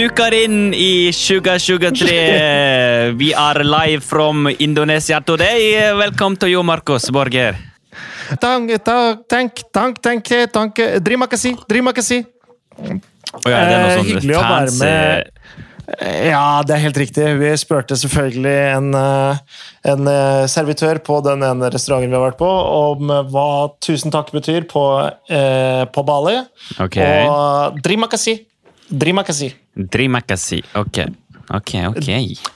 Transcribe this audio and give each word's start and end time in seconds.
duker 0.00 0.32
inn 0.32 0.70
i 0.72 1.12
Sugar 1.12 1.58
Sugar 1.60 1.92
3. 1.92 3.12
We 3.20 3.34
are 3.36 3.64
live 3.64 4.00
from 4.00 4.46
Indonesia 4.48 5.20
today. 5.20 5.92
Welcome 5.92 6.38
to 6.40 6.48
you, 6.48 6.62
Marcos 6.62 7.10
Borger. 7.12 7.58
Tank, 8.40 8.72
tank, 8.84 9.28
tank, 9.28 10.00
tank, 10.00 10.32
tank, 10.52 10.80
drimakasi. 11.04 11.52
kasih. 11.94 12.24
Oh, 13.44 13.50
ja, 13.50 13.60
det 13.60 13.74
er 13.74 13.76
noe 13.76 13.90
Eh, 13.90 13.98
sånn 13.98 14.08
hyggelig 14.08 14.38
å 14.38 14.42
være 14.46 14.74
med. 14.80 15.30
Ja, 16.30 16.62
det 16.64 16.76
er 16.78 16.84
helt 16.86 17.00
riktig. 17.04 17.28
Vi 17.42 17.54
spurte 17.60 17.98
selvfølgelig 18.00 18.58
en, 18.72 18.90
eh, 18.94 19.38
en 19.92 20.08
eh, 20.08 20.48
servitør 20.48 21.04
på 21.04 21.20
den 21.28 21.44
ene 21.44 21.70
restauranten 21.74 22.08
vi 22.08 22.16
har 22.16 22.30
vært 22.30 22.40
på, 22.40 22.48
om 22.48 23.10
eh, 23.10 23.24
hva 23.34 23.48
tusen 23.84 24.14
takk 24.14 24.32
betyr 24.32 24.64
på, 24.70 24.84
eh, 25.28 25.84
på 25.92 26.06
Bali. 26.08 26.38
Okay. 26.78 27.26
Og 27.26 27.82
drimakasi. 27.84 28.46
kasih. 29.26 29.59
Drimakasi. 29.74 30.62
Ok. 30.78 31.04
Ok, 31.50 31.72
ok. 31.88 32.08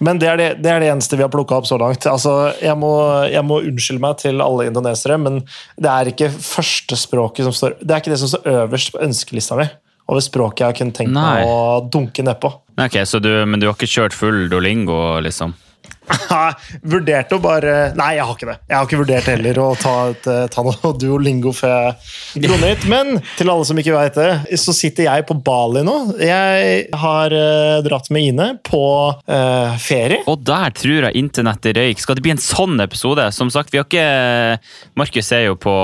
Men 0.07 0.21
det 0.23 0.29
er 0.31 0.39
det, 0.39 0.49
det 0.63 0.71
er 0.71 0.83
det 0.85 0.91
eneste 0.93 1.19
vi 1.19 1.25
har 1.25 1.31
plukka 1.33 1.57
opp 1.59 1.67
så 1.67 1.79
langt. 1.81 2.07
Altså, 2.07 2.53
jeg, 2.63 2.77
må, 2.79 2.93
jeg 3.27 3.43
må 3.47 3.59
unnskylde 3.67 4.03
meg 4.05 4.21
til 4.23 4.43
alle 4.45 4.69
indonesere, 4.69 5.19
men 5.19 5.41
det 5.75 5.91
er 5.91 6.13
ikke 6.13 6.31
førstespråket 6.31 7.49
som 7.49 7.57
står 7.57 7.81
Det 7.81 7.91
er 7.91 8.05
ikke 8.05 8.15
det 8.15 8.21
som 8.23 8.31
står 8.31 8.47
øverst 8.53 8.95
på 8.95 9.03
ønskelista 9.03 9.59
mi 9.59 9.67
over 10.05 10.21
språket 10.21 10.67
jeg 10.67 10.77
kunne 10.79 10.95
tenkt 10.95 11.15
meg 11.17 11.47
å 11.49 11.81
dunke 11.91 12.23
nedpå. 12.27 12.51
Okay, 12.77 13.07
du, 13.25 13.31
Men 13.49 13.63
du 13.63 13.71
har 13.71 13.77
ikke 13.77 13.89
kjørt 13.89 14.17
full 14.17 14.51
Dolingo, 14.53 15.19
liksom? 15.25 15.55
Vurderte 16.85 17.37
å 17.37 17.43
bare 17.43 17.75
Nei, 17.97 18.15
jeg 18.19 18.27
har 18.27 18.37
ikke 18.37 18.49
det. 18.49 18.57
Jeg 18.69 18.77
har 18.77 18.89
ikke 18.89 19.01
vurdert 19.01 19.29
heller 19.31 19.61
å 19.63 19.67
ta, 19.79 19.95
et, 20.13 20.27
eh, 20.31 20.45
ta 20.53 20.65
noe 20.67 20.93
duolingo 21.01 21.53
før 21.57 21.95
jeg 22.35 22.45
dro 22.45 22.59
ned. 22.61 22.85
Men 22.91 23.19
til 23.39 23.53
alle 23.53 23.67
som 23.69 23.79
ikke 23.81 23.95
veit 23.95 24.19
det, 24.19 24.59
så 24.61 24.75
sitter 24.77 25.09
jeg 25.09 25.27
på 25.29 25.37
Bali 25.45 25.85
nå. 25.87 25.97
Jeg 26.21 26.89
har 27.01 27.35
uh, 27.35 27.79
dratt 27.85 28.11
med 28.15 28.29
Ine 28.33 28.49
på 28.67 28.85
uh, 29.15 29.77
ferie. 29.81 30.23
Og 30.31 30.43
der 30.45 30.75
tror 30.77 31.09
jeg 31.09 31.21
internettet 31.21 31.79
røyk. 31.79 32.03
Skal 32.03 32.19
det 32.19 32.25
bli 32.27 32.35
en 32.35 32.43
sånn 32.43 32.77
episode? 32.85 33.27
Som 33.35 33.53
sagt, 33.55 33.73
vi 33.73 33.81
har 33.81 33.89
ikke 33.89 34.05
Markus 34.99 35.31
er 35.35 35.47
jo 35.49 35.57
på 35.61 35.75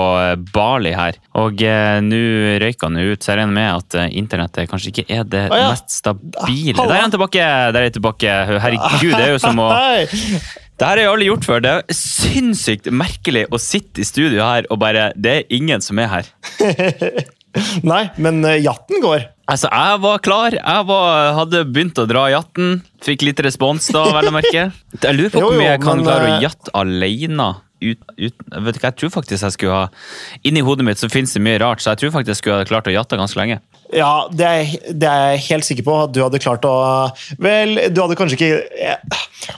Bali 0.53 0.93
her, 0.95 1.17
og 1.39 1.61
uh, 1.65 1.97
nå 2.05 2.21
røyker 2.61 2.89
han 2.89 2.99
ut. 3.01 3.21
Så 3.21 3.33
jeg 3.33 3.41
regner 3.41 3.57
med 3.57 3.69
at 3.71 3.99
internettet 4.11 4.69
kanskje 4.71 4.93
ikke 4.93 5.07
er 5.09 5.25
det 5.27 5.45
ah, 5.49 5.57
ja. 5.63 5.71
mest 5.73 5.93
stabile. 6.01 6.77
Halla. 6.77 6.89
Der 6.91 6.97
er 6.97 7.05
han 7.05 7.15
tilbake! 7.15 7.49
Der 7.71 7.79
er 7.81 7.89
jeg 7.89 7.97
tilbake. 7.97 8.37
Herregud, 8.61 9.15
det 9.15 9.25
er 9.25 9.33
jo 9.35 9.41
som 9.41 9.61
å 9.61 9.69
Hei! 9.71 10.10
Det 10.11 10.87
her 10.87 10.97
har 10.97 11.03
jeg 11.03 11.11
aldri 11.11 11.27
gjort 11.29 11.45
før. 11.45 11.61
Det 11.61 11.71
er 11.75 11.97
sinnssykt 11.97 12.89
merkelig 12.89 13.45
å 13.53 13.59
sitte 13.61 14.01
i 14.01 14.07
studio 14.07 14.41
her 14.41 14.65
og 14.73 14.79
bare 14.81 15.11
Det 15.13 15.35
er 15.35 15.53
ingen 15.53 15.83
som 15.85 16.01
er 16.01 16.09
her. 16.09 16.31
Nei, 17.91 18.05
men 18.21 18.39
eh, 18.47 18.61
jatten 18.63 19.01
går. 19.03 19.27
Altså, 19.51 19.67
jeg 19.67 19.99
var 20.05 20.21
klar. 20.23 20.55
Jeg 20.55 20.85
var, 20.87 21.33
hadde 21.35 21.65
begynt 21.67 21.99
å 21.99 22.07
dra 22.07 22.29
jatten. 22.31 22.79
Fikk 23.03 23.25
litt 23.27 23.41
respons 23.43 23.89
da, 23.91 24.05
vel 24.15 24.29
å 24.31 24.35
merke. 24.35 24.69
Jeg 25.03 25.17
lurer 25.17 25.33
på 25.33 25.43
hvor 25.43 25.57
mye 25.57 25.73
jeg 25.73 25.81
kan 25.83 25.99
men, 25.99 26.07
klare 26.07 26.29
å 26.29 26.31
eh, 26.37 26.45
jatte 26.45 26.73
alene. 26.77 27.49
Ut, 27.81 28.01
ut, 28.13 28.43
vet 28.61 28.77
du 28.77 28.77
hva, 28.77 28.91
jeg 28.91 28.97
tror 28.99 29.09
faktisk 29.09 29.41
jeg 29.41 29.53
skulle 29.55 29.73
ha 29.73 29.87
Inni 30.45 30.61
hodet 30.61 30.83
mitt 30.85 30.99
så 31.01 31.07
finnes 31.09 31.31
det 31.33 31.39
mye 31.41 31.57
rart, 31.63 31.81
så 31.81 31.95
jeg 31.95 32.03
tror 32.03 32.11
faktisk 32.13 32.29
jeg 32.35 32.37
skulle 32.37 32.59
ha 32.59 32.67
klart 32.69 32.89
å 32.91 32.93
jatte 32.93 33.17
ganske 33.17 33.39
lenge. 33.39 33.57
Ja, 33.91 34.27
det 34.31 34.45
er, 34.47 34.69
det 34.95 35.07
er 35.09 35.33
jeg 35.35 35.41
helt 35.49 35.65
sikker 35.67 35.83
på 35.83 35.95
at 36.05 36.11
du 36.15 36.21
hadde 36.23 36.39
klart 36.39 36.63
å 36.67 36.73
Vel, 37.43 37.73
du 37.91 37.97
hadde 37.99 38.15
kanskje 38.19 38.37
ikke 38.37 38.93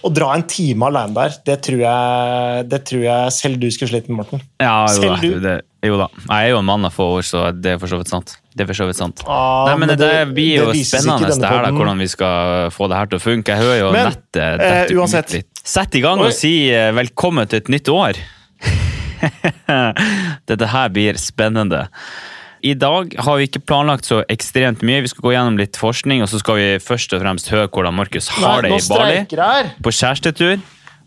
Å 0.01 0.09
dra 0.13 0.31
en 0.33 0.45
time 0.49 0.87
alene 0.89 1.13
der, 1.17 1.35
det 1.45 1.57
tror 1.67 1.83
jeg, 1.83 2.63
det 2.71 2.79
tror 2.89 3.03
jeg 3.05 3.33
selv 3.35 3.59
du 3.61 3.67
skulle 3.73 3.91
slitt 3.91 4.07
med, 4.09 4.23
Morten. 4.23 4.41
Ja, 4.63 4.87
jo 4.89 5.03
da. 5.03 5.17
Selv 5.19 5.21
du? 5.21 5.39
Det, 5.43 5.53
jo 5.85 5.97
da. 5.99 6.07
Jeg 6.23 6.47
er 6.47 6.53
jo 6.53 6.59
en 6.63 6.67
mann 6.69 6.87
av 6.87 6.93
få 6.95 7.09
ord, 7.17 7.27
så 7.27 7.43
det 7.53 7.73
er 7.75 7.81
for 7.81 7.91
så 7.91 7.99
vidt 7.99 8.09
sant. 8.13 8.33
Det 8.55 8.63
er 8.63 8.69
for 8.71 8.79
så 8.79 8.87
vidt 8.87 8.97
sant. 9.01 9.21
Ah, 9.27 9.67
Nei, 9.67 9.75
men, 9.81 9.91
men 9.91 9.97
det, 9.99 10.07
det- 10.07 10.33
blir 10.37 10.53
jo 10.61 10.67
det 10.71 10.85
spennende 10.87 11.29
det 11.35 11.49
her, 11.51 11.65
da, 11.67 11.73
hvordan 11.75 11.99
vi 12.01 12.07
skal 12.13 12.71
få 12.73 12.87
det 12.89 13.01
her 13.01 13.11
til 13.11 13.19
å 13.19 13.23
funke. 13.27 13.53
Jeg 13.57 13.67
hører 13.67 13.79
jo 13.81 13.91
Men, 13.93 14.13
nettet 14.13 14.39
eh, 14.39 14.55
dette 14.63 14.97
uansett. 14.97 15.35
litt. 15.35 15.63
Sett 15.75 15.99
i 15.99 16.03
gang 16.05 16.23
og 16.23 16.31
si 16.35 16.53
eh, 16.71 16.89
velkommen 16.95 17.51
til 17.51 17.59
et 17.61 17.69
nytt 17.75 17.91
år. 17.91 18.23
Dette 20.49 20.71
her 20.73 20.89
blir 20.95 21.19
spennende. 21.21 21.85
I 22.63 22.73
dag 22.79 23.11
har 23.19 23.39
vi 23.39 23.47
ikke 23.49 23.59
planlagt 23.67 24.07
så 24.07 24.21
ekstremt 24.31 24.83
mye. 24.87 25.01
Vi 25.03 25.11
skal 25.11 25.25
gå 25.25 25.33
gjennom 25.33 25.57
litt 25.59 25.75
forskning, 25.79 26.21
og 26.23 26.29
så 26.31 26.39
skal 26.39 26.59
vi 26.61 26.67
først 26.79 27.11
og 27.15 27.19
fremst 27.19 27.49
høre 27.51 27.67
hvordan 27.67 27.97
Markus 27.97 28.29
har 28.37 28.63
det 28.63 28.71
i 28.77 28.85
Bali. 28.87 29.17
På 29.83 29.91
kjærestetur. 29.91 30.61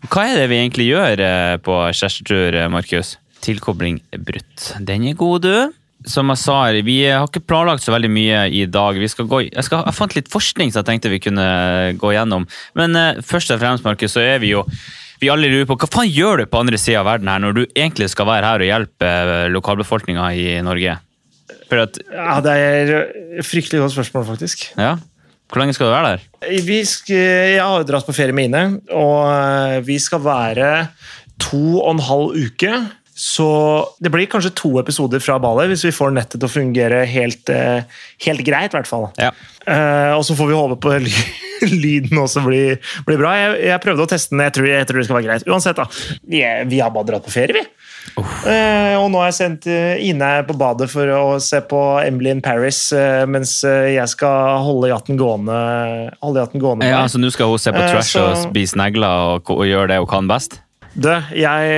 Hva 0.05 0.27
er 0.29 0.37
det 0.37 0.51
vi 0.51 0.59
egentlig 0.61 0.85
gjør 0.91 1.23
eh, 1.25 1.55
på 1.65 1.79
kjærestetur, 1.97 2.59
eh, 2.61 2.69
Markus? 2.69 3.15
Tilkobling 3.41 3.97
brutt. 4.21 4.69
Den 4.85 5.09
er 5.09 5.17
god, 5.17 5.47
du. 5.47 5.73
Som 6.05 6.29
jeg 6.29 6.43
sa, 6.43 6.59
vi 6.85 6.99
har 7.09 7.25
ikke 7.25 7.41
planlagt 7.49 7.81
så 7.81 7.95
veldig 7.95 8.11
mye 8.13 8.43
i 8.53 8.67
dag. 8.69 9.01
Vi 9.01 9.09
skal 9.09 9.25
gå, 9.25 9.41
jeg, 9.47 9.65
skal, 9.65 9.81
jeg 9.89 9.97
fant 9.97 10.13
litt 10.13 10.29
forskning 10.29 10.69
som 10.69 10.83
jeg 10.83 10.91
tenkte 10.91 11.09
vi 11.09 11.23
kunne 11.25 11.49
gå 11.97 12.13
gjennom. 12.13 12.45
Men 12.77 13.01
eh, 13.01 13.25
først 13.25 13.49
og 13.55 13.63
fremst, 13.65 13.87
Markus, 13.87 14.13
så 14.13 14.21
er 14.21 14.37
vi 14.45 14.53
jo 14.53 14.61
vi 15.17 15.31
alle 15.33 15.49
lurer 15.49 15.65
på 15.65 15.79
hva 15.81 15.89
faen 15.89 16.13
gjør 16.13 16.43
du 16.43 16.49
på 16.51 16.61
andre 16.61 16.77
sida 16.77 17.01
av 17.01 17.09
verden 17.09 17.33
her, 17.33 17.41
når 17.41 17.57
du 17.57 17.63
egentlig 17.65 18.11
skal 18.13 18.29
være 18.29 18.51
her 18.51 18.61
og 18.61 18.69
hjelpe 18.69 19.09
eh, 19.09 19.47
lokalbefolkninga 19.49 20.29
i 20.37 20.47
Norge? 20.61 20.99
At, 21.71 21.99
Ja, 22.13 22.39
Det 22.41 22.51
er 22.53 22.91
et 23.39 23.45
fryktelig 23.45 23.81
godt 23.81 23.91
spørsmål, 23.91 24.25
faktisk. 24.25 24.71
ja, 24.77 24.95
Hvor 25.51 25.59
lenge 25.61 25.73
skal 25.73 25.85
du 25.85 25.91
være 25.91 26.11
der? 26.11 26.61
Vi 26.65 26.83
skal, 26.85 27.15
jeg 27.55 27.63
har 27.63 27.77
jo 27.77 27.83
dratt 27.87 28.05
på 28.05 28.13
ferie 28.15 28.33
med 28.35 28.49
Ine, 28.49 28.79
og 28.91 29.27
eh, 29.31 29.87
vi 29.87 29.99
skal 29.99 30.19
være 30.23 30.87
to 31.39 31.79
og 31.81 31.91
en 31.95 31.99
halv 32.03 32.35
uke. 32.35 32.71
Så 33.17 33.47
det 33.97 34.11
blir 34.13 34.27
kanskje 34.29 34.51
to 34.53 34.75
episoder 34.77 35.17
fra 35.23 35.39
ballet, 35.41 35.71
hvis 35.71 35.87
vi 35.87 35.93
får 35.95 36.11
nettet 36.13 36.37
til 36.37 36.45
å 36.45 36.51
fungere 36.53 36.99
helt, 37.09 37.49
eh, 37.49 37.81
helt 38.27 38.43
greit. 38.45 38.69
i 38.69 38.77
hvert 38.77 38.85
fall. 38.89 39.07
Ja. 39.17 39.31
Uh, 39.67 40.13
og 40.15 40.21
så 40.23 40.35
får 40.37 40.47
vi 40.51 40.55
håpe 40.55 40.77
på 40.79 40.91
ly 41.03 41.09
lyden 41.81 42.19
også 42.21 42.43
blir, 42.45 42.77
blir 43.07 43.17
bra. 43.17 43.31
Jeg, 43.35 43.55
jeg 43.71 43.81
prøvde 43.83 44.05
å 44.05 44.11
teste 44.11 44.35
den, 44.35 44.43
jeg 44.45 44.53
tror, 44.53 44.67
jeg 44.69 44.87
tror 44.87 44.99
det 45.01 45.05
skal 45.07 45.17
være 45.17 45.25
greit. 45.31 45.47
Uansett, 45.49 45.81
da. 45.81 45.87
Vi, 46.29 46.43
er- 46.45 46.69
vi 46.69 46.77
har 46.83 46.93
bare 46.93 47.09
dratt 47.09 47.25
på 47.25 47.33
ferie, 47.33 47.57
vi. 47.57 47.65
Uh, 48.21 48.93
og 49.01 49.09
nå 49.11 49.19
har 49.19 49.31
jeg 49.31 49.35
sendt 49.39 49.65
Ine 49.67 50.29
på 50.47 50.55
badet 50.57 50.87
for 50.93 51.09
å 51.11 51.23
se 51.43 51.59
på 51.67 51.81
Emily 52.05 52.31
in 52.37 52.43
Paris, 52.45 52.83
uh, 52.93 53.25
mens 53.27 53.57
jeg 53.65 54.13
skal 54.13 54.61
holde 54.63 54.93
jatten 54.93 55.17
gående. 55.19 55.57
Holde 56.21 56.45
jatten 56.45 56.61
gående 56.63 56.87
Ja. 56.93 57.01
Så 57.09 57.17
nå 57.17 57.33
skal 57.33 57.49
hun 57.49 57.65
se 57.65 57.73
på 57.73 57.81
trash 57.81 58.13
og 58.21 58.37
spise 58.45 58.77
negler 58.77 59.33
og, 59.41 59.49
og 59.57 59.65
gjøre 59.65 59.89
det 59.95 59.99
hun 60.05 60.09
kan 60.13 60.29
best? 60.29 60.61
Du, 60.97 61.09
jeg, 61.37 61.73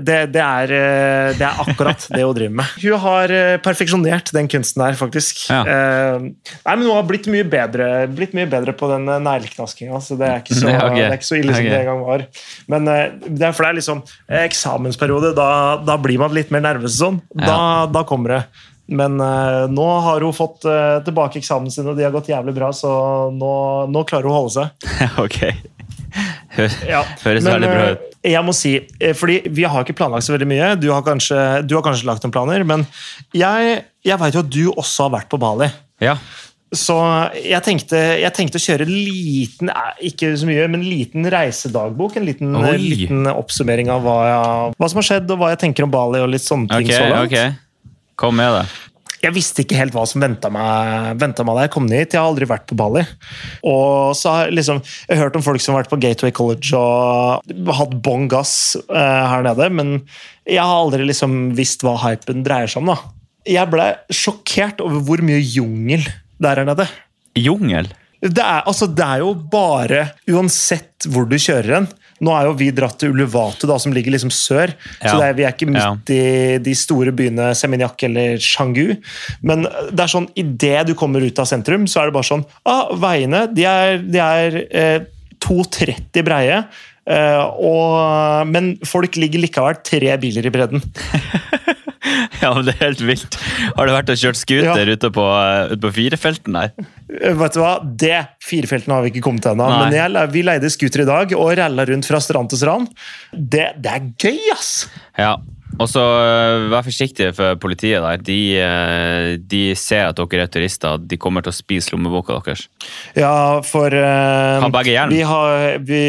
det, 0.00 0.16
det, 0.32 0.40
er, 0.40 0.70
eh, 0.72 1.30
det 1.36 1.44
er 1.44 1.58
akkurat 1.60 2.06
det 2.08 2.22
hun 2.24 2.36
driver 2.38 2.54
med. 2.62 2.76
Hun 2.80 3.02
har 3.02 3.34
eh, 3.36 3.56
perfeksjonert 3.60 4.32
den 4.32 4.48
kunsten 4.48 4.80
der, 4.80 4.96
faktisk. 4.96 5.42
Ja. 5.50 5.60
Eh, 5.68 6.24
nei, 6.24 6.76
men 6.76 6.86
Hun 6.86 6.94
har 6.94 7.04
blitt 7.08 7.28
mye 7.32 7.44
bedre, 7.44 8.06
blitt 8.08 8.32
mye 8.36 8.48
bedre 8.48 8.72
på 8.76 8.88
den 8.94 9.04
negleknaskinga, 9.26 10.00
så 10.00 10.16
det 10.16 10.30
er, 10.30 10.40
ikke 10.40 10.56
så, 10.56 10.70
okay. 10.86 11.02
det 11.02 11.10
er 11.10 11.18
ikke 11.18 11.28
så 11.28 11.40
ille 11.40 11.52
som 11.52 11.66
Ok. 11.66 11.72
det 11.74 11.82
en 11.82 11.90
gang 11.90 12.06
var. 12.06 12.24
Men 12.72 12.88
det 12.88 13.50
er 13.50 13.52
for 13.52 13.66
det 13.66 13.68
er 13.68 13.80
liksom 13.82 14.02
eksamensperiode, 14.46 15.34
da, 15.36 15.50
da 15.84 15.98
blir 16.00 16.22
man 16.24 16.32
litt 16.36 16.54
mer 16.54 16.64
nervøs 16.64 16.96
sånn. 17.02 17.20
Da, 17.36 17.58
da 17.92 18.06
kommer 18.08 18.38
det. 18.38 18.42
Men 18.86 19.18
uh, 19.18 19.66
nå 19.66 19.86
har 20.06 20.22
hun 20.22 20.34
fått 20.34 20.64
uh, 20.68 21.02
tilbake 21.04 21.40
eksamen 21.40 21.72
sin, 21.74 21.88
og 21.90 21.98
de 21.98 22.06
har 22.06 22.14
gått 22.14 22.30
jævlig 22.30 22.54
bra, 22.54 22.70
så 22.74 22.90
nå, 23.34 23.54
nå 23.90 24.04
klarer 24.06 24.30
hun 24.30 24.36
å 24.36 24.42
holde 24.44 24.54
seg. 24.60 24.92
ok. 25.24 25.40
Ja, 26.88 27.02
høres 27.26 27.46
veldig 27.46 27.70
bra 27.70 27.84
eh, 27.84 27.92
ut. 27.94 28.16
Jeg 28.26 28.42
må 28.46 28.54
si, 28.56 28.72
eh, 28.98 29.14
fordi 29.16 29.38
Vi 29.54 29.66
har 29.68 29.84
ikke 29.84 29.96
planlagt 29.98 30.26
så 30.26 30.34
veldig 30.34 30.48
mye. 30.50 30.72
Du 30.80 30.88
har 30.92 31.04
kanskje, 31.06 31.38
du 31.66 31.76
har 31.78 31.84
kanskje 31.86 32.08
lagt 32.08 32.26
noen 32.26 32.34
planer. 32.34 32.64
Men 32.68 32.86
jeg, 33.36 33.84
jeg 34.06 34.20
vet 34.22 34.36
jo 34.38 34.44
at 34.44 34.50
du 34.52 34.64
også 34.72 35.08
har 35.08 35.16
vært 35.20 35.30
på 35.32 35.40
Bali. 35.42 35.70
Ja. 36.02 36.16
Så 36.74 36.96
jeg 37.38 37.62
tenkte, 37.62 37.98
jeg 38.18 38.34
tenkte 38.34 38.58
å 38.58 38.64
kjøre 38.64 38.88
en 38.88 38.94
liten 38.94 39.70
eh, 39.70 39.92
ikke 40.10 40.32
så 40.38 40.48
mye, 40.48 40.66
men 40.66 40.82
en 40.82 40.88
liten 40.88 41.28
reisedagbok. 41.32 42.18
En 42.18 42.26
liten, 42.26 42.58
liten 42.82 43.30
oppsummering 43.30 43.92
av 43.92 44.02
hva, 44.06 44.18
jeg, 44.30 44.74
hva 44.80 44.90
som 44.90 45.02
har 45.02 45.08
skjedd, 45.12 45.30
og 45.30 45.40
hva 45.42 45.52
jeg 45.54 45.62
tenker 45.68 45.86
om 45.86 45.94
Bali. 45.94 46.24
og 46.24 46.32
litt 46.34 46.44
sånne 46.44 46.72
ting 46.72 46.90
okay, 46.90 46.98
så 46.98 47.12
langt. 47.12 47.30
Okay. 47.30 47.56
Kom 48.18 48.38
med 48.40 48.54
det. 48.58 48.66
Jeg 49.22 49.32
visste 49.34 49.62
ikke 49.64 49.78
helt 49.78 49.94
hva 49.96 50.04
som 50.08 50.22
venta 50.22 50.50
meg, 50.52 51.16
meg 51.18 51.34
da 51.56 51.64
jeg 51.64 51.72
kom 51.72 51.88
dit, 51.88 51.98
hit. 51.98 52.14
Jeg 52.14 52.20
har 52.20 52.28
aldri 52.28 52.48
vært 52.50 52.66
på 52.68 52.76
Bali. 52.78 53.02
Og 53.66 54.12
så 54.18 54.32
har 54.32 54.46
jeg 54.46 54.58
liksom, 54.58 54.82
jeg 55.08 55.16
har 55.16 55.26
hørt 55.26 55.38
om 55.38 55.44
folk 55.46 55.62
som 55.62 55.74
har 55.74 55.84
vært 55.84 55.92
på 55.94 56.00
Gateway 56.04 56.34
College 56.36 56.78
og 56.78 57.74
hatt 57.80 57.96
bånn 58.04 58.28
gass 58.32 58.54
eh, 58.76 59.24
her 59.32 59.46
nede, 59.46 59.70
men 59.72 59.94
jeg 60.46 60.62
har 60.62 60.84
aldri 60.84 61.08
liksom 61.08 61.56
visst 61.58 61.84
hva 61.86 61.96
hypen 62.04 62.44
dreier 62.46 62.70
seg 62.70 62.84
om. 62.84 62.92
da. 62.92 62.98
Jeg 63.46 63.70
ble 63.72 63.90
sjokkert 64.14 64.82
over 64.84 65.02
hvor 65.06 65.22
mye 65.24 65.40
jungel 65.40 66.04
det 66.36 66.50
er 66.50 66.60
her 66.60 66.68
nede. 66.68 66.88
Jungel? 67.36 67.88
Det 68.20 68.42
er, 68.42 68.64
altså, 68.66 68.88
det 68.88 69.04
er 69.04 69.22
jo 69.22 69.34
bare 69.52 70.08
Uansett 70.32 71.06
hvor 71.12 71.28
du 71.28 71.36
kjører 71.38 71.80
hen. 71.80 71.88
Nå 72.24 72.32
er 72.32 72.46
jo 72.48 72.54
vi 72.56 72.70
dratt 72.74 72.96
til 73.00 73.12
Uluvatu, 73.12 73.66
da, 73.68 73.76
som 73.82 73.92
ligger 73.92 74.14
liksom 74.14 74.32
sør. 74.32 74.72
Ja. 75.02 75.10
Så 75.10 75.20
er, 75.20 75.34
vi 75.36 75.44
er 75.44 75.52
ikke 75.52 75.68
midt 75.68 76.12
i 76.14 76.20
de 76.64 76.74
store 76.78 77.12
byene 77.16 77.50
Seminyak 77.58 78.06
eller 78.08 78.40
Changu. 78.42 78.94
Men 79.44 79.66
det 79.66 80.00
er 80.06 80.12
sånn, 80.12 80.30
idet 80.38 80.86
du 80.88 80.94
kommer 80.98 81.24
ut 81.24 81.42
av 81.42 81.48
sentrum, 81.50 81.84
så 81.90 82.02
er 82.02 82.10
det 82.10 82.16
bare 82.16 82.30
sånn 82.30 82.44
ah, 82.64 82.88
Veiene 82.96 83.44
de 83.52 83.66
er, 83.68 84.00
de 84.00 84.22
er 84.22 84.60
eh, 84.70 84.98
2,30 85.44 86.24
breie. 86.26 86.62
eh, 87.06 87.44
og, 87.60 88.48
men 88.50 88.72
folk 88.88 89.18
ligger 89.20 89.44
likevel 89.44 89.80
tre 89.86 90.16
biler 90.22 90.48
i 90.48 90.54
bredden. 90.54 90.82
Ja, 92.42 92.52
men 92.54 92.66
det 92.68 92.74
er 92.76 92.82
helt 92.90 93.02
vilt. 93.08 93.36
Har 93.76 93.88
du 93.88 93.92
vært 93.94 94.10
og 94.12 94.20
kjørt 94.20 94.38
scooter 94.38 94.82
Ja. 94.86 94.94
ute 94.96 95.10
på, 95.14 95.24
uh, 95.24 95.72
ute 95.72 95.80
på 95.86 95.92
firefelten 95.96 96.56
der? 96.58 96.72
Eh, 97.10 97.34
Vet 97.38 97.56
du 97.56 97.60
hva? 97.62 97.74
Det 97.82 98.20
firefeltene 98.44 98.98
har 98.98 99.06
vi 99.06 99.12
ikke 99.14 99.24
kommet 99.26 99.44
til 99.46 99.54
ennå. 99.56 99.66
Men 99.80 99.96
jeg, 99.96 100.30
vi 100.34 100.44
leide 100.46 100.70
scooter 100.72 101.04
i 101.06 101.08
dag 101.08 101.34
og 101.36 101.52
ralla 101.58 101.86
rundt 101.88 102.08
fra 102.08 102.20
strand 102.22 102.52
til 102.52 102.60
strand. 102.62 102.88
Det, 103.32 103.68
det 103.82 103.92
er 103.96 104.08
gøy, 104.22 104.40
ass! 104.54 104.72
Ja. 105.18 105.34
Og 105.76 105.90
så 105.92 106.00
uh, 106.00 106.68
vær 106.72 106.84
forsiktige 106.86 107.34
for 107.36 107.58
politiet 107.60 108.00
der. 108.00 108.22
De, 108.24 108.38
de 109.50 109.62
ser 109.76 110.06
at 110.08 110.16
dere 110.16 110.46
er 110.46 110.52
turister. 110.52 111.02
De 111.02 111.18
kommer 111.20 111.44
til 111.44 111.52
å 111.52 111.56
spise 111.56 111.92
lommeboka 111.92 112.38
deres. 112.46 112.66
Ja, 113.18 113.60
for 113.66 113.92
uh, 113.92 114.62
Har 114.62 114.72
begge 114.72 114.94
hjelm? 114.94 115.12
Vi 115.12 115.20
har, 115.26 115.76
vi, 115.84 116.02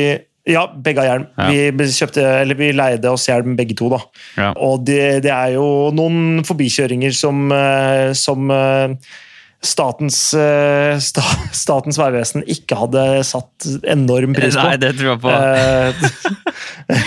ja, 0.47 0.63
begge 0.83 1.03
har 1.03 1.09
hjelm. 1.11 1.27
Ja. 1.37 1.47
Vi, 1.51 1.87
kjøpte, 1.93 2.25
eller 2.41 2.59
vi 2.59 2.71
leide 2.75 3.11
oss 3.11 3.27
hjelm 3.29 3.57
begge 3.59 3.75
to. 3.77 3.89
da. 3.93 4.01
Ja. 4.37 4.49
Og 4.63 4.85
det, 4.87 5.23
det 5.25 5.33
er 5.33 5.55
jo 5.57 5.67
noen 5.95 6.43
forbikjøringer 6.47 7.15
som, 7.15 7.47
eh, 7.53 8.11
som 8.17 8.51
eh, 8.53 8.95
statens, 9.63 10.17
eh, 10.37 10.97
sta, 11.01 11.23
statens 11.63 11.97
vegvesen 11.99 12.43
ikke 12.47 12.77
hadde 12.77 13.03
satt 13.25 13.65
enorm 13.89 14.35
pris 14.37 14.55
på. 14.55 14.63
Nei, 14.67 14.77
det 14.81 14.93
tror 14.99 15.13
jeg 15.15 15.21
på. 15.23 15.33
Eh, 15.33 16.57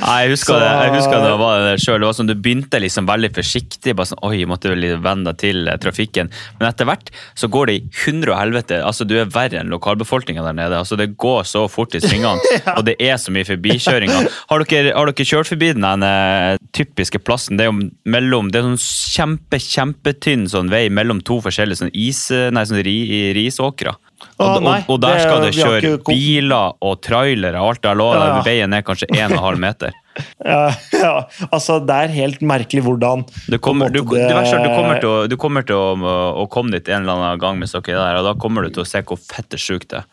Nei, 0.00 0.16
jeg 0.24 0.30
husker, 0.32 0.54
Så- 0.54 0.60
det, 0.60 0.68
jeg 0.70 0.92
husker 0.96 1.22
det 1.24 1.32
var 1.40 1.64
det 1.66 1.74
selv. 1.82 2.06
Sånn, 2.16 2.26
Du 2.30 2.34
begynte 2.34 2.80
liksom 2.80 3.06
veldig 3.06 3.30
forsiktig. 3.36 3.94
bare 3.96 4.06
sånn, 4.06 4.22
oi, 4.26 4.44
måtte 4.46 4.70
vel 4.72 4.86
venne 5.02 5.24
deg 5.30 5.38
til 5.38 5.68
eh, 5.68 5.76
trafikken. 5.82 6.30
Men 6.58 6.68
etter 6.70 6.86
hvert 6.88 7.10
så 7.38 7.48
går 7.50 7.66
det 7.66 7.74
i 7.74 7.82
hundre 8.04 8.32
og 8.34 8.38
helvete. 8.40 8.80
altså 8.84 9.06
Du 9.06 9.16
er 9.18 9.26
verre 9.30 9.60
enn 9.60 9.70
lokalbefolkninga 9.70 10.42
der 10.46 10.52
nede. 10.56 10.78
altså 10.78 10.96
Det 10.96 11.16
går 11.16 11.42
så 11.44 11.66
fort 11.70 11.94
i 11.94 12.00
svingene, 12.00 12.40
og 12.78 12.84
det 12.86 12.96
er 13.00 13.16
så 13.20 13.30
mye 13.34 13.44
forbikjøringer. 13.48 14.30
Har 14.50 14.64
dere, 14.64 14.94
har 14.96 15.06
dere 15.10 15.26
kjørt 15.26 15.50
forbi 15.52 15.72
den 15.74 16.02
eh, 16.06 16.56
typiske 16.76 17.18
plassen? 17.22 17.56
Det 17.58 17.66
er 17.66 17.70
jo 17.72 17.90
mellom, 18.10 18.50
det 18.50 18.60
er 18.62 18.68
sånn 18.70 18.80
kjempe, 18.80 19.60
kjempetynn 19.60 20.48
sånn 20.50 20.70
vei 20.72 20.86
mellom 20.90 21.20
to 21.26 21.40
forskjellige 21.44 21.79
sånn 21.80 21.92
is, 21.96 22.22
nei, 22.52 22.64
sånn 22.68 22.82
ri, 22.86 22.98
risåkre. 23.36 23.96
Og, 24.20 24.44
ah, 24.44 24.58
nei, 24.60 24.78
og, 24.84 24.94
og 24.94 25.00
der 25.00 25.18
skal 25.22 25.40
det 25.40 25.50
det 25.50 25.56
kjøre 25.56 25.80
ikke 25.94 26.12
biler 26.12 26.74
og 26.84 26.98
trailere 27.04 27.60
og 27.60 27.70
alt 27.72 27.82
der 27.86 27.96
lå 27.96 28.08
Ja, 28.12 28.24
ja. 28.28 28.40
Veien 28.44 28.76
er 28.76 28.84
kanskje 28.84 29.08
1,5 29.16 29.60
meter. 29.60 29.96
ja, 30.44 30.66
ja, 30.92 31.12
altså 31.48 31.78
Det 31.86 31.96
er 32.04 32.12
helt 32.12 32.40
merkelig 32.44 32.82
hvordan 32.84 33.22
Du 33.48 33.56
kommer, 33.62 33.92
du, 33.92 34.02
du, 34.02 34.16
det 34.18 34.28
du 34.28 34.68
kommer 34.74 35.00
til, 35.00 35.08
å, 35.08 35.26
du 35.30 35.36
kommer 35.40 35.64
til 35.64 35.78
å, 35.78 36.16
å 36.42 36.46
komme 36.52 36.74
dit 36.74 36.88
en 36.90 37.04
eller 37.04 37.16
annen 37.16 37.40
gang 37.40 37.60
med 37.60 37.70
dere 37.72 37.94
er 37.96 38.00
der, 38.00 38.18
og 38.20 38.28
da 38.28 38.34
kommer 38.40 38.66
du 38.66 38.74
til 38.74 38.84
å 38.84 38.88
se 38.88 39.00
hvor 39.06 39.20
fette 39.20 39.60
sjukt 39.60 39.92
det 39.92 40.02
er. 40.02 40.08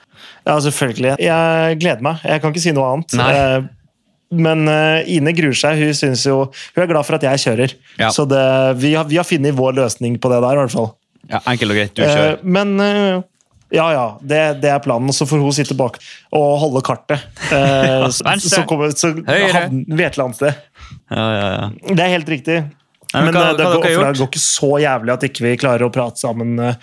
Ja, 0.48 0.56
selvfølgelig. 0.64 1.18
Jeg 1.22 1.80
gleder 1.82 2.06
meg. 2.06 2.22
Jeg 2.26 2.44
kan 2.44 2.54
ikke 2.54 2.64
si 2.64 2.74
noe 2.76 2.94
annet. 2.94 3.18
Nei. 3.20 3.32
Eh, 3.34 3.74
Men 4.38 4.68
eh, 4.68 5.08
Ine 5.18 5.32
gruer 5.36 5.56
seg. 5.56 5.80
Hun, 5.80 6.16
jo, 6.16 6.38
hun 6.76 6.84
er 6.84 6.90
glad 6.90 7.08
for 7.08 7.18
at 7.18 7.26
jeg 7.28 7.44
kjører. 7.46 7.76
Ja. 8.00 8.12
Så 8.14 8.26
det, 8.30 8.44
vi, 8.82 8.94
har, 8.98 9.08
vi 9.10 9.20
har 9.20 9.28
funnet 9.28 9.56
vår 9.58 9.78
løsning 9.82 10.18
på 10.20 10.32
det 10.32 10.42
der, 10.44 10.58
i 10.58 10.64
hvert 10.64 10.76
fall. 10.76 10.90
Ja, 11.30 11.42
Enkelt 11.52 11.72
og 11.74 11.78
greit, 11.80 11.94
du 11.98 12.04
Eh, 12.06 12.14
kjører. 12.14 12.40
Men 12.44 12.80
eh, 12.80 13.22
ja, 13.76 13.90
ja, 13.92 14.06
det, 14.24 14.62
det 14.64 14.70
er 14.72 14.80
planen. 14.80 15.12
Så 15.12 15.28
får 15.28 15.42
hun 15.44 15.52
sitte 15.56 15.76
bak 15.76 15.98
og 16.32 16.48
holde 16.64 16.82
kartet. 16.88 17.26
Eh, 17.52 18.08
så, 18.16 18.38
så, 18.40 18.64
kommer, 18.70 18.94
så 18.96 19.12
Høyre. 19.18 19.68
vi 19.74 20.04
et 20.04 20.14
eller 20.16 20.30
annet 20.30 20.40
sted. 20.40 20.66
Ja, 21.12 21.30
ja, 21.36 21.48
ja. 21.58 21.70
Det 21.94 22.04
er 22.06 22.14
helt 22.20 22.30
riktig. 22.38 22.62
Nei, 23.14 23.22
men 23.24 23.32
men 23.32 23.38
hva- 23.40 23.44
eh, 23.54 23.56
det, 23.56 23.64
hva 23.64 23.76
går, 23.80 23.84
det 24.12 24.20
går 24.20 24.28
ikke 24.28 24.42
så 24.44 24.70
jævlig 24.84 25.12
at 25.14 25.22
ikke 25.24 25.44
vi 25.46 25.52
klarer 25.60 25.86
å 25.86 25.92
prate 25.96 26.20
sammen. 26.20 26.58
eh. 26.60 26.76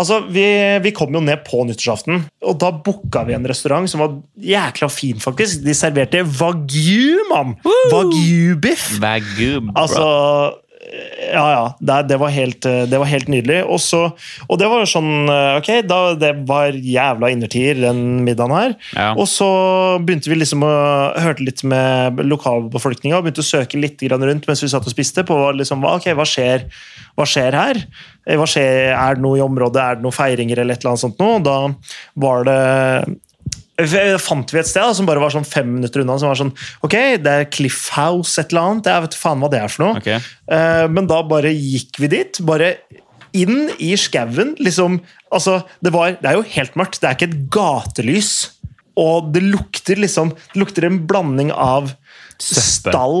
Altså, 0.00 0.22
Vi, 0.32 0.44
vi 0.86 0.92
kom 0.96 1.12
jo 1.12 1.20
ned 1.20 1.42
på 1.44 1.60
nyttårsaften, 1.68 2.22
og 2.48 2.56
da 2.62 2.70
booka 2.72 3.26
vi 3.28 3.34
en 3.36 3.44
restaurant 3.48 3.88
som 3.92 4.00
var 4.00 4.14
jækla 4.40 4.88
fin, 4.92 5.20
faktisk. 5.20 5.60
De 5.66 5.74
serverte 5.76 6.22
wagyu, 6.40 7.20
mann! 7.28 7.52
Wagyu-biff! 7.92 8.86
Wagyu. 9.04 9.60
Altså 9.76 10.06
Ja, 11.30 11.44
ja. 11.52 11.64
Det, 11.78 11.96
det, 12.10 12.16
var 12.18 12.32
helt, 12.34 12.66
eh, 12.66 12.82
det 12.90 12.98
var 12.98 13.08
helt 13.10 13.28
nydelig. 13.30 13.60
Og, 13.70 13.78
så, 13.82 14.00
og 14.46 14.58
det 14.60 14.68
var 14.70 14.82
jo 14.82 14.88
sånn 14.90 15.30
eh, 15.30 15.58
Ok, 15.60 15.70
da, 15.86 16.00
det 16.18 16.32
var 16.48 16.74
jævla 16.74 17.30
innertier, 17.30 17.78
den 17.78 18.24
middagen 18.26 18.54
her. 18.56 18.74
Ja. 18.96 19.12
Og 19.14 19.28
så 19.30 19.48
begynte 20.02 20.32
vi 20.32 20.40
liksom 20.40 20.64
å 20.66 20.72
hørte 21.20 21.46
litt 21.46 21.62
med 21.68 22.22
lokalbefolkninga 22.26 23.18
og 23.20 23.26
begynte 23.28 23.44
å 23.44 23.50
søke 23.50 23.80
litt 23.80 24.02
rundt 24.10 24.48
mens 24.48 24.64
vi 24.64 24.72
satt 24.72 24.86
og 24.88 24.94
spiste. 24.94 25.24
på 25.28 25.38
liksom, 25.58 25.84
ok, 25.86 26.10
hva 26.18 26.26
skjer, 26.26 26.66
hva 27.18 27.28
skjer 27.28 27.58
her? 27.60 27.84
Eh, 28.26 28.36
Hva 28.40 28.46
skjer, 28.48 28.92
er 28.94 29.16
det 29.16 29.24
noe 29.24 29.38
i 29.38 29.44
området? 29.44 29.80
Er 29.82 29.98
det 29.98 30.06
noen 30.06 30.16
feiringer 30.16 30.60
eller 30.62 30.74
et 30.76 30.82
eller 30.82 30.94
annet 30.94 31.06
sånt 31.06 31.20
noe? 31.22 31.40
Da 31.44 31.58
var 32.20 32.46
det 32.48 32.60
fant 34.22 34.52
vi 34.52 34.60
et 34.60 34.68
sted 34.68 34.82
da, 34.82 34.94
som 34.96 35.08
bare 35.08 35.22
var 35.22 35.32
sånn 35.34 35.46
fem 35.46 35.68
minutter 35.76 36.02
unna. 36.02 36.18
som 36.20 36.30
var 36.32 36.38
sånn, 36.40 36.54
ok, 36.82 36.96
Det 37.22 37.34
er 37.34 37.50
Cliff 37.52 37.88
House, 37.96 38.38
et 38.40 38.52
eller 38.52 38.62
annet. 38.62 38.90
Jeg 38.90 39.06
vet 39.06 39.18
faen 39.18 39.40
hva 39.42 39.50
det 39.52 39.60
er 39.60 39.72
for 39.72 39.84
noe. 39.84 40.00
Okay. 40.00 40.20
Uh, 40.50 40.86
men 40.90 41.08
da 41.10 41.22
bare 41.22 41.52
gikk 41.54 42.00
vi 42.02 42.10
dit. 42.12 42.40
Bare 42.46 42.74
inn 43.36 43.70
i 43.78 43.92
skauen. 44.00 44.56
Liksom, 44.58 45.00
altså, 45.30 45.60
det, 45.80 45.92
var, 45.94 46.16
det 46.20 46.30
er 46.30 46.40
jo 46.40 46.48
helt 46.56 46.78
mørkt. 46.78 47.00
Det 47.00 47.10
er 47.10 47.18
ikke 47.18 47.30
et 47.30 47.38
gatelys. 47.54 48.32
Og 49.00 49.30
det 49.32 49.44
lukter 49.46 50.00
liksom 50.02 50.32
Det 50.34 50.58
lukter 50.58 50.84
en 50.84 50.98
blanding 51.08 51.52
av 51.54 51.92
Søppe. 52.42 52.90
stall 52.90 53.20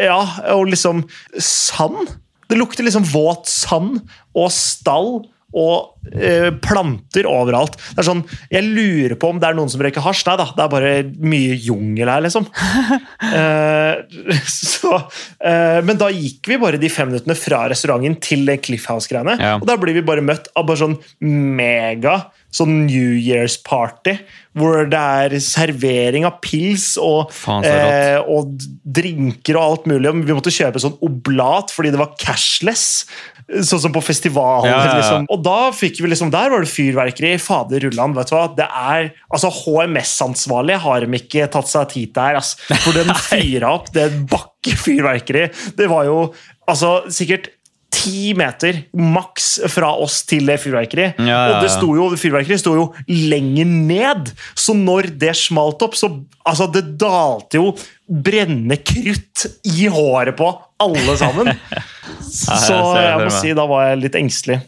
Ja, 0.00 0.22
og 0.56 0.70
liksom 0.72 1.04
sand. 1.38 2.16
Det 2.48 2.58
lukter 2.58 2.86
liksom 2.86 3.04
våt 3.12 3.46
sand 3.50 4.00
og 4.34 4.48
stall 4.50 5.22
og 5.52 6.12
eh, 6.16 6.48
planter 6.64 7.28
overalt. 7.28 7.76
Det 7.92 8.02
er 8.02 8.08
sånn, 8.08 8.24
Jeg 8.52 8.66
lurer 8.68 9.16
på 9.20 9.32
om 9.32 9.40
det 9.40 9.50
er 9.50 9.58
noen 9.58 9.70
som 9.72 9.82
røyker 9.84 10.04
hasj. 10.04 10.24
Nei 10.28 10.36
da, 10.40 10.48
det 10.56 10.64
er 10.64 10.72
bare 10.72 10.92
mye 11.32 11.58
jungel 11.60 12.12
her, 12.12 12.24
liksom. 12.26 12.48
Eh, 13.32 14.42
så, 14.50 14.96
eh, 15.46 15.78
men 15.86 15.96
da 16.00 16.08
gikk 16.12 16.48
vi 16.50 16.58
bare 16.60 16.80
de 16.80 16.88
fem 16.92 17.08
minuttene 17.08 17.36
fra 17.38 17.62
restauranten 17.70 18.16
til 18.22 18.44
det 18.48 18.58
Cliff 18.66 18.84
House-greiene. 18.90 19.36
Ja. 19.40 19.54
Og 19.60 19.66
da 19.68 19.76
blir 19.80 19.96
vi 19.96 20.04
bare 20.04 20.24
møtt 20.24 20.50
av 20.58 20.66
bare 20.68 20.82
sånn 20.82 20.98
mega 21.22 22.18
sånn 22.52 22.84
New 22.86 23.16
Year's 23.16 23.56
party. 23.64 24.18
Hvor 24.58 24.84
det 24.92 25.00
er 25.00 25.36
servering 25.40 26.26
av 26.28 26.38
pils 26.44 26.92
og, 27.00 27.32
Faen, 27.32 27.64
eh, 27.64 28.18
og 28.20 28.52
drinker 28.84 29.56
og 29.56 29.64
alt 29.64 29.88
mulig. 29.88 30.12
Vi 30.28 30.36
måtte 30.36 30.52
kjøpe 30.52 30.82
sånn 30.82 30.98
oblat 31.04 31.72
fordi 31.72 31.94
det 31.94 32.02
var 32.02 32.12
cashless. 32.20 33.06
Sånn 33.66 33.82
som 33.84 33.94
på 33.94 34.02
festival. 34.04 34.66
Ja, 34.68 34.76
ja, 34.76 34.84
ja. 34.86 34.98
Liksom. 35.00 35.26
Og 35.32 35.42
da 35.44 35.58
fikk 35.76 36.00
vi 36.02 36.10
liksom, 36.12 36.32
der 36.34 36.52
var 36.52 36.64
det 36.64 36.72
fyrverkeri. 36.72 37.32
Fader 37.42 37.86
rullan. 37.86 38.14
vet 38.16 38.30
du 38.32 38.36
hva? 38.36 38.44
Det 38.56 38.68
er, 38.68 39.10
altså 39.32 39.52
HMS-ansvarlig 39.62 40.78
har 40.84 41.06
de 41.06 41.20
ikke 41.20 41.48
tatt 41.52 41.70
seg 41.70 41.90
tid 41.94 42.14
til 42.14 42.30
her. 42.30 42.40
ass. 42.42 42.54
For 42.84 42.96
den 42.96 43.12
fyra 43.30 43.74
opp 43.78 43.90
det 43.96 44.10
bakkefyrverkeri. 44.32 45.48
Det 45.78 45.90
var 45.92 46.08
jo 46.08 46.20
altså 46.70 47.00
sikkert 47.12 47.50
ti 47.92 48.32
meter 48.36 48.78
maks 48.96 49.58
fra 49.70 49.92
oss 50.00 50.22
til 50.28 50.48
det 50.48 50.56
fyrverkeriet. 50.62 51.20
Ja, 51.20 51.26
ja, 51.28 51.40
Og 51.52 51.64
det 51.64 51.72
sto 51.74 51.92
jo, 51.96 52.08
fyrverkeriet 52.18 52.62
sto 52.62 52.74
jo 52.78 52.86
lenger 53.08 53.68
ned. 53.68 54.32
Så 54.58 54.74
når 54.76 55.12
det 55.20 55.34
smalt 55.38 55.84
opp, 55.84 55.96
så 55.98 56.10
altså, 56.48 56.70
det 56.72 56.96
dalte 57.00 57.60
jo 57.60 57.74
brennende 58.08 58.80
krutt 58.80 59.46
i 59.68 59.88
håret 59.92 60.36
på 60.40 60.50
alle 60.82 61.18
sammen. 61.20 61.52
Så 62.26 62.76
jeg 62.98 63.18
må 63.22 63.30
si, 63.34 63.52
da 63.56 63.66
var 63.70 63.88
jeg 63.90 64.02
litt 64.06 64.18
engstelig. 64.18 64.60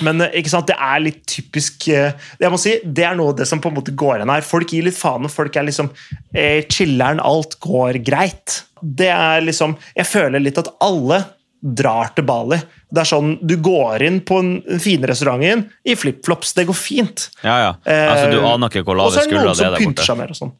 Men 0.00 0.22
eh, 0.24 0.38
ikke 0.40 0.52
sant, 0.54 0.70
det 0.70 0.78
er 0.80 1.02
litt 1.04 1.20
typisk 1.28 1.88
eh, 1.92 2.14
jeg 2.40 2.52
må 2.52 2.56
si, 2.60 2.78
Det 2.84 3.04
er 3.04 3.16
noe 3.18 3.34
av 3.34 3.36
det 3.42 3.46
som 3.50 3.60
på 3.60 3.68
en 3.68 3.76
måte 3.76 3.92
går 3.92 4.20
igjen 4.22 4.32
her. 4.32 4.46
Folk 4.46 4.72
gir 4.72 4.86
litt 4.86 4.96
faen, 4.96 5.26
og 5.28 5.32
folk 5.34 5.56
er 5.60 5.66
liksom 5.68 5.90
eh, 6.32 6.62
chiller'n, 6.72 7.20
alt 7.20 7.58
går 7.62 8.00
greit. 8.06 8.62
Det 8.80 9.10
er 9.12 9.44
liksom 9.44 9.76
Jeg 9.94 10.08
føler 10.08 10.42
litt 10.42 10.58
at 10.62 10.72
alle 10.82 11.20
drar 11.62 12.08
til 12.16 12.24
Bali. 12.26 12.56
Det 12.90 13.04
er 13.04 13.06
sånn, 13.06 13.36
Du 13.46 13.54
går 13.62 14.02
inn 14.08 14.18
på 14.26 14.40
den 14.42 14.80
fine 14.82 15.06
restauranten 15.12 15.68
i 15.86 15.94
flipflops. 15.94 16.56
Det 16.56 16.64
går 16.66 16.74
fint. 16.74 17.28
Ja, 17.44 17.54
ja. 17.68 17.70
Altså, 17.84 18.32
du 18.32 18.40
Eh, 18.40 18.48
aner 18.48 18.72
ikke 18.72 18.82
hvor 18.88 18.98
Og 19.04 19.12
så 19.14 19.22
er 19.22 19.30
det 19.30 19.38
noen 19.38 19.54
som 19.54 19.68
er 19.68 19.76
der 19.76 19.84
pynter 19.84 20.08
seg 20.08 20.18
mer 20.18 20.32
og 20.34 20.40
sånn. 20.40 20.56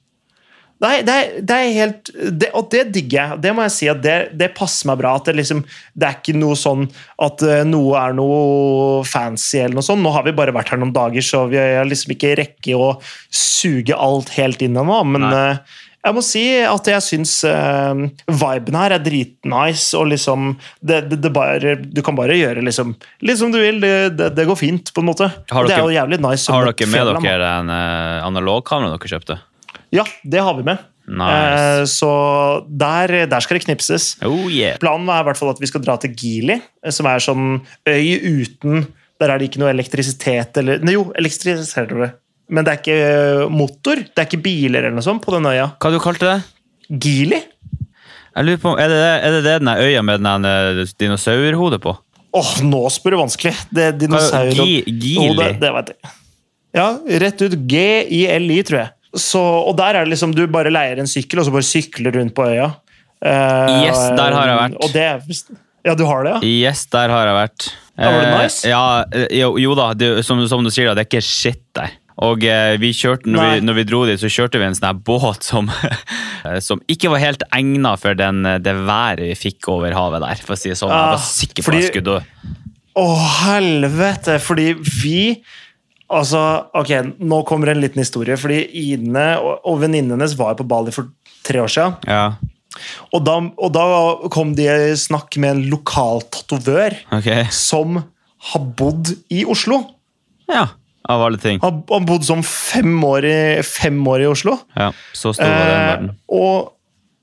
Nei, 0.83 0.97
det 1.07 1.15
er, 1.15 1.35
det 1.47 1.57
er 1.57 1.77
helt 1.77 2.11
det, 2.11 2.49
Og 2.59 2.67
det 2.73 2.83
digger 2.95 3.19
jeg. 3.19 3.43
Det 3.45 3.53
må 3.55 3.67
jeg 3.69 3.75
si 3.77 3.89
at 3.91 4.01
det, 4.03 4.17
det 4.39 4.51
passer 4.57 4.91
meg 4.91 4.99
bra. 5.03 5.15
at 5.19 5.29
Det, 5.31 5.37
liksom, 5.39 5.63
det 5.95 6.09
er 6.09 6.19
ikke 6.19 6.35
noe 6.39 6.59
sånn 6.59 6.89
at 7.23 7.45
eh, 7.47 7.63
noe 7.69 8.01
er 8.01 8.17
noe 8.19 9.05
fancy 9.07 9.61
eller 9.63 9.79
noe 9.79 9.87
sånt. 9.87 10.03
Nå 10.03 10.11
har 10.17 10.27
vi 10.27 10.35
bare 10.37 10.55
vært 10.55 10.75
her 10.75 10.83
noen 10.83 10.95
dager, 10.97 11.23
så 11.23 11.45
vi 11.53 11.61
har 11.61 11.87
liksom 11.87 12.17
ikke 12.17 12.35
rekke 12.43 12.75
å 12.75 12.97
suge 13.31 13.95
alt 13.95 14.35
helt 14.35 14.65
inn 14.67 14.81
ennå. 14.83 14.99
Men 15.07 15.29
Nei. 15.29 15.47
eh, 15.53 15.81
jeg 16.03 16.17
må 16.17 16.23
si 16.27 16.43
at 16.67 16.89
jeg 16.91 17.03
syns 17.07 17.37
uh, 17.47 17.95
viben 18.27 18.75
her 18.75 18.97
er 18.97 19.05
dritnice, 19.05 19.93
og 19.95 20.09
liksom 20.11 20.49
det, 20.83 21.05
det, 21.13 21.21
det 21.23 21.31
bare, 21.31 21.77
Du 21.79 22.01
kan 22.03 22.19
bare 22.19 22.35
gjøre 22.35 22.65
liksom 22.67 22.97
litt 23.23 23.39
som 23.39 23.55
du 23.55 23.61
vil. 23.63 23.79
Det, 23.79 24.33
det, 24.35 24.49
går 24.49 24.59
fint, 24.59 24.91
på 24.91 25.05
en 25.05 25.13
måte. 25.13 25.31
Har 25.53 25.63
Og 25.63 25.71
det 25.71 25.79
er 25.79 25.87
jo 25.87 25.95
jævlig 25.95 26.19
nice. 26.27 26.51
Har 26.51 26.67
dere 26.67 26.91
med 26.91 27.23
dere 27.23 27.55
en 27.61 27.71
uh, 27.71 28.27
analogkamera 28.27 28.97
dere 28.97 29.15
kjøpte? 29.15 29.39
Ja, 29.93 30.07
det 30.25 30.41
har 30.41 30.57
vi 30.57 30.65
med. 30.67 30.81
Nice. 31.09 31.81
Eh, 31.81 31.85
så 31.91 32.11
der, 32.69 33.13
der 33.27 33.45
skal 33.45 33.59
det 33.59 33.67
knipses. 33.67 34.15
Oh 34.25 34.47
yeah. 34.49 34.79
Planen 34.81 35.11
er 35.11 35.25
i 35.25 35.27
hvert 35.29 35.39
fall 35.41 35.51
at 35.53 35.61
vi 35.61 35.69
skal 35.69 35.83
dra 35.85 35.97
til 36.01 36.15
Gili, 36.17 36.57
eh, 36.61 36.95
som 36.95 37.09
er 37.11 37.23
sånn 37.23 37.57
øy 37.91 38.13
uten 38.23 38.87
Der 39.21 39.31
er 39.31 39.39
det 39.39 39.51
ikke 39.51 39.61
noe 39.63 39.71
elektrisitet 39.71 40.57
eller 40.59 40.81
Nei, 40.83 40.97
jo, 40.97 41.05
elektrisitet 41.19 41.93
det. 41.95 42.11
Men 42.53 42.67
det 42.67 42.73
er 42.73 42.81
ikke 42.81 42.97
eh, 43.09 43.43
motor. 43.53 44.01
Det 44.03 44.23
er 44.23 44.31
ikke 44.31 44.43
biler 44.45 44.87
eller 44.87 44.97
noe 44.97 45.05
sånt 45.05 45.23
på 45.25 45.35
den 45.35 45.51
øya. 45.51 45.69
Hva 45.83 45.93
du 45.93 45.99
kalte 46.03 46.31
det? 46.31 46.39
Gili? 47.03 47.43
Jeg 48.33 48.49
lurer 48.49 48.63
på, 48.63 48.73
Er 48.81 48.89
det 48.89 49.03
er 49.03 49.37
det, 49.37 49.45
det 49.45 49.59
den 49.61 49.75
øya 49.75 50.03
med 50.07 50.25
den 50.25 50.49
dinosaurhodet 51.03 51.83
på? 51.85 51.93
Åh, 52.33 52.53
nå 52.65 52.87
spør 52.89 53.13
du 53.13 53.21
vanskelig. 53.21 53.53
Det 53.69 53.91
er 53.91 53.97
dinosaurhodet 54.01 54.89
Gili. 54.89 55.19
hode, 55.21 55.53
det 55.61 55.73
vet 55.77 55.93
jeg. 55.93 56.13
Ja, 56.73 56.87
rett 57.21 57.43
ut. 57.45 57.57
G-I-L-I, 57.69 58.63
tror 58.65 58.79
jeg. 58.81 58.93
Så, 59.15 59.41
og 59.69 59.75
der 59.77 59.99
er 59.99 60.05
det 60.07 60.15
liksom, 60.15 60.33
du 60.35 60.47
bare 60.49 60.71
leier 60.73 60.99
en 61.03 61.11
sykkel, 61.11 61.41
og 61.43 61.45
så 61.49 61.53
bare 61.53 61.67
sykler 61.69 62.15
rundt 62.17 62.35
på 62.37 62.47
øya. 62.49 62.71
Uh, 63.23 63.85
Yes, 63.85 63.99
der 64.19 64.33
har 64.35 64.49
jeg 64.49 64.59
vært. 64.59 64.79
Og 64.83 64.93
det 64.97 65.59
Ja, 65.85 65.95
du 65.99 66.05
har 66.07 66.23
det, 66.25 66.33
ja? 66.33 66.71
Yes, 66.71 66.87
der 66.91 67.11
har 67.11 67.27
jeg 67.27 67.35
vært. 67.37 67.67
Ja, 67.99 68.11
var 68.11 68.21
det 68.23 68.29
Eh, 68.33 68.39
nice? 68.43 68.69
Ja, 68.71 68.83
eh, 69.13 69.27
jo, 69.41 69.57
jo 69.59 69.75
da, 69.75 69.93
det, 69.95 70.25
som, 70.25 70.41
som 70.49 70.63
du 70.65 70.71
sier, 70.71 70.87
da, 70.89 70.95
det 70.95 71.05
er 71.05 71.11
ikke 71.11 71.23
shit 71.27 71.61
der. 71.77 71.91
Og 72.23 72.45
eh, 72.47 72.77
vi 72.79 72.93
kjørte, 72.95 73.27
når 73.29 73.43
vi, 73.51 73.61
når 73.67 73.77
vi 73.81 73.85
dro 73.91 74.03
dit, 74.07 74.21
så 74.23 74.31
kjørte 74.31 74.61
vi 74.63 74.67
en 74.69 74.77
sånn 74.79 75.01
båt 75.05 75.43
som, 75.45 75.69
som 76.69 76.81
ikke 76.91 77.11
var 77.13 77.23
helt 77.23 77.43
egnet 77.57 77.99
for 78.03 78.15
den, 78.19 78.43
det 78.63 78.75
været 78.87 79.23
vi 79.27 79.35
fikk 79.39 79.69
over 79.75 79.93
havet 79.97 80.23
der. 80.25 80.43
For 80.47 80.55
å 80.55 80.61
si 80.61 80.71
det 80.73 80.79
sånn. 80.81 80.93
Jeg 80.95 81.03
Ah, 81.03 81.11
var 81.17 81.25
sikker 81.27 81.63
på 81.63 81.69
fordi- 81.71 81.83
at 81.83 81.89
jeg 81.89 81.93
skulle 81.95 82.11
dø. 82.15 82.21
Å, 83.03 83.07
helvete! 83.49 84.39
Fordi 84.45 84.71
vi 85.03 85.19
Altså, 86.13 86.41
ok, 86.77 86.91
nå 87.25 87.43
kommer 87.49 87.73
en 87.73 87.81
liten 87.83 88.03
historie. 88.03 88.37
Fordi 88.41 88.61
Ine 88.93 89.27
og, 89.41 89.63
og 89.69 89.81
venninnen 89.83 90.15
hennes 90.17 90.35
var 90.39 90.57
på 90.59 90.67
Bali 90.69 90.93
for 90.95 91.09
tre 91.47 91.63
år 91.65 91.73
siden. 91.73 91.97
Ja, 92.09 92.35
Og 93.13 93.21
da, 93.27 93.35
og 93.61 93.73
da 93.75 93.83
kom 94.33 94.55
de 94.57 94.65
i 94.71 94.93
snakk 94.97 95.37
med 95.43 95.51
en 95.57 95.65
lokal 95.73 96.23
tatovør 96.33 96.95
okay. 97.13 97.45
som 97.53 97.99
har 98.53 98.63
bodd 98.79 99.11
i 99.33 99.43
Oslo. 99.45 99.83
Ja, 100.49 100.69
av 101.09 101.25
alle 101.27 101.39
ting. 101.43 101.61
Han 101.63 101.83
har 101.91 102.07
bodd 102.09 102.25
som 102.27 102.41
fem 102.47 102.95
år 103.05 103.27
i, 103.29 103.37
fem 103.67 103.99
år 104.09 104.25
i 104.25 104.31
Oslo. 104.31 104.57
Ja, 104.79 104.89
så 105.13 105.35
stor 105.37 105.49
var 105.51 105.67
den 105.69 105.77
Eh, 105.81 105.89
verden. 105.91 106.15
og 106.29 106.73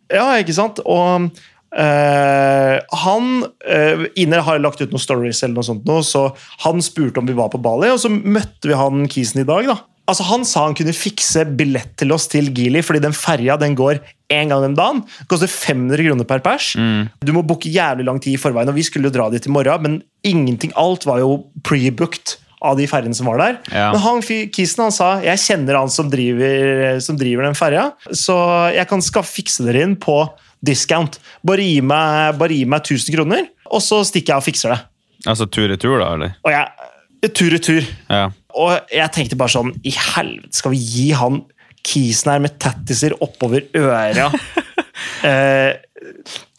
Ja, 0.09 0.27
ikke 0.41 0.55
sant? 0.57 0.79
Og 0.89 1.29
eh, 1.75 2.75
han 3.03 3.29
uh, 3.45 4.05
Ine 4.19 4.41
har 4.45 4.61
lagt 4.63 4.81
ut 4.81 4.91
noen 4.93 5.03
stories, 5.03 5.43
eller 5.43 5.59
noe 5.59 5.67
sånt, 5.67 5.85
nå, 5.87 6.01
så 6.05 6.29
han 6.65 6.83
spurte 6.85 7.21
om 7.21 7.29
vi 7.29 7.37
var 7.37 7.51
på 7.53 7.61
Bali, 7.61 7.91
og 7.93 8.01
så 8.01 8.11
møtte 8.11 8.71
vi 8.71 8.77
han 8.77 9.07
kisen 9.11 9.43
i 9.43 9.47
dag. 9.47 9.69
da. 9.69 9.79
Altså, 10.09 10.25
Han 10.25 10.45
sa 10.47 10.65
han 10.65 10.75
kunne 10.77 10.95
fikse 10.95 11.45
billett 11.57 11.93
til 12.01 12.13
oss 12.15 12.25
til 12.31 12.49
Gili, 12.55 12.81
fordi 12.85 13.03
den 13.03 13.13
ferja 13.13 13.59
den 13.61 13.77
går 13.77 14.01
én 14.33 14.49
gang 14.49 14.65
om 14.65 14.75
dagen. 14.77 15.03
Koster 15.29 15.49
500 15.49 16.01
kroner 16.07 16.25
per 16.29 16.41
pers. 16.45 16.73
Du 17.21 17.33
må 17.35 17.45
booke 17.45 17.69
jævlig 17.69 18.07
lang 18.07 18.21
tid 18.21 18.33
i 18.33 18.41
forveien, 18.41 18.69
og 18.69 18.77
vi 18.77 18.85
skulle 18.87 19.09
jo 19.09 19.15
dra 19.15 19.29
dit 19.29 19.45
i 19.45 19.53
morgen, 19.53 19.85
men 19.85 19.97
ingenting, 20.25 20.73
alt 20.79 21.05
var 21.05 21.21
jo 21.21 21.43
pre-booked 21.65 22.39
av 22.65 22.75
de 22.75 22.87
ferjene 22.91 23.15
som 23.15 23.29
var 23.29 23.39
der. 23.39 23.57
Ja. 23.71 23.89
Men 23.93 24.01
han, 24.03 24.21
kisen 24.51 24.83
han 24.83 24.93
sa 24.95 25.13
jeg 25.23 25.41
kjenner 25.45 25.79
han 25.79 25.91
som 25.93 26.09
driver, 26.11 26.99
som 27.03 27.17
driver 27.19 27.47
den 27.47 27.57
ferja, 27.57 27.89
så 28.11 28.35
jeg 28.75 28.89
kan 28.89 29.03
skal 29.05 29.27
fikse 29.27 29.63
dere 29.67 29.85
inn 29.85 29.95
på 29.99 30.21
discount. 30.65 31.19
Bare 31.45 31.65
gi 31.65 31.79
meg, 31.85 32.37
bare 32.39 32.55
gi 32.55 32.65
meg 32.69 32.83
1000 32.85 33.15
kroner, 33.15 33.49
og 33.69 33.83
så 33.83 34.01
stikker 34.07 34.35
jeg 34.35 34.43
og 34.43 34.47
fikser 34.47 34.75
det. 34.75 34.79
Altså 35.27 35.47
tur-retur, 35.51 35.97
da, 35.99 36.13
eller? 36.15 36.37
Og 36.47 36.53
jeg, 36.53 36.89
Tur 37.27 37.51
i 37.51 37.59
tur. 37.59 37.83
Ja. 38.07 38.29
Og 38.55 38.93
jeg 38.95 39.11
tenkte 39.11 39.37
bare 39.39 39.51
sånn 39.51 39.73
I 39.83 39.91
helvete, 39.91 40.55
skal 40.55 40.71
vi 40.71 40.79
gi 40.79 41.09
han 41.17 41.41
kisen 41.85 42.31
her 42.31 42.41
med 42.43 42.57
tattiser 42.59 43.15
oppover 43.23 43.65
øra 43.77 44.27
eh, 45.27 45.79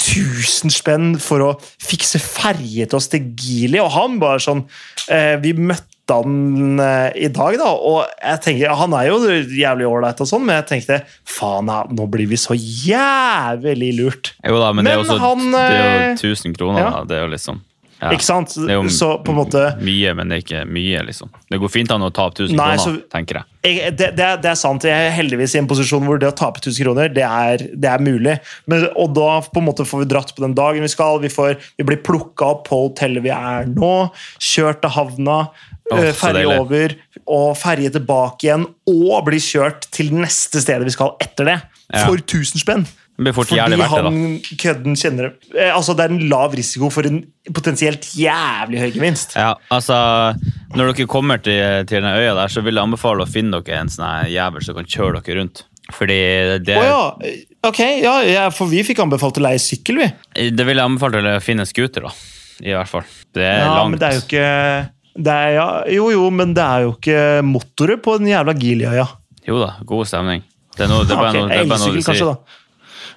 1000 0.01 0.73
spenn 0.73 1.11
for 1.21 1.45
å 1.45 1.51
fikse 1.61 2.21
ferje 2.23 2.87
til 2.89 2.99
oss 2.99 3.09
til 3.13 3.31
Gili? 3.37 3.81
Og 3.83 3.93
han 3.95 4.21
bare 4.23 4.41
sånn 4.43 4.65
eh, 5.13 5.37
Vi 5.43 5.55
møtte 5.57 5.90
han 6.13 6.81
eh, 6.83 7.09
i 7.27 7.31
dag, 7.33 7.57
da, 7.61 7.71
og 7.71 8.05
jeg 8.19 8.43
tenker, 8.45 8.75
Han 8.81 8.95
er 8.99 9.09
jo 9.09 9.19
jævlig 9.61 9.89
ålreit, 9.89 10.21
og 10.21 10.31
sånn, 10.31 10.45
men 10.47 10.61
jeg 10.61 10.69
tenkte 10.75 11.01
faen, 11.29 11.71
nå 11.97 12.07
blir 12.11 12.29
vi 12.31 12.39
så 12.41 12.57
jævlig 12.59 13.95
lurt. 13.99 14.35
Jo 14.47 14.61
da, 14.61 14.73
men, 14.73 14.87
det 14.87 14.95
er 14.95 15.03
Men 15.03 15.07
jo 15.07 15.17
også 15.17 15.35
det 15.57 15.67
eh, 15.67 16.07
jo 16.21 16.37
1000 16.37 16.57
kroner. 16.59 16.81
ja. 16.85 17.05
Det 17.09 17.19
er 17.19 17.27
jo 17.27 17.35
liksom 17.35 17.61
ja. 18.01 18.15
Ikke 18.17 18.25
sant? 18.25 18.55
Det 18.57 18.71
er 18.73 18.79
jo 18.79 18.89
Så 18.93 19.11
på 19.21 19.33
en 19.35 19.37
måte 19.43 19.63
mye, 19.85 20.15
men 20.17 20.31
det 20.31 20.39
er 20.39 20.45
ikke 20.45 20.61
mye, 20.73 21.03
liksom. 21.05 21.29
Det 21.53 21.59
går 21.61 21.69
fint 21.73 21.91
an 21.93 22.07
å 22.07 22.09
ta 22.17 22.31
opp 22.31 22.39
1000 22.39 22.57
Nei, 22.57 22.71
kroner, 22.79 22.81
så- 22.81 23.11
tenker 23.13 23.37
jeg. 23.41 23.45
jeg, 23.77 23.93
det, 23.99 24.09
det, 24.17 24.25
er, 24.25 24.39
det 24.41 24.51
er 24.55 24.57
sant. 24.57 24.87
Jeg 24.89 25.09
er 25.11 25.13
heldigvis 25.13 25.55
i 25.55 25.61
en 25.61 25.69
posisjon 25.69 26.07
hvor 26.09 26.19
det 26.19 26.31
å 26.31 26.37
tape 26.37 26.63
1000 26.63 26.81
kroner, 26.87 27.13
det 27.13 27.27
er, 27.27 27.67
det 27.77 27.91
er 27.93 28.01
mulig. 28.01 28.39
Men, 28.67 28.87
og 28.97 29.13
da 29.19 29.29
på 29.45 29.61
en 29.61 29.69
måte 29.69 29.85
får 29.85 30.07
vi 30.07 30.09
dratt 30.15 30.33
på 30.33 30.47
den 30.47 30.57
dagen 30.57 30.81
vi 30.81 30.89
skal. 30.89 31.21
Vi, 31.21 31.29
får, 31.29 31.59
vi 31.77 31.85
blir 31.91 32.01
plukka 32.07 32.55
opp 32.55 32.65
på 32.71 32.81
hotellet 32.87 33.27
vi 33.27 33.35
er 33.37 33.69
nå. 33.69 34.09
Kjørt 34.41 34.81
til 34.81 34.97
havna. 34.97 35.43
Åh, 35.91 35.99
øh, 36.05 36.13
ferje 36.15 36.47
over 36.61 36.95
og 37.27 37.57
ferje 37.59 37.91
tilbake 37.95 38.47
igjen. 38.49 38.65
Og 38.91 39.25
bli 39.27 39.41
kjørt 39.43 39.89
til 39.95 40.13
neste 40.15 40.63
stedet 40.63 40.87
vi 40.89 40.95
skal 40.95 41.15
etter 41.23 41.49
det. 41.53 41.59
Ja. 41.91 42.07
For 42.07 42.17
1000 42.23 42.63
spenn. 42.63 42.87
Det 43.21 43.35
Fordi 43.37 43.59
verdt 43.59 43.77
det, 43.77 43.87
han 43.91 44.15
kødden 44.57 44.95
kjenner 44.97 45.27
det. 45.29 45.51
Eh, 45.53 45.75
Altså, 45.77 45.93
det 45.93 46.07
er 46.07 46.13
en 46.15 46.29
lav 46.31 46.55
risiko 46.57 46.89
for 46.89 47.05
en 47.05 47.19
potensielt 47.53 48.07
jævlig 48.17 48.81
høy 48.81 48.93
gevinst. 48.95 49.35
Ja, 49.37 49.55
altså, 49.71 49.99
Når 50.73 50.95
dere 50.95 51.07
kommer 51.11 51.37
til, 51.43 51.85
til 51.91 52.01
den 52.01 52.09
øya 52.15 52.33
der, 52.39 52.49
så 52.49 52.63
vil 52.65 52.79
jeg 52.79 52.87
anbefale 52.87 53.27
å 53.27 53.29
finne 53.29 53.61
dere 53.61 53.83
en 53.83 53.91
sånn 53.93 54.31
jævel 54.31 54.65
som 54.65 54.79
kan 54.79 54.89
kjøre 54.89 55.21
dere 55.21 55.37
rundt. 55.43 55.65
Fordi 55.93 56.17
det, 56.65 56.77
oh, 56.79 56.87
ja. 56.87 57.35
Ok, 57.67 57.81
ja, 58.01 58.15
ja, 58.25 58.45
for 58.55 58.71
vi 58.71 58.85
fikk 58.87 59.03
anbefalt 59.03 59.37
å 59.37 59.43
leie 59.43 59.59
sykkel, 59.61 59.99
vi. 60.01 60.09
det 60.55 60.65
vil 60.69 60.79
jeg 60.79 60.87
anbefale 60.87 61.19
til 61.19 61.29
å 61.33 61.41
finne 61.43 61.67
en 61.67 61.69
scooter, 61.69 62.07
da. 62.07 62.13
I 62.63 62.73
hvert 62.77 62.89
fall. 62.89 63.05
Det 63.35 63.43
er 63.43 63.59
Ja, 63.67 63.75
langt. 63.75 63.91
men 63.91 64.01
det 64.01 64.09
er 64.09 64.17
jo 64.17 64.25
ikke 64.25 64.91
er, 65.19 65.49
ja, 65.57 65.67
Jo, 65.91 66.11
jo, 66.15 66.31
men 66.31 66.55
det 66.57 66.63
er 66.65 66.87
jo 66.87 66.95
ikke 66.97 67.19
motoret 67.47 68.03
på 68.05 68.19
den 68.21 68.31
jævla 68.31 68.55
Gilia, 68.59 68.95
ja. 68.95 69.09
Jo 69.49 69.59
da, 69.63 69.73
god 69.89 70.07
stemning. 70.07 70.43
Det 70.77 70.87
er, 70.87 70.93
noe, 70.93 71.05
det 71.05 71.17
er 71.17 71.23
bare 71.25 71.31
okay, 71.35 71.41
noe, 71.43 71.51
det 71.51 71.61
er 71.65 71.71
bare 71.71 71.83
noe 71.85 71.93
du 71.95 72.01
sier. 72.01 72.09
kanskje, 72.13 72.33
da. 72.33 72.59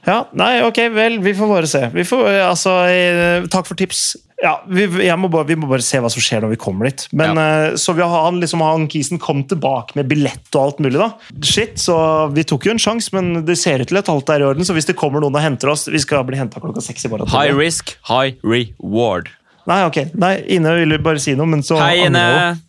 Ja, 0.03 0.17
nei, 0.35 0.51
ok, 0.67 0.79
vel, 0.91 1.19
vi 1.23 1.31
får 1.37 1.47
bare 1.47 1.67
se. 1.69 1.85
Vi 1.93 2.03
får, 2.03 2.25
altså, 2.49 2.73
eh, 2.91 3.45
takk 3.53 3.69
for 3.69 3.79
tips. 3.79 4.01
Ja, 4.43 4.57
vi, 4.67 4.83
må 5.15 5.29
bare, 5.31 5.47
vi 5.47 5.55
må 5.55 5.69
bare 5.69 5.85
se 5.85 6.01
hva 6.03 6.09
som 6.11 6.19
skjer 6.19 6.41
når 6.43 6.51
vi 6.51 6.57
kommer 6.59 6.89
dit. 6.89 7.05
Men, 7.15 7.37
eh, 7.39 7.77
Så 7.79 7.93
vi 7.95 8.03
har, 8.03 8.25
han, 8.25 8.41
liksom, 8.43 8.59
han 8.59 8.89
kisen 8.91 9.21
kom 9.23 9.45
tilbake 9.47 9.95
med 9.95 10.09
billett 10.11 10.49
og 10.57 10.59
alt 10.65 10.81
mulig. 10.83 10.99
da. 10.99 11.13
Shit, 11.39 11.77
så 11.79 11.95
Vi 12.35 12.43
tok 12.43 12.67
jo 12.67 12.73
en 12.75 12.81
sjanse, 12.83 13.13
men 13.15 13.45
det 13.47 13.55
ser 13.61 13.79
ut 13.79 13.87
til 13.87 14.01
at 14.01 14.09
alt 14.11 14.33
er 14.33 14.43
i 14.43 14.49
orden. 14.49 14.67
Så 14.67 14.75
hvis 14.75 14.89
det 14.89 14.97
kommer 14.99 15.23
noen 15.23 15.37
og 15.39 15.45
henter 15.45 15.71
oss 15.71 15.87
Vi 15.87 16.01
skal 16.03 16.25
bli 16.27 16.35
henta 16.41 16.59
klokka 16.59 16.83
seks 16.83 17.05
i 17.07 17.13
morgen. 17.13 17.31
High 17.31 17.55
risk, 17.55 17.95
high 18.09 18.35
reward. 18.43 19.31
Nei, 19.69 19.83
ok. 19.87 19.97
Nei, 20.19 20.33
Ine 20.57 20.73
ville 20.75 20.97
bare 20.99 21.21
si 21.23 21.35
noe, 21.39 21.47
men 21.47 21.61
så 21.63 21.77
Hei, 21.79 22.05
Ine. 22.07 22.23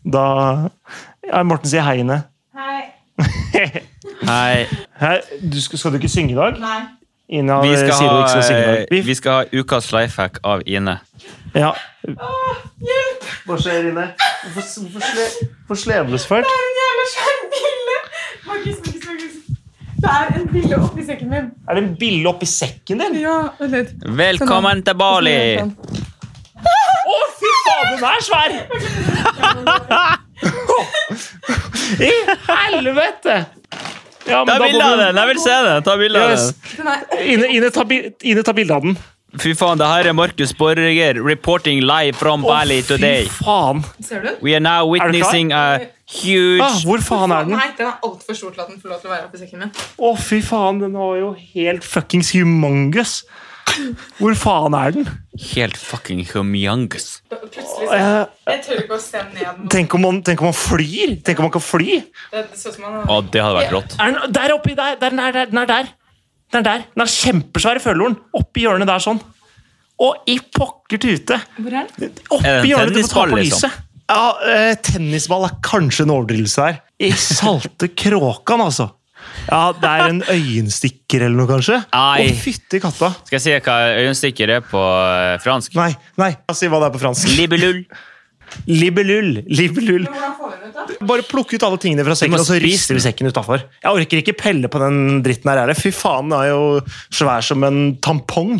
Da 0.05 0.25
ja, 1.27 1.41
Morten 1.47 1.71
sier 1.71 1.83
hei, 1.87 1.99
Ine. 2.05 2.21
Hei. 2.55 2.83
Hei. 4.31 4.67
Hei, 5.01 5.17
du, 5.43 5.59
skal, 5.63 5.81
skal 5.81 5.95
du 5.95 5.99
ikke 5.99 6.13
synge 6.13 6.35
i 6.35 6.39
dag? 6.39 6.61
Nei. 6.63 6.83
Ine 7.35 7.57
Vi 7.65 7.73
skal, 7.73 7.95
sier 7.97 8.11
ha, 8.13 8.27
skal 8.29 8.45
synge 8.45 8.61
i 8.61 8.67
dag. 8.69 9.05
vi 9.09 9.15
skal 9.17 9.39
ha 9.41 9.61
ukas 9.63 9.89
lifehack 9.95 10.39
av 10.47 10.63
Ine. 10.69 10.99
Ja. 11.57 11.73
Hjelp! 12.05 13.27
Hva 13.49 13.57
skjer, 13.59 13.89
Ine? 13.91 14.07
Hvorfor, 14.53 14.87
hvorfor, 14.93 15.81
sle, 15.81 15.99
hvorfor? 16.11 16.45
Det 16.45 16.55
er 16.55 16.65
en 16.69 16.81
jævla 16.83 17.07
svær 17.15 17.43
bille! 17.55 17.99
Markus, 18.47 18.81
Markus, 18.85 19.07
Markus. 19.09 19.37
Det 20.05 20.13
er 20.13 20.35
en 20.37 20.49
bille 20.53 20.81
oppi 20.85 21.07
sekken 21.09 21.31
min. 21.33 21.47
Er 21.65 21.79
det 21.79 21.85
en 21.87 21.93
bille 22.05 22.29
oppi 22.29 22.49
sekken 22.51 23.01
din? 23.07 23.21
Ja, 23.25 23.37
vent 23.63 23.79
litt. 23.79 23.95
Velkommen 24.21 24.85
til 24.85 24.99
Bali! 25.01 25.39
Å, 26.65 27.19
fy 27.39 27.51
faen, 27.67 27.89
den 27.95 28.05
er 28.11 28.23
svær! 28.25 28.51
I 32.01 32.13
helvete! 32.49 33.37
Ja, 34.25 34.41
men 34.45 34.55
Ta 34.55 34.61
bilde 34.65 34.85
av 34.85 34.99
den! 35.03 35.19
Jeg 35.21 35.29
vil 35.33 35.41
se 35.43 35.57
den! 35.67 35.83
Ta 35.85 35.97
bilde 36.01 36.23
av 36.25 36.31
Yes. 36.33 36.47
den. 36.77 36.87
Ine, 37.35 37.51
Ine, 37.59 37.71
ta, 37.75 37.85
Ine, 38.25 38.43
ta 38.47 38.53
bilde 38.57 38.75
av 38.79 38.87
den. 38.87 38.97
Fy 39.43 39.51
faen, 39.59 39.79
det 39.81 39.87
her 39.91 40.07
er 40.07 40.15
Markus 40.15 40.53
Borger 40.55 41.19
reporting 41.27 41.81
live 41.83 42.15
from 42.17 42.43
Bali 42.47 42.81
today. 42.87 43.25
Fy 43.27 43.45
faen. 43.45 43.83
Ser 44.01 44.23
du? 44.23 44.31
We 44.47 44.55
are 44.55 44.63
now 44.63 44.87
witnessing 44.87 45.51
a 45.53 45.81
huge 46.07 46.63
Ah, 46.63 46.77
hvor 46.87 47.03
faen 47.03 47.33
er 47.35 47.49
den? 47.49 47.57
Nei, 47.59 47.67
den 47.77 47.89
er 47.91 47.99
altfor 48.07 48.39
stor 48.39 48.55
til 48.55 48.63
at 48.63 48.69
den 48.71 48.79
får 48.81 48.95
lov 48.95 49.01
til 49.03 49.11
å 49.11 49.15
være 49.17 49.27
oppi 49.29 49.41
sekken 49.43 49.65
min. 49.65 49.73
Å, 49.99 50.13
fy 50.23 50.39
faen, 50.47 50.79
den 50.85 50.95
var 50.97 51.17
jo 51.19 51.33
helt 51.57 51.85
fuckings 51.85 52.31
humongous. 52.37 53.25
Hvor 54.21 54.35
faen 54.39 54.75
er 54.79 54.95
den? 54.95 55.09
Helt 55.55 55.77
fucking 55.81 56.23
humongous. 56.33 57.21
Plutselig 57.31 57.65
så 57.91 57.99
Jeg 58.47 58.61
tør 58.67 58.81
ikke 58.85 58.97
å 58.97 59.01
se 59.03 59.23
ned. 59.35 59.59
mot- 59.59 59.71
tenk, 59.75 59.95
om 59.99 60.01
man, 60.07 60.23
tenk 60.27 60.41
om 60.45 60.51
man 60.51 60.57
flyr? 60.59 61.17
Tenk 61.27 61.39
om 61.43 61.49
man 61.49 61.55
kan 61.57 61.65
fly? 61.65 62.01
Det, 62.33 62.45
det 62.51 62.59
ser 62.61 62.71
ut 62.71 62.79
som 62.79 62.85
han 62.89 63.03
Å, 63.11 63.21
det 63.31 63.43
hadde 63.43 63.59
vært 63.61 63.73
rått. 63.77 63.97
Er 64.01 64.13
den 64.19 64.33
der 64.39 64.55
oppi 64.57 64.75
der? 64.79 64.97
der, 65.01 65.11
den, 65.11 65.21
er 65.27 65.33
der 65.39 65.47
den 65.53 65.59
er 65.65 65.71
der. 65.73 65.89
Den 66.53 66.61
er 66.61 66.69
der. 66.69 66.85
Den 66.95 67.03
er 67.07 67.11
kjempesvær 67.15 67.81
i 67.81 67.83
følehorn. 67.83 68.19
Oppi 68.39 68.67
hjørnet 68.67 68.87
der 68.91 69.03
sånn. 69.03 69.21
Og 70.05 70.27
i 70.31 70.39
pokker 70.55 70.99
tute! 70.99 71.37
Hvor 71.59 71.75
er 71.81 71.87
den? 71.99 72.15
Oppi 72.31 72.47
Er 72.47 72.61
det 72.63 72.65
en 72.65 72.71
hjørnet 72.73 72.95
du 72.95 73.01
må 73.01 73.09
ta 73.09 73.25
tennisball, 73.25 73.31
på 73.31 73.41
liksom? 73.43 73.71
lyset. 73.71 73.91
Ja, 74.11 74.25
eh, 74.53 74.75
tennisball 74.85 75.47
er 75.49 75.55
kanskje 75.65 76.05
en 76.05 76.13
overdrivelse 76.13 76.65
her. 76.67 76.81
I 77.01 77.11
salte 77.17 77.89
kråkan, 77.95 78.61
altså. 78.67 78.91
Ja, 79.49 79.61
det 79.77 79.91
er 79.91 80.07
en 80.09 80.23
øyenstikker 80.23 81.27
eller 81.27 81.37
noe, 81.37 81.51
kanskje? 81.51 81.79
Ai. 81.95 82.31
Å, 82.31 82.39
fytti 82.41 82.81
katta. 82.83 83.13
Skal 83.27 83.37
jeg 83.39 83.45
si 83.45 83.55
hva 83.67 83.77
øyenstikker 84.01 84.57
er 84.57 84.65
på 84.65 84.81
eh, 84.81 85.37
fransk? 85.45 85.77
Nei, 85.79 85.93
nei. 86.21 86.33
Si 86.57 86.71
hva 86.73 86.81
det 86.83 86.91
er 86.91 86.97
på 86.97 87.03
fransk. 87.05 87.35
Libelull. 87.39 87.85
Libelul, 88.69 89.41
libelul. 89.51 90.05
Hvordan 90.07 90.35
får 90.39 90.51
vi 90.53 90.59
den 90.61 90.71
ut, 90.71 90.77
da? 91.01 91.07
Bare 91.09 91.25
plukke 91.27 91.57
ut 91.59 91.65
alle 91.67 91.79
tingene 91.83 92.05
fra 92.07 92.15
sekken, 92.19 92.37
og 92.39 92.47
så 92.47 92.59
rister 92.63 92.97
vi 92.97 93.03
sekken 93.03 93.29
utafor. 93.33 93.65
Jeg 93.83 93.99
orker 93.99 94.21
ikke 94.21 94.37
pelle 94.39 94.71
på 94.71 94.81
den 94.83 95.21
dritten 95.25 95.51
her. 95.51 95.63
heller. 95.65 95.79
Fy 95.79 95.91
faen, 95.95 96.31
den 96.31 96.39
er 96.39 96.53
jo 96.53 96.63
svær 97.13 97.45
som 97.45 97.65
en 97.67 97.81
tampong. 98.05 98.57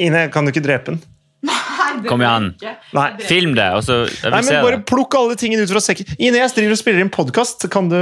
Ine, 0.00 0.28
kan 0.32 0.46
du 0.46 0.52
ikke 0.54 0.64
drepe 0.64 0.94
den? 0.94 1.02
Kom 2.08 2.22
igjen. 2.24 2.50
Nei. 2.96 3.06
Film 3.26 3.54
det, 3.58 3.66
og 3.76 3.82
så 3.86 4.00
jeg 4.06 4.20
vil 4.22 4.30
Nei, 4.34 4.40
men 4.42 4.48
se 4.48 4.60
Bare 4.62 4.78
det. 4.78 4.84
plukk 4.90 5.16
alle 5.18 5.36
tingene 5.40 5.64
ut 5.66 5.72
fra 5.74 5.82
sekken. 5.84 6.06
Ine, 6.18 6.40
jeg 6.42 6.52
driver 6.56 6.76
og 6.76 6.80
spiller 6.82 7.04
inn 7.04 7.10
podkast. 7.14 7.66
Kan 7.72 7.88
du, 7.92 7.96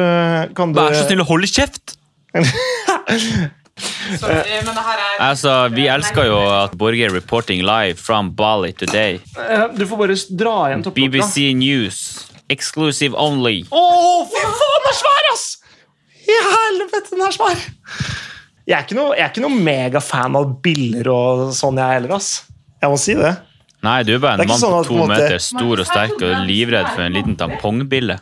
kan 0.59 0.75
du 0.75 0.81
Vær 0.81 0.95
så 0.99 1.07
snill 1.09 1.25
å 1.25 1.29
holde 1.29 1.49
kjeft! 1.51 1.97
Så, 4.19 4.27
men 4.27 4.67
det 4.75 4.83
her 4.83 4.99
er 4.99 5.21
Altså, 5.23 5.53
Vi 5.71 5.85
elsker 5.87 6.27
jo 6.27 6.39
at 6.51 6.73
Borger 6.81 7.13
reporting 7.15 7.61
live 7.63 7.95
from 8.01 8.33
Bali 8.35 8.73
today. 8.75 9.21
Eh, 9.39 9.69
Du 9.79 9.85
får 9.87 10.01
bare 10.01 10.17
dra 10.41 10.55
igjen 10.69 10.83
topplokka. 10.83 11.13
BBC 11.13 11.53
News. 11.55 12.01
Exclusive 12.51 13.15
only. 13.15 13.61
Å, 13.71 13.83
fy 14.33 14.43
faen, 14.43 14.75
den 14.75 14.91
er 14.91 14.97
svær, 14.99 15.29
ass! 15.35 15.45
I 16.29 16.39
helvete, 16.49 17.05
den 17.13 17.23
er 17.29 17.37
svær! 17.37 17.63
Jeg 18.69 18.77
er 18.81 18.83
ikke 18.85 18.97
noe, 18.99 19.15
jeg 19.17 19.25
er 19.25 19.31
ikke 19.33 19.45
noe 19.47 19.63
megafan 19.65 20.35
av 20.41 20.51
biller 20.65 21.09
og 21.13 21.45
sånn, 21.57 21.79
jeg 21.81 22.01
heller, 22.01 22.17
ass. 22.19 22.33
Jeg 22.83 22.91
må 22.93 22.99
si 23.01 23.15
det. 23.21 23.31
Nei, 23.87 24.03
du 24.03 24.15
er 24.17 24.19
bare 24.23 24.43
en 24.43 24.49
mann 24.51 24.59
sånn 24.59 24.73
på 24.73 24.81
at 24.81 24.87
på 24.87 24.95
to 24.95 24.99
måte- 25.05 25.13
meter, 25.15 25.39
stor 25.39 25.79
og 25.85 25.87
sterk 25.87 26.23
og 26.27 26.47
livredd 26.49 26.89
for 26.95 27.03
en 27.07 27.13
liten 27.15 27.37
tampongbille. 27.39 28.19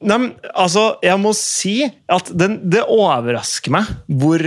Nei, 0.00 0.16
men 0.16 0.28
altså, 0.54 0.82
jeg 1.02 1.18
må 1.18 1.32
si 1.34 1.72
at 2.08 2.28
den, 2.38 2.52
det 2.70 2.84
overrasker 2.86 3.72
meg 3.74 3.88
hvor, 4.06 4.38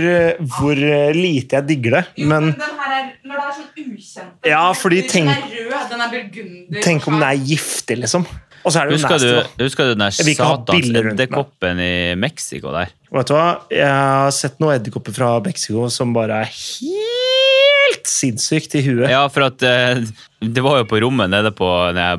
hvor 0.56 0.78
lite 1.12 1.58
jeg 1.58 1.66
digger 1.68 1.98
det. 1.98 2.04
Jo, 2.22 2.28
Men 2.30 2.46
den 2.56 2.78
her 2.80 2.94
er, 2.98 3.10
når 3.28 3.36
det 3.36 3.44
er 3.44 3.58
sånn 3.58 3.68
ukjent 3.82 4.48
Ja, 4.48 4.62
fordi 4.72 5.02
Den 5.02 5.28
er 5.28 5.34
tenk- 5.34 5.52
rød, 5.52 5.90
den 5.90 6.00
er 6.00 6.08
burgunder. 6.14 6.82
tenk 6.86 7.08
om 7.08 7.18
den 7.20 7.28
er 7.28 7.36
giftig, 7.36 7.98
liksom. 8.00 8.24
Og 8.64 8.70
så 8.72 8.78
er 8.80 8.86
det 8.88 8.94
jo 8.94 8.98
Husker 9.02 9.18
nasty, 9.18 9.56
du, 9.58 9.64
husker 9.66 9.84
du 9.84 9.90
den 9.90 9.98
der 9.98 10.10
satans 10.14 10.90
edderkoppen 11.02 11.80
i 11.82 12.14
Mexico 12.14 12.70
der? 12.72 12.88
Vet 13.12 13.26
du 13.28 13.34
hva? 13.34 13.46
Jeg 13.74 13.88
har 13.92 14.30
sett 14.30 14.60
noen 14.62 14.76
edderkopper 14.78 15.12
fra 15.12 15.32
Mexico 15.44 15.88
som 15.90 16.14
bare 16.14 16.44
er 16.46 16.52
helt 16.52 17.11
sinnssykt 18.08 18.74
i 18.78 18.82
huet. 18.86 19.08
Ja, 19.12 19.24
for 19.32 19.46
at 19.48 19.62
eh, 19.66 20.00
det 20.42 20.62
var 20.64 20.80
jo 20.80 20.88
på 20.90 21.00
rommet 21.04 21.30
nede 21.32 21.52
på 21.54 21.68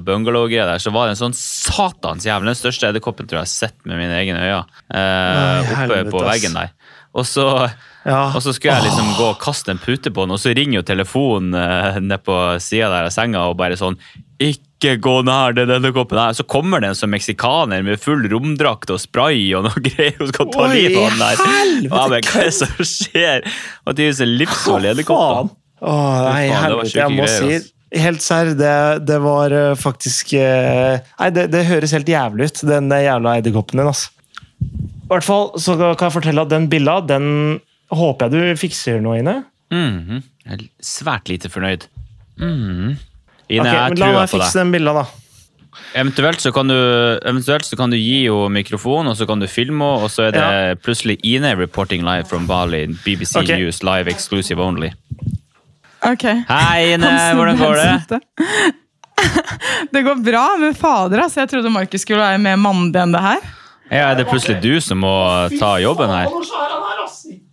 bungalow-greia 0.06 0.66
der, 0.70 0.82
så 0.84 0.94
var 0.96 1.08
det 1.10 1.16
en 1.18 1.22
sånn 1.26 1.38
satans 1.38 2.26
jævel, 2.28 2.48
den 2.52 2.60
største 2.60 2.90
edderkoppen 2.92 3.28
tror 3.28 3.42
jeg 3.42 3.48
har 3.48 3.54
sett 3.54 3.78
med 3.90 4.00
mine 4.00 4.16
egne 4.22 4.40
øyne, 4.44 4.64
eh, 4.94 4.98
Nei, 4.98 5.64
oppe 5.66 5.80
helvete, 5.82 6.12
på 6.14 6.24
veggen 6.30 6.60
der. 6.62 6.72
Og 7.14 7.26
så, 7.30 7.48
Ja. 8.06 8.32
og 8.34 8.42
så 8.42 8.52
skulle 8.56 8.74
jeg 8.74 8.88
liksom 8.90 9.12
gå 9.20 9.26
og 9.36 9.40
kaste 9.40 9.70
en 9.72 9.78
pute 9.80 10.10
på 10.12 10.24
den, 10.26 10.32
og 10.34 10.40
så 10.42 10.54
ringer 10.56 10.80
jo 10.80 10.86
telefonen 10.88 11.54
eh, 11.54 12.00
nede 12.02 12.18
på 12.26 12.38
sida 12.60 12.90
der 12.90 13.10
av 13.10 13.14
senga 13.14 13.44
og 13.52 13.58
bare 13.60 13.78
sånn 13.78 14.00
ikke 14.44 14.98
gå 15.00 15.14
nær 15.24 15.54
den 15.56 15.70
edderkoppen 15.72 16.18
her. 16.20 16.34
Så 16.36 16.44
kommer 16.44 16.82
det 16.84 16.90
en 16.90 16.98
sånn 17.00 17.14
meksikaner 17.14 17.84
med 17.86 18.02
full 18.02 18.26
romdrakt 18.28 18.90
og 18.92 19.00
spray 19.00 19.54
og 19.56 19.64
noe 19.70 19.84
greier 19.88 20.18
og 20.20 20.34
skal 20.34 20.50
ta 20.52 20.66
livet 20.74 20.98
av 21.00 21.14
den 21.14 21.22
der. 21.22 21.44
helvete, 21.46 21.94
ja, 21.94 22.08
men, 22.12 22.28
hva 22.28 22.42
er 22.42 22.50
det 22.50 22.56
som 22.58 22.88
skjer? 22.90 23.46
Og 23.86 23.96
det 23.96 24.04
er 24.04 24.10
jo 24.10 24.18
så 24.20 24.28
livsfarlig 24.28 24.92
edderkopper. 24.96 25.54
Åh, 25.84 26.18
nei, 26.30 26.44
helvete, 26.54 26.96
jeg 26.96 27.12
må 27.18 27.28
si 27.28 27.62
Helt 27.94 28.24
serr, 28.26 28.56
det, 28.58 29.06
det 29.06 29.20
var 29.22 29.54
eh, 29.54 29.76
faktisk 29.78 30.32
eh, 30.40 30.98
Nei, 31.20 31.30
det, 31.36 31.44
det 31.54 31.66
høres 31.68 31.94
helt 31.94 32.10
jævlig 32.10 32.48
ut, 32.50 32.62
den 32.66 32.90
jævla 32.90 33.36
edderkoppen 33.38 33.82
din, 33.82 33.90
altså. 33.92 34.10
I 34.64 35.12
hvert 35.12 35.28
fall 35.28 35.52
så 35.62 35.76
kan 35.78 36.08
jeg 36.08 36.16
fortelle 36.16 36.46
at 36.48 36.50
den 36.50 36.70
billa, 36.72 36.96
den 37.06 37.60
håper 37.94 38.32
jeg 38.32 38.34
du 38.56 38.62
fikser 38.64 39.04
nå, 39.04 39.18
Ine. 39.20 39.36
Mhm. 39.74 40.24
Jeg 40.44 40.58
er 40.58 40.64
svært 40.84 41.30
lite 41.30 41.52
fornøyd. 41.54 41.86
Mhm. 42.42 42.96
Ine, 43.52 43.62
Ok, 43.62 43.68
jeg 43.68 43.94
men 43.94 44.02
La 44.02 44.10
meg 44.16 44.32
fikse 44.32 44.58
den 44.58 44.74
billa, 44.74 44.96
da. 45.04 45.06
Eventuelt 45.98 46.42
så, 46.42 46.50
kan 46.54 46.70
du, 46.70 46.76
eventuelt 47.26 47.66
så 47.66 47.78
kan 47.78 47.94
du 47.94 47.98
gi 47.98 48.24
henne 48.26 48.50
mikrofon, 48.54 49.10
og 49.10 49.18
så 49.18 49.28
kan 49.30 49.42
du 49.42 49.48
filme 49.50 49.86
henne, 49.86 50.08
og 50.08 50.10
så 50.10 50.30
er 50.30 50.32
det 50.34 50.42
Ja. 50.42 50.76
plutselig 50.82 51.20
Ine 51.24 51.54
reporting 51.60 52.02
live 52.06 52.26
from 52.26 52.48
Bali. 52.48 52.88
BBC 53.06 53.38
okay. 53.44 53.60
News 53.60 53.84
live 53.84 54.10
exclusive 54.10 54.60
only. 54.60 54.90
Ok. 56.12 56.24
Hei, 56.50 56.94
Ine! 56.94 57.10
Hvordan 57.38 57.58
går 57.60 57.76
det? 57.80 58.72
Det 59.94 60.02
går 60.04 60.16
bra, 60.26 60.46
men 60.60 60.74
fader, 60.76 61.22
altså. 61.24 61.44
Jeg 61.44 61.50
trodde 61.54 61.70
Markus 61.72 62.02
skulle 62.04 62.20
være 62.24 62.40
mer 62.44 62.58
mandig 62.60 63.00
enn 63.04 63.14
det 63.16 63.22
her. 63.24 63.44
Ja, 63.94 64.08
er 64.12 64.18
det 64.20 64.26
plutselig 64.28 64.58
du 64.64 64.74
som 64.82 65.00
må 65.04 65.12
ta 65.60 65.76
jobben 65.84 66.10
her? 66.12 66.32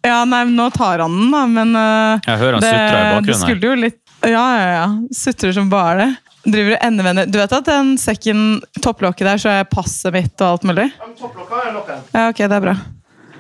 Ja, 0.07 0.23
nei, 0.25 0.45
Nå 0.49 0.71
tar 0.73 1.03
han 1.05 1.13
den, 1.13 1.27
da, 1.35 1.43
men 1.51 1.75
øh, 1.77 2.23
Jeg 2.25 2.39
hører 2.41 2.57
han 2.57 2.65
det, 2.65 2.71
sutrer 2.73 2.97
i 2.97 3.11
bakgrunnen 3.13 3.29
her. 3.29 3.41
skulle 3.45 3.69
jo 3.69 3.75
litt 3.83 3.99
Ja, 4.25 4.45
ja, 4.57 4.69
ja. 4.79 4.87
Sutrer 5.15 5.53
som 5.57 5.69
bare 5.73 5.99
det. 6.01 6.09
Driver 6.55 6.73
og 6.79 6.87
endevender. 6.87 7.29
Du 7.29 7.37
vet 7.37 7.53
at 7.53 7.67
den 7.69 7.91
sekken, 8.01 8.41
topplokket 8.81 9.27
der, 9.29 9.43
så 9.43 9.53
er 9.59 9.67
passet 9.69 10.15
mitt 10.17 10.41
og 10.41 10.55
alt 10.55 10.65
mulig? 10.71 10.87
Ja, 10.97 11.11
topplokket 11.21 11.67
er 11.69 11.75
lokka 11.77 11.99
igjen. 11.99 12.07
Ja, 12.17 12.25
ok, 12.33 12.41
det 12.47 12.57
er 12.57 12.65
bra. 12.65 12.75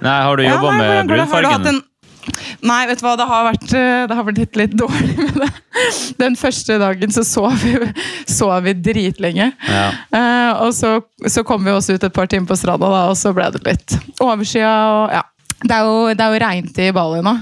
Nei, 0.04 0.18
Har 0.26 0.36
du 0.36 0.44
Ja, 0.44 0.52
jobba 0.58 0.74
nei, 0.76 0.82
med 0.84 1.14
brunfargen? 1.14 1.80
Nei, 2.66 2.80
vet 2.90 3.00
du 3.00 3.04
hva, 3.06 3.14
det 3.16 3.26
har 3.30 3.44
vært, 3.46 3.66
øh, 3.72 4.06
det 4.10 4.16
har 4.18 4.26
vært 4.26 4.56
litt 4.60 4.74
dårlig 4.76 5.14
med 5.18 5.38
det. 5.44 5.50
Den 6.20 6.36
første 6.36 6.76
dagen 6.82 7.12
så 7.14 7.24
sov 7.24 7.54
vi, 7.62 7.74
sov 8.28 8.52
vi 8.66 8.74
dritlenge. 8.76 9.50
Ja. 9.68 9.86
Uh, 10.12 10.66
og 10.66 10.74
så, 10.76 10.96
så 11.30 11.44
kom 11.46 11.64
vi 11.64 11.72
oss 11.72 11.88
ut 11.90 12.02
et 12.04 12.12
par 12.16 12.28
timer 12.30 12.50
på 12.50 12.58
stranda, 12.60 12.90
da, 12.92 13.04
og 13.12 13.16
så 13.16 13.32
ble 13.36 13.46
det 13.56 13.62
litt 13.66 13.96
overskya. 14.20 14.72
Ja. 15.14 15.22
Det 15.60 15.76
er 15.76 15.84
jo, 15.88 15.96
det 16.16 16.24
er 16.24 16.34
jo 16.36 16.42
regntid 16.44 16.86
i 16.88 16.92
Bali 16.96 17.20
nå. 17.24 17.36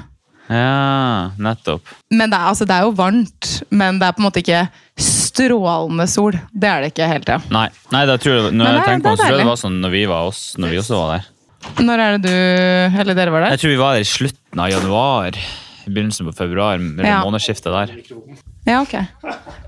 ja, 0.49 1.31
nettopp. 1.39 1.87
Men 2.11 2.31
det 2.33 2.39
er, 2.39 2.47
altså, 2.51 2.65
det 2.67 2.75
er 2.79 2.87
jo 2.89 2.95
varmt, 2.99 3.51
men 3.71 3.99
det 4.01 4.09
er 4.09 4.15
på 4.17 4.23
en 4.23 4.27
måte 4.31 4.41
ikke 4.43 4.63
strålende 4.99 6.07
sol. 6.11 6.35
Det 6.51 6.69
er 6.71 6.83
det 6.83 6.93
ikke 6.95 7.07
hele 7.11 7.23
tida. 7.27 7.41
Nei, 7.55 7.67
nei 7.95 8.05
det 8.09 8.17
tror 8.23 8.35
jeg, 8.39 8.55
når 8.55 8.67
jeg 8.67 8.75
det 8.75 8.81
er- 8.81 8.89
tenker 8.93 9.11
på 9.11 9.17
det, 9.23 9.29
det 9.43 9.47
var 9.51 9.61
sånn 9.61 9.81
når 9.83 9.93
vi 9.95 10.05
var 10.11 10.31
oss, 10.31 10.41
når 10.59 10.73
vi 10.75 10.81
også 10.81 10.99
var 11.03 11.13
der. 11.17 11.27
Når 11.79 11.99
er 12.03 12.19
det 12.19 12.29
du 12.29 12.99
Eller 13.01 13.17
dere 13.19 13.33
var 13.35 13.45
der? 13.47 13.55
Jeg 13.57 13.63
tror 13.63 13.73
vi 13.73 13.81
var 13.81 13.97
der 13.97 14.05
i 14.05 14.09
slutten 14.09 14.61
av 14.63 14.71
januar. 14.73 15.39
I 15.89 15.91
begynnelsen 15.91 16.29
på 16.29 16.35
februar, 16.37 16.77
eller 16.79 17.05
Ja. 17.09 17.23
månedsskiftet 17.25 17.73
der. 17.73 17.95
Ja, 18.69 18.83
ok. 18.83 18.95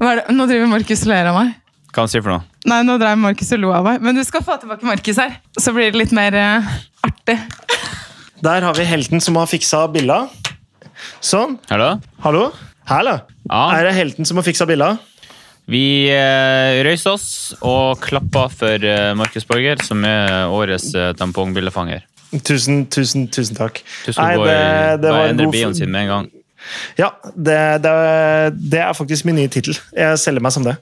Hva 0.00 0.10
er 0.12 0.16
det? 0.20 0.24
Nå 0.36 0.46
driver 0.46 0.66
Markus 0.68 1.02
og 1.06 1.08
ler 1.08 1.26
av 1.30 1.38
meg. 1.38 1.54
Hva 1.90 2.04
han 2.04 2.08
sier 2.12 2.22
for 2.22 2.30
noe? 2.36 2.42
Nei, 2.70 2.82
nå 2.86 2.98
dreiv 3.00 3.18
Markus 3.18 3.50
og 3.56 3.58
lo 3.62 3.72
av 3.72 3.84
meg. 3.88 4.02
Men 4.04 4.14
du 4.14 4.22
skal 4.22 4.44
få 4.44 4.58
tilbake 4.60 4.84
Markus 4.86 5.16
her. 5.16 5.38
Så 5.58 5.72
blir 5.74 5.90
det 5.90 5.98
litt 5.98 6.12
mer 6.12 6.36
uh, 6.36 6.68
artig. 7.08 7.38
Der 8.44 8.60
har 8.62 8.74
vi 8.76 8.84
helten 8.84 9.20
som 9.20 9.36
har 9.40 9.46
fiksa 9.50 9.86
billa. 9.92 10.28
Sånn. 11.24 11.58
Hallo? 11.70 11.94
Hallo? 12.24 12.50
Hallo? 12.90 13.16
Ja. 13.48 13.62
Er 13.78 13.88
det 13.88 13.94
helten 13.96 14.28
som 14.28 14.36
har 14.36 14.44
fiksa 14.46 14.66
billa? 14.68 14.98
Vi 15.70 16.10
eh, 16.10 17.06
oss 17.06 17.54
og 17.62 18.00
klappa 18.02 18.48
for 18.50 18.82
eh, 18.82 19.12
Markus 19.18 19.46
Borger, 19.46 19.78
som 19.86 20.02
er 20.06 20.50
årets 20.50 20.90
eh, 20.98 21.12
tampongbildefanger. 21.18 22.02
Tusen, 22.46 22.84
tusen, 22.90 23.28
tusen 23.30 23.58
takk. 23.58 23.82
Du 24.06 24.12
skal 24.12 24.38
gå 24.38 24.46
i, 24.46 24.54
en 24.54 25.30
endre 25.30 25.50
bioen 25.50 25.74
sin 25.74 25.90
med 25.90 26.06
en 26.06 26.12
gang. 26.14 26.30
Ja, 26.98 27.12
det, 27.34 27.58
det, 27.84 27.92
det 28.70 28.82
er 28.82 28.96
faktisk 28.98 29.26
min 29.26 29.38
nye 29.38 29.50
tittel. 29.50 29.78
Jeg 29.96 30.18
selger 30.20 30.44
meg 30.44 30.54
som 30.54 30.66
det. 30.66 30.76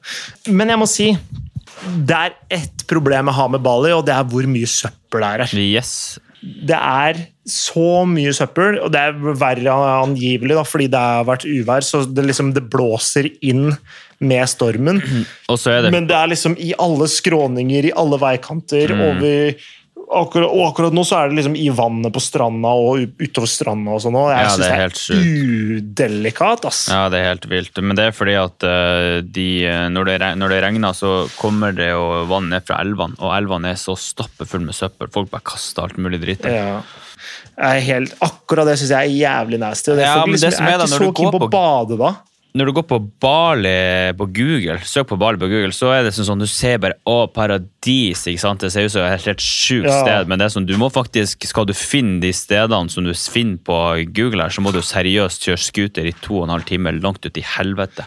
Men 0.49 0.73
jeg 0.73 0.81
må 0.81 0.89
si 0.91 1.13
det 2.09 2.17
er 2.17 2.33
ett 2.51 2.87
problem 2.91 3.29
jeg 3.31 3.39
har 3.39 3.53
med 3.53 3.63
Bali, 3.63 3.93
og 3.95 4.07
det 4.09 4.17
er 4.17 4.27
hvor 4.29 4.49
mye 4.51 4.69
søppel 4.69 5.23
det 5.23 5.29
er 5.29 5.45
her. 5.45 5.61
Yes. 5.63 5.93
Det 6.41 6.79
er 6.79 7.21
så 7.49 8.05
mye 8.09 8.33
søppel, 8.35 8.81
og 8.83 8.93
det 8.95 9.05
er 9.05 9.17
verre 9.39 9.77
angivelig 10.01 10.57
da, 10.59 10.65
fordi 10.67 10.89
det 10.91 11.01
har 11.01 11.27
vært 11.29 11.47
uvær, 11.49 11.87
så 11.87 12.03
det, 12.07 12.27
liksom, 12.29 12.53
det 12.57 12.67
blåser 12.71 13.31
inn 13.47 13.73
med 14.21 14.49
stormen. 14.51 15.01
Det 15.49 15.91
Men 15.93 16.07
det 16.09 16.17
er 16.17 16.27
liksom 16.35 16.57
i 16.59 16.73
alle 16.79 17.07
skråninger, 17.09 17.85
i 17.85 17.93
alle 17.97 18.19
veikanter, 18.19 18.89
Mm. 18.89 19.01
over 19.09 19.55
akkurat, 20.09 20.49
Og 20.49 20.63
akkurat 20.73 20.93
nå 20.97 21.03
så 21.05 21.19
er 21.19 21.29
det 21.29 21.37
liksom 21.37 21.55
i 21.57 21.69
vannet 21.69 22.11
på 22.15 22.21
stranda 22.23 22.69
og 22.73 23.11
utover 23.21 23.47
stranda 23.47 23.91
og 23.93 24.01
sånn. 24.01 24.15
Jeg 24.33 24.41
Ja, 24.41 24.49
synes 24.49 24.59
det 24.59 24.73
er 24.73 24.81
helt 24.81 25.01
er 25.11 25.83
udelikat, 25.83 26.65
ass. 26.65 26.89
Ja, 26.89 27.09
det 27.13 27.19
er 27.21 27.29
helt 27.35 27.47
vilt. 27.51 27.81
Men 27.83 27.95
det 27.99 28.07
er 28.09 28.15
fordi 28.17 28.35
at 28.41 28.65
eh, 28.65 29.21
de, 29.21 29.47
eh, 29.69 29.89
når, 29.93 30.05
det, 30.09 30.31
når 30.41 30.49
det 30.55 30.63
regner, 30.65 30.95
så 30.97 31.13
kommer 31.37 31.75
det 31.77 31.91
jo 31.91 32.25
vann 32.31 32.49
ned 32.49 32.65
fra 32.67 32.81
elvene, 32.81 33.19
og 33.21 33.35
elvene 33.37 33.75
er 33.75 33.81
så 33.81 33.97
stappfulle 34.01 34.65
med 34.71 34.75
søppel. 34.79 35.11
Folk 35.13 35.31
bare 35.31 35.45
kaster 35.45 35.83
alt 35.85 35.99
mulig 36.01 36.23
dritt. 36.25 36.45
Ja. 36.49 36.81
Helt, 37.59 38.15
akkurat 38.23 38.67
det 38.71 38.79
syns 38.79 38.93
jeg 38.95 39.11
er 39.11 39.19
jævlig 39.19 39.59
nasty. 39.61 39.93
Det 39.99 40.05
Ja, 40.07 40.23
liksom, 40.25 40.41
det 40.49 40.55
som 40.57 40.67
er 40.67 40.73
er 40.77 40.79
da, 40.79 40.87
når 40.87 40.99
du 41.05 41.13
går 41.13 41.33
på 41.33 41.41
på- 41.45 41.51
bade 41.51 41.99
da. 41.99 42.15
Når 42.57 42.65
du 42.67 42.73
går 42.79 42.85
på 42.89 42.99
Bali 43.21 44.13
på 44.17 44.27
Google, 44.33 44.79
søk 44.89 45.11
på 45.11 45.19
Bali 45.21 45.37
på 45.39 45.51
Google, 45.51 45.71
så 45.77 45.91
er 45.93 46.07
det 46.07 46.15
sånn, 46.17 46.25
sånn 46.31 46.41
du 46.41 46.47
ser 46.49 46.79
bare 46.81 46.97
å, 47.07 47.27
paradis. 47.31 48.23
ikke 48.27 48.41
sant? 48.41 48.65
Det 48.65 48.71
ser 48.73 48.87
ut 48.89 48.95
som 48.95 49.05
et 49.05 49.21
helt, 49.27 49.45
sjukt 49.45 49.85
Ja. 49.87 50.01
sted, 50.03 50.29
men 50.29 50.39
det 50.41 50.47
er 50.47 50.55
sånn, 50.57 50.67
du 50.67 50.77
må 50.81 50.89
faktisk, 50.91 51.45
skal 51.47 51.67
du 51.69 51.75
finne 51.77 52.21
de 52.21 52.33
stedene 52.33 52.89
som 52.91 53.05
du 53.05 53.13
finner 53.13 53.59
på 53.63 53.79
Google, 54.17 54.43
her, 54.43 54.51
så 54.51 54.65
må 54.65 54.73
du 54.73 54.81
seriøst 54.81 55.45
kjøre 55.45 55.61
scooter 55.61 56.07
i 56.09 56.15
to 56.25 56.39
og 56.41 56.49
en 56.49 56.57
halv 56.57 56.65
time 56.65 56.93
langt 57.01 57.25
ut 57.27 57.37
i 57.37 57.45
helvete. 57.45 58.07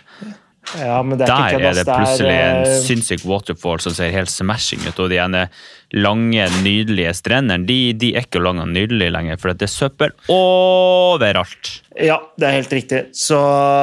Ja, 0.80 1.02
men 1.04 1.20
det 1.20 1.28
er 1.28 1.32
Der 1.32 1.68
er 1.72 1.76
det 1.76 1.86
plutselig 1.88 2.32
en 2.32 2.64
eh, 2.64 2.80
sinnssyk 2.86 3.26
waterfall 3.28 3.82
som 3.84 3.96
ser 3.96 4.14
helt 4.14 4.32
smashing 4.32 4.84
ut, 4.88 5.00
og 5.00 5.12
de 5.12 5.20
ene 5.22 5.46
lange, 5.92 6.46
nydelige 6.64 7.12
strendene 7.18 7.68
de, 7.68 7.92
de 8.00 8.14
er 8.16 8.26
ikke 8.26 8.40
lange 8.44 8.64
og 8.64 8.72
nydelige 8.72 9.12
lenger, 9.12 9.40
for 9.42 9.52
det 9.52 9.68
er 9.68 9.74
søppel 9.74 10.14
overalt. 10.32 11.74
Ja, 12.00 12.22
det 12.40 12.48
er 12.48 12.56
helt 12.56 12.76
riktig. 12.76 13.02
Så 13.18 13.40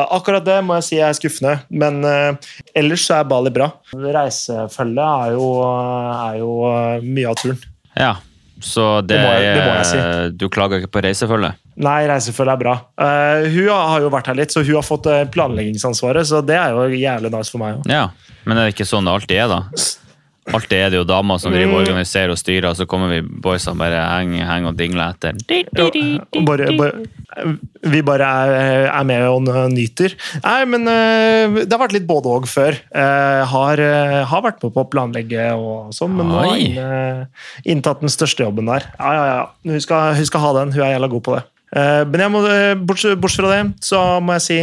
akkurat 0.08 0.46
det 0.46 0.56
må 0.64 0.78
jeg 0.78 0.86
si 0.86 1.00
er 1.04 1.16
skuffende. 1.16 1.58
Men 1.68 2.00
uh, 2.06 2.54
ellers 2.76 3.04
så 3.04 3.18
er 3.18 3.28
Bali 3.28 3.52
bra. 3.52 3.68
Reisefølget 3.92 5.04
er 5.04 5.36
jo, 5.36 5.50
er 6.14 6.40
jo 6.40 6.54
eh, 6.70 7.04
mye 7.04 7.28
av 7.28 7.36
turen. 7.42 7.60
Ja, 7.98 8.14
så 8.60 9.00
det, 9.06 9.16
Det 9.16 9.20
må 9.24 9.32
jeg- 9.40 9.54
det 9.56 9.64
må 9.64 9.74
jeg 9.76 9.86
si. 9.86 9.96
er- 9.98 10.30
Du 10.30 10.48
klager 10.48 10.80
ikke 10.82 10.90
på 10.90 11.02
reisefølget? 11.02 11.54
Nei, 11.76 12.06
reisefølget 12.08 12.52
er 12.52 12.56
bra. 12.56 12.72
Uh, 12.98 13.46
hun 13.48 13.68
har 13.68 14.00
jo 14.00 14.10
vært 14.10 14.26
her 14.26 14.34
litt, 14.34 14.50
så 14.50 14.64
hun 14.66 14.74
har 14.74 14.82
fått 14.82 15.06
eh, 15.06 15.24
planleggingsansvaret. 15.26 16.26
Så 16.26 16.44
det 16.44 16.56
er 16.56 16.70
jo 16.70 16.88
jævlig 16.90 17.30
nice 17.30 17.50
for 17.50 17.58
meg 17.58 17.76
òg. 17.78 17.86
Ja, 17.90 18.08
men 18.44 18.58
er 18.58 18.66
det 18.66 18.74
ikke 18.74 18.86
sånn 18.88 19.04
det 19.04 19.14
alltid 19.14 19.36
er, 19.38 19.48
da? 19.48 19.62
Alltid 20.54 20.78
er 20.78 20.90
det 20.92 20.98
jo 21.00 21.04
damer 21.04 21.38
som 21.42 21.52
driver 21.52 21.68
Mm. 21.68 21.74
og 21.76 21.82
organiserer 21.82 22.30
og 22.32 22.38
styrer, 22.40 22.66
og 22.70 22.76
så 22.78 22.86
kommer 22.88 23.10
vi 23.12 23.20
boysene 23.20 23.76
bare 23.76 23.98
henger 24.00 24.46
heng 24.48 24.66
og 24.70 24.76
dingler 24.78 25.12
etter. 25.12 25.36
Bare, 26.46 26.70
bare, 26.78 27.06
vi 27.92 28.00
bare 28.06 28.28
er, 28.28 28.86
er 28.88 29.04
med 29.04 29.26
og 29.28 29.44
nyter. 29.74 30.14
Nei, 30.44 30.64
men 30.64 30.88
eh, 30.88 31.58
det 31.64 31.72
har 31.72 31.82
vært 31.82 31.92
litt 31.98 32.06
både 32.08 32.32
og 32.38 32.48
før. 32.48 32.78
Eh, 32.94 33.44
har, 33.52 33.78
eh, 33.84 34.24
har 34.30 34.42
vært 34.46 34.62
med 34.64 34.72
på 34.74 34.84
å 34.86 34.88
planlegge 34.88 35.50
og 35.58 35.92
sånn, 35.96 36.16
men 36.16 36.32
nå 36.32 36.40
har 36.46 37.28
inntatt 37.68 38.00
den 38.00 38.08
største 38.12 38.46
jobben 38.46 38.66
der. 38.72 38.88
Ja, 38.98 39.12
ja, 39.14 39.24
ja. 39.34 39.46
Hun 39.68 39.80
skal, 39.84 40.14
hun 40.16 40.26
skal 40.26 40.40
ha 40.46 40.52
den. 40.62 40.72
Hun 40.72 40.82
er 40.86 40.94
jævla 40.96 41.10
god 41.12 41.24
på 41.28 41.36
det. 41.36 41.44
Men 42.08 42.20
jeg 42.24 42.32
må, 42.32 42.40
bortsett, 42.88 43.18
bortsett 43.20 43.44
fra 43.44 43.52
det, 43.52 43.62
så 43.84 44.02
må 44.24 44.38
jeg 44.38 44.46
si 44.48 44.60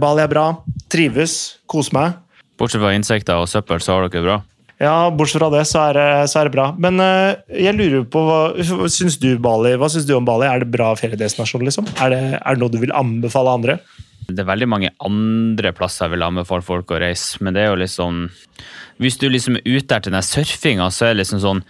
Bali 0.00 0.22
er 0.24 0.30
bra. 0.32 0.46
Trives. 0.88 1.58
Koser 1.68 1.92
meg. 1.92 2.14
Bortsett 2.56 2.80
fra 2.80 2.94
insekter 2.96 3.36
og 3.36 3.50
søppel, 3.52 3.82
så 3.84 3.92
har 3.98 4.06
dere 4.08 4.16
det 4.16 4.24
bra. 4.24 4.38
Ja, 4.82 5.08
bortsett 5.08 5.40
fra 5.40 5.48
det, 5.54 5.62
så 5.70 5.86
er 5.88 5.96
det, 5.96 6.08
så 6.28 6.40
er 6.40 6.48
det 6.48 6.56
bra. 6.56 6.66
Men 6.76 7.00
uh, 7.00 7.32
jeg 7.48 7.76
lurer 7.78 8.02
på 8.12 8.20
hva 8.26 8.40
syns 8.92 9.16
du 9.22 9.30
Bali? 9.40 9.72
Hva 9.80 9.88
syns 9.92 10.04
du 10.08 10.12
om 10.18 10.26
Bali? 10.28 10.44
Er 10.48 10.60
det 10.60 10.72
bra 10.74 10.90
feriedestinasjon, 11.00 11.64
liksom? 11.64 11.88
Er 11.96 12.12
det, 12.12 12.20
er 12.36 12.56
det 12.56 12.60
noe 12.60 12.74
du 12.74 12.82
vil 12.82 12.92
anbefale 12.96 13.56
andre? 13.56 13.78
Det 14.26 14.42
er 14.42 14.48
veldig 14.48 14.68
mange 14.68 14.92
andre 15.06 15.70
plasser 15.76 16.06
jeg 16.06 16.16
vil 16.16 16.26
anbefale 16.26 16.64
folk 16.66 16.90
å 16.90 17.00
reise, 17.00 17.38
men 17.44 17.54
det 17.54 17.62
er 17.62 17.70
jo 17.70 17.82
liksom 17.82 18.24
Hvis 18.98 19.20
du 19.20 19.28
liksom 19.30 19.60
er 19.60 19.68
ute 19.68 20.00
til 20.00 20.10
den 20.10 20.18
der 20.18 20.26
surfinga, 20.26 20.88
så 20.90 21.06
er 21.06 21.14
det 21.14 21.20
liksom 21.20 21.42
sånn 21.44 21.60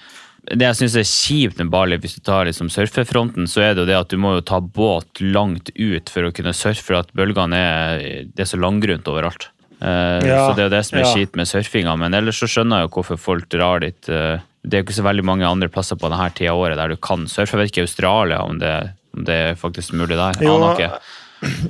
Det 0.48 0.64
jeg 0.64 0.78
syns 0.78 0.96
er 0.96 1.10
kjipt 1.10 1.60
med 1.60 1.72
Bali, 1.74 1.98
hvis 2.00 2.16
du 2.16 2.22
tar 2.24 2.48
liksom 2.48 2.70
surfefronten, 2.72 3.44
så 3.50 3.60
er 3.60 3.74
det 3.74 3.84
jo 3.84 3.90
det 3.90 3.98
at 3.98 4.08
du 4.08 4.16
må 4.22 4.38
jo 4.38 4.46
ta 4.46 4.62
båt 4.62 5.20
langt 5.20 5.68
ut 5.74 6.12
for 6.12 6.24
å 6.24 6.32
kunne 6.32 6.56
surfe, 6.56 6.86
for 6.86 7.02
at 7.02 7.12
bølgene 7.18 7.60
er 7.60 8.06
Det 8.32 8.46
er 8.46 8.50
så 8.54 8.62
langgrunt 8.62 9.12
overalt. 9.12 9.50
Eh, 9.80 10.26
Ja, 10.28 10.48
så 10.48 10.56
det 10.56 10.64
er 10.64 10.68
jo 10.70 10.74
det 10.76 10.84
som 10.88 10.98
er 10.98 11.04
ja. 11.04 11.12
kjipt 11.14 11.36
med 11.36 11.48
surfinga, 11.50 11.96
men 12.00 12.14
ellers 12.16 12.38
så 12.40 12.48
skjønner 12.48 12.80
jeg 12.80 12.88
jo 12.88 12.94
hvorfor 12.96 13.20
folk 13.20 13.48
drar 13.52 13.80
dit. 13.84 14.08
Uh, 14.08 14.38
det 14.66 14.74
er 14.78 14.82
jo 14.82 14.88
ikke 14.88 14.98
så 14.98 15.06
veldig 15.06 15.24
mange 15.28 15.46
andre 15.46 15.68
plasser 15.68 15.98
på 16.00 16.08
denne 16.10 16.30
tida 16.34 16.52
av 16.54 16.62
året 16.64 16.80
der 16.80 16.94
du 16.94 16.96
kan 16.96 17.26
surfe. 17.30 17.54
Jeg 17.54 17.60
vet 17.66 17.72
ikke 17.74 17.84
i 17.84 17.88
Australia 17.90 18.42
om 18.42 18.58
det, 18.58 18.74
om 19.14 19.24
det 19.28 19.40
er 19.50 19.58
faktisk 19.60 19.92
mulig 19.94 20.16
der. 20.18 20.40
Jo. 20.42 20.58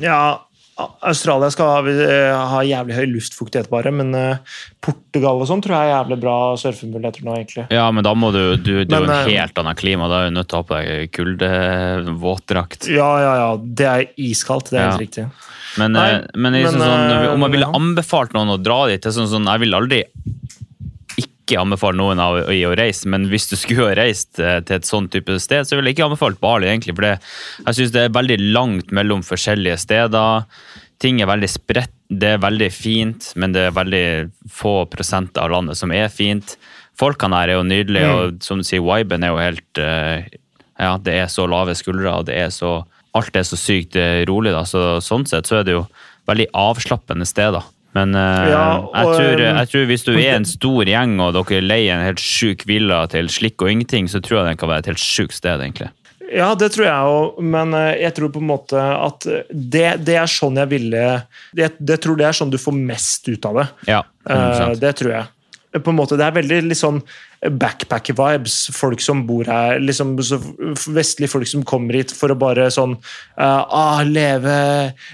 Ja, 0.00 0.20
Australia 0.76 1.48
skal 1.50 1.70
ha, 1.72 1.78
eh, 1.88 2.36
ha 2.50 2.58
jævlig 2.62 2.94
høy 2.98 3.06
luftfuktighet, 3.14 3.70
bare, 3.72 3.90
men 3.96 4.12
uh, 4.14 4.36
Portugal 4.84 5.40
og 5.40 5.48
sånn 5.48 5.62
tror 5.64 5.72
jeg 5.72 5.88
er 5.88 5.94
jævlig 5.94 6.18
bra 6.20 6.34
surfemuligheter 6.60 7.24
nå, 7.24 7.36
egentlig. 7.38 7.64
Ja, 7.72 7.86
men 7.96 8.04
da 8.04 8.12
må 8.14 8.28
du, 8.34 8.42
du 8.60 8.84
Det 8.84 8.92
er 8.92 9.06
jo 9.06 9.08
en 9.08 9.30
helt 9.30 9.60
annet 9.62 9.80
klima. 9.80 10.08
Da 10.12 10.20
er 10.20 10.28
du 10.30 10.36
nødt 10.36 10.50
til 10.52 10.58
å 10.58 10.62
ha 10.62 10.68
på 10.68 10.76
deg 10.76 11.14
kuldevåtdrakt. 11.16 12.90
Ja, 12.92 13.08
ja, 13.24 13.32
ja. 13.40 13.48
Det 13.56 13.88
er 13.92 14.04
iskaldt, 14.20 14.70
det 14.70 14.78
er 14.80 14.84
Ja. 14.84 14.90
helt 14.92 15.06
riktig. 15.06 15.28
Men, 15.78 15.92
Nei, 15.92 16.06
eh, 16.14 16.24
men 16.34 16.52
men, 16.56 16.66
sånn, 16.72 17.10
eh, 17.10 17.32
om 17.34 17.44
jeg 17.46 17.54
ville 17.56 17.68
anbefalt 17.76 18.32
noen 18.36 18.54
å 18.54 18.62
dra 18.62 18.86
dit 18.88 19.04
er 19.04 19.10
sånn, 19.14 19.28
sånn, 19.28 19.46
Jeg 19.50 19.60
vil 19.60 19.74
aldri 19.76 20.04
ikke 21.16 21.60
anbefale 21.62 21.94
noen 22.00 22.20
i 22.50 22.62
å 22.66 22.72
reise, 22.76 23.06
men 23.12 23.28
hvis 23.30 23.46
du 23.52 23.54
skulle 23.58 23.90
ha 23.90 23.96
reist 24.00 24.40
eh, 24.42 24.58
til 24.66 24.80
et 24.80 24.88
sånt 24.88 25.12
type 25.14 25.36
sted, 25.42 25.66
så 25.68 25.76
ville 25.76 25.92
jeg 25.92 25.98
ikke 25.98 26.08
anbefalt 26.08 26.40
Bali, 26.42 26.66
egentlig. 26.66 26.96
For 26.96 27.06
det, 27.06 27.12
jeg 27.68 27.78
syns 27.78 27.92
det 27.94 28.02
er 28.06 28.16
veldig 28.16 28.38
langt 28.56 28.90
mellom 28.96 29.22
forskjellige 29.26 29.78
steder. 29.84 30.46
Ting 31.02 31.20
er 31.22 31.30
veldig 31.30 31.50
spredt. 31.52 31.92
Det 32.06 32.32
er 32.36 32.42
veldig 32.42 32.68
fint, 32.70 33.28
men 33.38 33.54
det 33.54 33.68
er 33.68 33.76
veldig 33.76 34.06
få 34.54 34.74
prosent 34.90 35.38
av 35.42 35.50
landet 35.54 35.78
som 35.78 35.90
er 35.94 36.10
fint. 36.12 36.56
Folkene 36.98 37.38
her 37.40 37.52
er 37.52 37.58
jo 37.58 37.64
nydelige, 37.66 38.06
Mm. 38.10 38.18
og 38.18 38.42
som 38.46 38.58
du 38.58 38.64
sier, 38.66 38.82
viben 38.82 39.24
er 39.24 39.34
jo 39.34 39.38
helt 39.42 39.80
Ja, 40.78 40.98
det 40.98 41.14
er 41.14 41.26
så 41.32 41.46
lave 41.48 41.74
skuldre, 41.74 42.10
og 42.18 42.26
det 42.26 42.36
er 42.36 42.50
så 42.52 42.84
Alt 43.16 43.38
er 43.38 43.46
så 43.46 43.58
sykt 43.58 43.96
eh, 44.00 44.24
rolig, 44.28 44.52
da. 44.54 44.64
Så 44.68 44.98
sånn 45.04 45.26
sett 45.28 45.48
så 45.48 45.60
er 45.60 45.66
det 45.66 45.76
jo 45.76 45.86
veldig 46.28 46.50
avslappende 46.56 47.26
sted, 47.28 47.56
da. 47.56 47.64
Men 47.96 48.12
uh, 48.12 48.44
Ja, 48.50 48.64
jeg, 48.92 49.12
tror, 49.16 49.40
eh, 49.40 49.52
jeg 49.62 49.70
tror 49.72 49.86
hvis 49.88 50.04
du 50.04 50.10
er 50.16 50.34
en 50.34 50.48
stor 50.48 50.88
gjeng 50.90 51.14
og 51.24 51.36
dere 51.38 51.62
leier 51.64 51.96
en 51.96 52.04
helt 52.04 52.20
sjuk 52.20 52.66
villa 52.68 53.06
til 53.12 53.30
slikk 53.32 53.64
og 53.64 53.72
ingenting, 53.72 54.10
så 54.12 54.20
tror 54.20 54.42
jeg 54.42 54.50
den 54.50 54.60
kan 54.60 54.72
være 54.72 54.84
et 54.84 54.90
helt 54.92 55.02
sjukt 55.02 55.36
sted, 55.36 55.62
egentlig. 55.64 55.88
Ja, 56.26 56.50
det 56.58 56.72
tror 56.74 56.84
jeg 56.88 57.10
òg, 57.16 57.36
men 57.54 57.72
jeg 57.94 58.10
tror 58.16 58.32
på 58.34 58.42
en 58.42 58.48
måte 58.50 58.82
at 58.82 59.24
det, 59.48 59.86
det 60.02 60.16
er 60.18 60.26
sånn 60.28 60.58
jeg 60.58 60.68
ville 60.72 61.04
jeg, 61.54 61.70
jeg 61.78 62.00
tror 62.02 62.18
det 62.18 62.26
er 62.26 62.34
sånn 62.34 62.50
du 62.50 62.58
får 62.58 62.74
mest 62.74 63.30
ut 63.30 63.46
av 63.46 63.60
det. 63.62 63.66
Ja, 63.94 64.00
100%. 64.26 64.80
det 64.82 64.92
tror 64.98 65.12
jeg. 65.14 65.30
På 65.84 65.92
en 65.92 65.98
måte, 65.98 66.16
Det 66.18 66.26
er 66.26 66.36
veldig 66.36 66.60
litt 66.68 66.80
sånn 66.80 67.00
backpacker-vibes. 67.46 68.70
Folk 68.74 69.02
som 69.04 69.24
bor 69.28 69.46
her, 69.48 69.80
liksom 69.82 70.14
vestlige 70.16 71.30
folk 71.30 71.48
som 71.48 71.64
kommer 71.68 71.98
hit 71.98 72.14
for 72.16 72.32
å 72.32 72.38
bare 72.38 72.68
sånn 72.72 72.96
uh, 72.96 73.62
ah, 73.66 74.00
leve, 74.06 74.56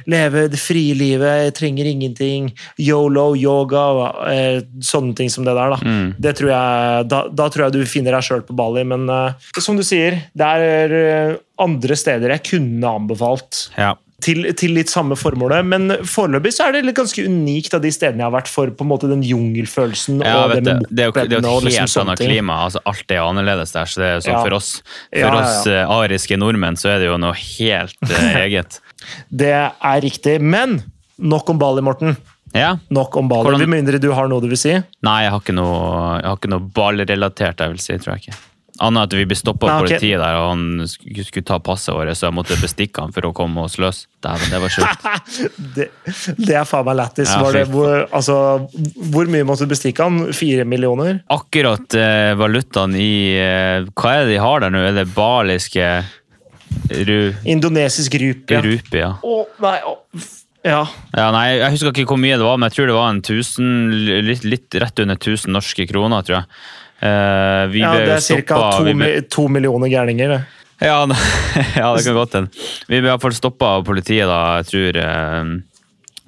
leve 0.07 0.46
det 0.53 0.61
frie 0.61 0.94
livet, 0.96 1.48
jeg 1.48 1.57
trenger 1.59 1.90
ingenting. 1.90 2.53
Yolo, 2.81 3.33
yoga, 3.38 3.85
uh, 4.22 4.61
sånne 4.85 5.16
ting 5.18 5.33
som 5.33 5.48
det 5.48 5.57
der. 5.59 5.75
da. 5.75 5.81
Mm. 5.83 6.14
Det 6.22 6.37
tror 6.38 6.55
jeg, 6.55 7.09
da, 7.12 7.25
da 7.42 7.48
tror 7.51 7.66
jeg 7.66 7.77
du 7.77 7.90
finner 7.90 8.16
deg 8.16 8.29
sjøl 8.29 8.46
på 8.46 8.57
Bali. 8.57 8.87
Men 8.87 9.09
uh, 9.11 9.51
som 9.59 9.79
du 9.79 9.85
sier, 9.87 10.22
det 10.38 10.53
er 10.62 11.37
andre 11.62 11.98
steder 11.98 12.33
jeg 12.37 12.48
kunne 12.55 12.96
anbefalt 13.03 13.68
Ja. 13.77 13.94
Til, 14.22 14.46
til 14.58 14.72
litt 14.76 14.90
samme 14.92 15.16
formålet. 15.18 15.66
Men 15.66 15.90
foreløpig 16.08 16.52
så 16.56 16.68
er 16.68 16.76
det 16.76 16.85
litt 16.87 16.96
ganske 16.98 17.24
unikt 17.26 17.74
av 17.76 17.82
de 17.85 17.90
stedene 17.94 18.22
jeg 18.22 18.28
har 18.30 18.35
vært 18.37 18.50
for 18.52 18.70
på 18.78 18.87
en 18.87 18.90
måte 18.92 19.11
den 19.11 19.24
jungelfølelsen. 19.26 20.22
Ja, 20.24 20.44
og 20.44 20.54
vet 20.54 20.64
det 20.66 20.76
med 20.78 20.88
det 20.90 21.04
er 21.04 21.11
jo 21.11 21.14
det 21.18 21.38
er 21.38 21.46
jo 21.48 21.56
et 21.58 21.68
liksom 21.68 21.85
helt 21.85 22.02
annet 22.04 22.24
klima. 22.24 22.58
altså 22.68 22.82
Alt 22.92 23.11
er 23.16 23.22
annerledes 23.26 23.74
der. 23.74 23.90
så 23.90 24.02
det 24.04 24.11
er 24.12 24.24
sånn 24.26 24.37
Ja. 24.37 24.42
For 24.46 24.58
oss 24.58 24.70
for 24.82 25.18
Ja, 25.18 25.32
oss 25.42 25.66
uh, 25.66 25.96
ariske 26.00 26.38
nordmenn 26.40 26.78
så 26.80 26.94
er 26.94 27.02
det 27.02 27.11
jo 27.11 27.18
noe 27.20 27.35
helt 27.35 27.98
uh, 28.08 28.28
eget. 28.46 28.80
Det 29.30 29.52
er 29.52 30.00
riktig. 30.06 30.38
Men 30.40 30.80
nok 31.18 31.50
om 31.50 31.58
Bali, 31.58 31.82
Morten. 31.85 32.16
Ja. 32.54 32.76
Nok 32.92 33.16
om 33.16 33.28
Bali. 33.28 33.46
Hvordan- 33.48 33.66
Med 33.66 33.76
mindre 33.82 33.98
du 34.00 34.11
har 34.12 34.28
noe 34.28 34.40
du 34.44 34.48
vil 34.52 34.58
si. 34.61 34.72
Nei, 35.02 35.18
jeg 35.24 35.30
har 35.35 35.40
ikke 35.40 35.54
noe, 35.56 35.76
jeg 36.20 36.28
har 36.30 36.37
ikke 36.40 36.50
noe 36.52 36.66
ballrelatert, 36.78 37.61
jeg 37.64 37.70
vil 37.76 37.78
si. 37.80 37.98
tror 37.98 38.16
jeg 38.16 38.26
ikke. 38.28 38.40
Annet 38.83 39.07
at 39.07 39.14
vi 39.14 39.27
ble 39.31 39.37
stoppa 39.38 39.68
av 39.68 39.83
ok. 39.85 39.87
politiet 39.87 40.18
der, 40.18 40.38
og 40.40 40.49
han 40.51 40.88
skulle, 40.90 41.45
ta 41.47 41.59
passet 41.62 41.95
vårt, 41.95 42.12
så 42.18 42.29
jeg 42.29 42.37
måtte 42.37 42.59
bestikke 42.59 43.05
han 43.05 43.14
for 43.14 43.29
å 43.29 43.33
komme 43.37 43.62
oss 43.66 43.79
løs. 43.83 44.05
Dæven, 44.25 44.51
det 44.51 44.61
var 44.62 44.75
sjukt. 44.75 45.07
Det, 45.77 45.87
det 46.37 46.57
er 46.59 46.66
faen 46.68 46.85
meg 46.87 46.99
lættis. 46.99 47.31
Ja, 47.31 47.38
Var 47.45 47.57
det 47.57 47.62
fy 47.68 47.73
hvor, 47.77 48.03
altså, 48.12 48.37
hvor 49.14 49.31
mye 49.31 49.47
måtte 49.47 49.66
du 49.66 49.73
bestikke 49.73 50.05
han? 50.05 50.33
Fire 50.37 50.66
millioner? 50.68 51.23
Akkurat 51.33 51.97
eh, 51.99 52.33
valutaen 52.38 52.97
i 52.99 53.12
eh, 53.38 53.87
Hva 53.97 54.16
er 54.16 54.27
det 54.27 54.35
de 54.35 54.42
har 54.42 54.64
der 54.64 54.75
nå? 54.75 54.83
Er 54.90 54.99
det 54.99 55.07
baliske 55.14 55.88
ru, 56.90 57.16
Indonesisk 57.45 58.14
rupi. 58.21 58.55
ja. 58.55 58.62
rupi? 58.64 59.01
Ja. 59.01 59.14
Å, 59.23 59.38
nei, 59.62 59.79
å, 59.87 59.97
ja. 60.62 60.83
ja. 61.11 61.27
Nei, 61.35 61.47
jeg 61.59 61.75
husker 61.75 61.92
ikke 61.92 62.14
hvor 62.14 62.23
mye 62.23 62.38
det 62.38 62.47
var, 62.47 62.61
men 62.61 62.71
jeg 62.71 62.79
tror 62.79 62.90
det 62.90 62.99
var 62.99 63.11
en 63.11 63.25
tusen, 63.27 63.73
litt, 64.29 64.47
litt 64.47 64.79
rett 64.83 65.03
under 65.03 65.18
1000 65.18 65.55
norske 65.57 65.87
kroner, 65.90 66.27
tror 66.27 66.40
jeg. 66.40 66.62
Eh, 67.03 67.67
vi 67.73 67.83
ja, 67.83 67.91
ble 67.97 68.05
det 68.07 68.19
er 68.21 68.45
ca. 68.47 68.61
To, 68.79 68.85
ble- 68.87 69.23
to 69.31 69.49
millioner 69.51 69.91
gærninger. 69.91 70.37
Ja, 70.83 71.01
ja, 71.77 71.88
det 71.97 72.05
kan 72.07 72.15
godt 72.15 72.35
hende. 72.38 72.65
Vi 72.88 73.01
ble 73.01 73.11
iallfall 73.11 73.35
stoppa 73.35 73.77
av 73.79 73.85
politiet 73.87 74.27
da, 74.27 74.38
jeg 74.61 74.67
tror 74.71 74.99
uh, 74.99 75.53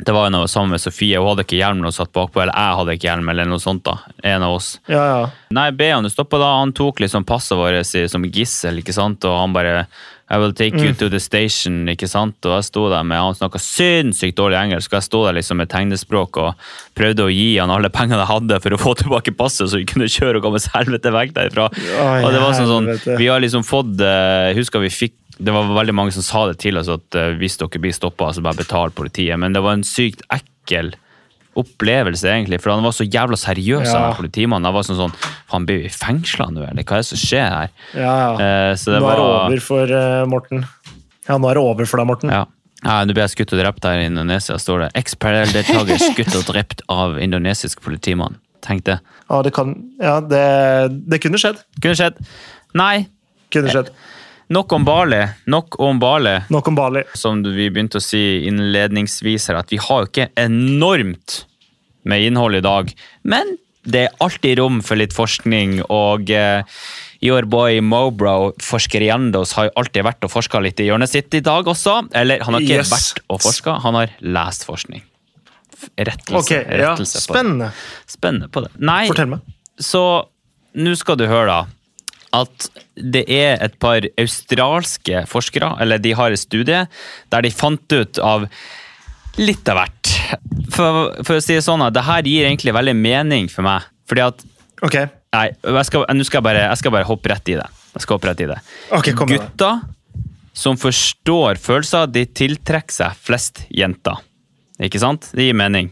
Det 0.06 0.14
var 0.14 0.30
noe 0.34 0.46
sammen 0.50 0.74
med 0.76 0.82
Sofie, 0.82 1.18
hun 1.18 1.32
hadde 1.32 1.44
ikke 1.46 1.58
hjelm 1.58 1.82
hun 1.82 1.94
satt 1.94 2.12
bakpå, 2.14 2.42
eller 2.42 2.54
jeg 2.54 2.78
hadde 2.80 2.96
ikke 2.98 3.08
hjelm, 3.08 3.30
eller 3.32 3.50
noe 3.50 3.62
sånt. 3.62 3.84
da, 3.86 3.96
En 4.22 4.46
av 4.46 4.54
oss. 4.54 4.72
Ja, 4.90 5.04
ja. 5.10 5.20
Nei, 5.54 5.68
be 5.74 5.90
han 5.90 6.10
stoppa 6.10 6.38
da, 6.42 6.52
han 6.60 6.74
tok 6.74 7.02
liksom 7.02 7.26
passet 7.26 7.58
vårt 7.58 7.86
som 8.10 8.26
gissel, 8.30 8.78
ikke 8.82 8.94
sant, 8.94 9.26
og 9.30 9.38
han 9.42 9.54
bare 9.54 9.86
I 10.32 10.38
will 10.40 10.54
take 10.56 10.78
you 10.80 10.94
to 10.96 11.10
the 11.12 11.20
station, 11.20 11.82
ikke 11.92 12.08
sant, 12.08 12.38
og 12.48 12.54
jeg 12.56 12.66
sto 12.70 12.86
der 12.88 13.04
med 13.04 13.20
Han 13.20 13.36
snakka 13.36 13.60
sinnssykt 13.60 14.38
dårlig 14.38 14.56
engelsk, 14.56 14.88
og 14.92 14.96
jeg 14.96 15.06
sto 15.06 15.20
der 15.26 15.36
liksom 15.36 15.60
med 15.60 15.68
tegnespråk 15.72 16.38
og 16.40 16.62
prøvde 16.96 17.26
å 17.26 17.32
gi 17.32 17.58
han 17.58 17.72
alle 17.74 17.90
pengene 17.92 18.22
jeg 18.22 18.30
hadde 18.32 18.60
for 18.64 18.76
å 18.76 18.80
få 18.80 18.94
tilbake 19.02 19.34
passet, 19.36 19.68
så 19.68 19.82
vi 19.82 19.88
kunne 19.90 20.08
kjøre 20.08 20.40
og 20.40 20.46
komme 20.46 20.62
oss 20.62 20.70
helvete 20.72 21.12
vekk 21.12 21.36
derfra. 21.36 21.68
Oh, 21.68 22.14
og 22.24 22.30
det 22.32 22.40
var 22.40 22.56
sånn, 22.56 22.72
sånn. 22.72 23.20
Vi 23.20 23.28
har 23.28 23.44
liksom 23.44 23.66
fått 23.68 24.00
eh, 24.00 24.54
Husker 24.56 24.82
vi 24.82 24.92
fikk 24.92 25.18
det 25.34 25.50
var 25.50 25.66
veldig 25.66 25.94
mange 25.98 26.12
som 26.14 26.22
sa 26.22 26.44
det 26.46 26.60
til 26.62 26.78
oss 26.78 26.88
at 26.92 27.16
eh, 27.18 27.32
hvis 27.40 27.58
dere 27.58 27.80
blir 27.82 27.94
stoppa, 27.94 28.30
så 28.32 28.42
bare 28.44 28.60
betal 28.60 28.94
politiet. 28.94 29.34
Men 29.40 29.54
det 29.54 29.64
var 29.64 29.74
en 29.74 29.86
sykt 29.86 30.22
ekkel 30.32 30.92
opplevelse, 31.60 32.26
egentlig. 32.30 32.60
For 32.62 32.70
han 32.74 32.82
var 32.84 32.92
så 32.96 33.04
jævla 33.06 33.36
seriøs, 33.38 33.86
Ja. 33.88 34.00
han 34.10 34.16
politimannen. 34.18 34.64
Han 34.68 34.74
var 34.74 34.82
sånn 34.86 34.98
sånn 34.98 35.14
Han 35.52 35.66
blir 35.66 35.82
vi 35.84 35.88
fengsla 35.88 36.48
nå, 36.50 36.64
eller 36.70 36.82
hva 36.82 36.98
er 36.98 37.04
det 37.04 37.06
som 37.12 37.18
skjer 37.18 37.48
her? 37.50 37.70
ja, 37.94 38.14
ja. 38.18 38.32
Eh, 38.34 38.74
så 38.74 38.92
det 38.94 39.00
nå 39.02 39.08
er 39.08 39.16
det 39.16 39.24
var 39.24 39.44
over 39.46 39.60
for 39.60 39.86
uh, 39.94 40.26
Morten. 40.26 40.64
Ja, 41.28 41.38
nå 41.38 41.48
er 41.50 41.54
det 41.54 41.62
over 41.62 41.86
for 41.86 41.96
deg, 42.02 42.06
Morten. 42.06 42.30
ja. 42.30 42.44
Ja, 42.84 42.98
Nå 43.06 43.14
ble 43.16 43.22
jeg 43.24 43.30
skutt 43.32 43.52
og 43.56 43.60
drept 43.62 43.84
her 43.88 43.96
i 44.02 44.04
Indonesia, 44.10 44.58
står 44.60 44.82
det. 44.82 44.88
Eks-parallelldeltaker 45.00 45.96
skutt 46.12 46.34
og 46.36 46.42
drept 46.52 46.82
av 46.92 47.16
indonesisk 47.16 47.80
politimann. 47.80 48.36
Tenk 48.60 48.84
det. 48.84 48.98
Ja, 49.30 49.38
det 49.40 49.54
kan 49.56 49.70
Ja, 50.00 50.18
det, 50.20 51.08
det 51.08 51.22
kunne 51.24 51.38
skjedd. 51.40 51.62
Kunne 51.80 51.96
skjedd. 51.96 52.18
Nei, 52.76 53.06
Kunne 53.54 53.70
skjedd. 53.72 53.88
Nok 54.52 54.72
om 54.72 54.84
Bali. 54.84 55.22
Nok 55.46 55.78
om 55.80 55.98
Bali. 56.02 56.36
Nok 56.50 56.68
om 56.68 56.74
Bali. 56.78 57.02
Som 57.14 57.42
vi 57.42 57.70
begynte 57.70 57.98
å 58.00 58.04
si 58.04 58.44
innledningsvis 58.48 59.48
her, 59.48 59.56
at 59.62 59.70
vi 59.72 59.78
har 59.80 60.04
jo 60.04 60.10
ikke 60.10 60.28
enormt 60.40 61.44
med 62.04 62.26
innhold 62.26 62.56
i 62.58 62.60
dag. 62.64 62.90
Men 63.24 63.56
det 63.84 64.06
er 64.06 64.14
alltid 64.24 64.58
rom 64.60 64.82
for 64.84 64.96
litt 64.96 65.12
forskning, 65.16 65.78
og 65.92 66.30
eh, 66.32 66.62
your 67.24 67.44
boy 67.48 67.80
Mobro, 67.84 68.52
forskeriendos, 68.60 69.52
har 69.56 69.68
jo 69.70 69.74
alltid 69.80 70.04
vært 70.06 70.24
og 70.24 70.32
forska 70.32 70.60
litt 70.64 70.80
i 70.80 70.86
hjørnet 70.88 71.12
sitt 71.12 71.34
i 71.36 71.40
dag 71.44 71.64
også. 71.68 71.98
Eller 72.16 72.40
han 72.44 72.54
har 72.56 72.64
ikke 72.64 72.80
Yes. 72.82 72.92
vært 72.92 73.22
og 73.28 73.40
forska, 73.44 73.78
han 73.84 73.94
har 74.00 74.12
lest 74.20 74.64
forskning. 74.68 75.02
F- 75.74 75.88
Rettelse. 75.98 76.60
Ja. 76.80 76.94
Spennende. 76.96 77.72
på 77.72 77.74
det. 77.74 78.12
Spennende 78.16 78.48
på 78.52 78.62
det. 78.64 78.70
Nei, 78.80 79.06
Fortell 79.08 79.32
meg. 79.34 79.40
så 79.80 80.04
nå 80.76 80.94
skal 80.96 81.16
du 81.20 81.26
høre 81.28 81.46
da, 81.46 81.66
at 82.34 82.68
det 82.94 83.24
er 83.30 83.60
et 83.64 83.76
par 83.82 84.04
australske 84.20 85.24
forskere, 85.30 85.74
eller 85.82 86.02
de 86.02 86.14
har 86.18 86.34
et 86.34 86.40
studie, 86.40 86.84
der 87.32 87.46
de 87.46 87.52
fant 87.54 87.94
ut 87.94 88.20
av 88.22 88.48
litt 89.40 89.68
av 89.70 89.80
hvert. 89.80 90.12
For, 90.74 91.14
for 91.26 91.38
å 91.38 91.42
si 91.42 91.56
det 91.56 91.64
sånn, 91.66 91.82
at 91.84 91.94
det 91.96 92.04
her 92.06 92.26
gir 92.26 92.48
egentlig 92.48 92.74
veldig 92.74 92.94
mening 92.98 93.50
for 93.52 93.66
meg. 93.66 93.88
Fordi 94.10 94.26
at, 94.28 94.44
Ok, 94.84 94.98
nei, 95.32 95.46
jeg 95.54 95.88
skal, 95.88 96.04
nå 96.12 96.24
skal 96.26 96.40
jeg, 96.40 96.44
bare, 96.44 96.64
jeg 96.66 96.80
skal 96.80 96.92
bare 96.92 97.08
hoppe 97.08 97.30
rett 97.30 97.50
i 97.54 97.56
det. 97.56 97.66
Jeg 97.94 98.04
skal 98.04 98.18
hoppe 98.18 98.28
rett 98.28 98.42
i 98.44 98.48
det. 98.50 98.56
Ok, 98.92 99.10
det. 99.14 99.26
Gutter 99.30 99.82
som 100.54 100.78
forstår 100.78 101.58
følelser, 101.62 102.10
de 102.14 102.24
tiltrekker 102.30 102.94
seg 102.94 103.18
flest 103.26 103.64
jenter. 103.74 104.20
Ikke 104.82 105.00
sant? 105.02 105.30
Det 105.34 105.48
gir 105.48 105.56
mening. 105.58 105.90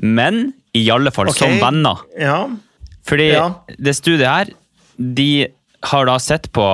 Men 0.00 0.52
i 0.76 0.86
alle 0.92 1.12
fall 1.12 1.28
okay. 1.32 1.44
som 1.44 1.58
venner. 1.60 2.04
Ja. 2.16 2.46
Fordi 3.08 3.28
Ja. 3.32 3.46
det 3.78 3.96
studiet 3.98 4.28
her, 4.28 4.52
de 4.96 5.48
har 5.82 6.06
da 6.06 6.18
sett 6.18 6.52
på 6.52 6.64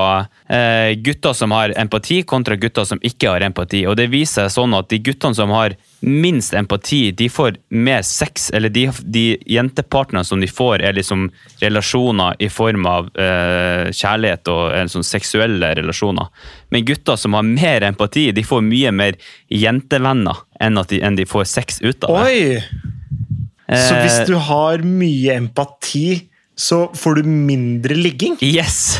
eh, 0.49 0.91
gutter 1.01 1.33
som 1.33 1.51
har 1.51 1.73
empati 1.81 2.23
kontra 2.23 2.57
gutter 2.57 2.85
som 2.85 3.01
ikke 3.03 3.31
har 3.31 3.45
empati. 3.47 3.87
Og 3.89 3.97
det 3.97 4.11
viser 4.13 4.47
seg 4.49 4.53
sånn 4.53 4.77
at 4.77 4.91
de 4.93 4.99
guttene 5.01 5.37
som 5.37 5.53
har 5.57 5.77
minst 6.05 6.53
empati, 6.55 7.11
de 7.17 7.31
får 7.33 7.57
mer 7.73 8.05
sex. 8.07 8.51
Eller 8.55 8.69
de, 8.69 8.85
de 9.03 9.25
jentepartnerne 9.49 10.29
som 10.29 10.41
de 10.45 10.51
får, 10.51 10.85
er 10.85 10.99
liksom 10.99 11.31
relasjoner 11.63 12.37
i 12.39 12.51
form 12.53 12.85
av 12.87 13.09
eh, 13.17 13.89
kjærlighet 13.97 14.53
og 14.53 14.77
en 14.77 14.93
sånn 14.93 15.09
seksuelle 15.09 15.73
relasjoner. 15.81 16.29
Men 16.69 16.85
gutter 16.85 17.17
som 17.17 17.39
har 17.39 17.49
mer 17.49 17.89
empati, 17.89 18.29
de 18.37 18.45
får 18.45 18.63
mye 18.69 18.93
mer 18.93 19.17
jentevenner 19.49 20.45
enn, 20.61 20.85
de, 20.85 21.01
enn 21.01 21.17
de 21.17 21.27
får 21.29 21.49
sex 21.49 21.81
ut 21.81 22.05
av 22.05 22.21
det. 22.21 22.29
Oi! 22.29 22.97
Så 23.69 23.99
hvis 24.01 24.23
Eh, 24.23 24.27
du 24.27 24.35
har 24.41 24.81
mye 24.81 25.35
empati, 25.37 26.28
så 26.59 26.89
får 26.99 27.21
du 27.21 27.29
mindre 27.31 27.95
ligging? 27.95 28.37
Yes! 28.43 28.99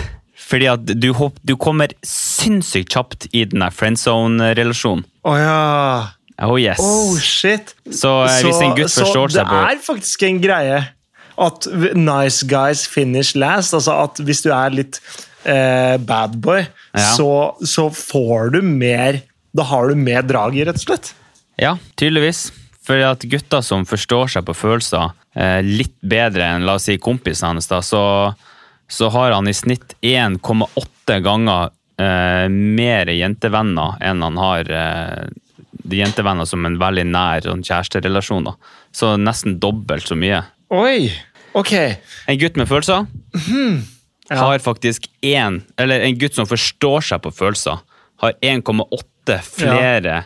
Fordi 0.49 0.69
at 0.71 0.85
du, 0.97 1.11
hopp- 1.19 1.41
du 1.45 1.57
kommer 1.61 1.93
sinnssykt 2.07 2.95
kjapt 2.95 3.27
i 3.37 3.43
den 3.51 3.61
der 3.61 3.75
friendzone-relasjonen. 3.75 5.03
Å 5.29 5.35
ja. 5.37 5.57
Oh 6.47 6.55
yes. 6.57 6.79
Oh, 6.81 7.17
shit. 7.21 7.75
Så 7.91 8.13
så 8.31 8.47
hvis 8.47 8.61
en 8.63 8.77
gutt 8.79 8.95
forstår 8.95 9.35
seg 9.35 9.49
på 9.51 9.59
det 9.59 9.73
er 9.75 9.81
faktisk 9.85 10.23
en 10.29 10.39
greie 10.41 10.79
at 11.39 11.67
nice 11.99 12.47
guys 12.49 12.87
finish 12.91 13.35
last. 13.37 13.75
Altså 13.77 13.97
at 14.07 14.23
hvis 14.25 14.41
du 14.47 14.49
er 14.55 14.73
litt 14.75 15.01
eh, 15.45 15.99
bad 15.99 16.39
boy, 16.43 16.63
Ja. 16.97 17.11
så, 17.19 17.29
så 17.63 17.89
får 17.95 18.55
du 18.57 18.63
mer 18.65 19.21
Da 19.55 19.63
har 19.69 19.91
du 19.91 19.99
mer 19.99 20.23
drag 20.27 20.57
i, 20.57 20.65
rett 20.65 20.79
og 20.81 20.87
slett. 20.87 21.13
Ja, 21.61 21.75
tydeligvis. 21.99 22.47
Fordi 22.89 23.05
at 23.05 23.25
gutter 23.29 23.61
som 23.65 23.85
forstår 23.89 24.31
seg 24.33 24.47
på 24.49 24.55
følelser 24.57 25.11
eh, 25.37 25.59
litt 25.65 25.97
bedre 26.01 26.47
enn 26.55 26.65
la 26.65 26.79
oss 26.79 26.87
si 26.89 26.97
kompisene 27.03 27.53
hans, 27.53 27.69
da, 27.69 27.83
så, 27.85 28.01
så 28.89 29.11
har 29.13 29.35
han 29.37 29.51
i 29.51 29.53
snitt 29.57 29.93
1,8 30.01 31.19
ganger 31.25 31.69
eh, 32.01 32.47
mer 32.49 33.13
jentevenner 33.13 34.01
enn 34.09 34.25
han 34.25 34.41
har 34.41 34.73
eh, 34.73 35.29
jentevenner 35.93 36.49
som 36.49 36.65
en 36.69 36.79
veldig 36.81 37.05
nær 37.13 37.45
sånn, 37.45 37.63
kjæresterelasjon. 37.65 38.49
Da. 38.49 38.57
Så 38.93 39.13
nesten 39.21 39.59
dobbelt 39.61 40.09
så 40.09 40.17
mye. 40.19 40.43
Oi! 40.75 41.11
Ok. 41.57 41.73
En 42.29 42.41
gutt 42.41 42.57
med 42.61 42.69
følelser 42.69 43.07
Ja. 44.29 44.37
har 44.37 44.59
faktisk 44.61 45.07
én 45.25 45.63
Eller 45.81 46.03
en 46.05 46.19
gutt 46.21 46.35
som 46.37 46.45
forstår 46.47 47.01
seg 47.07 47.23
på 47.25 47.33
følelser, 47.33 47.79
har 48.21 48.35
1,8 48.45 49.39
flere 49.45 50.19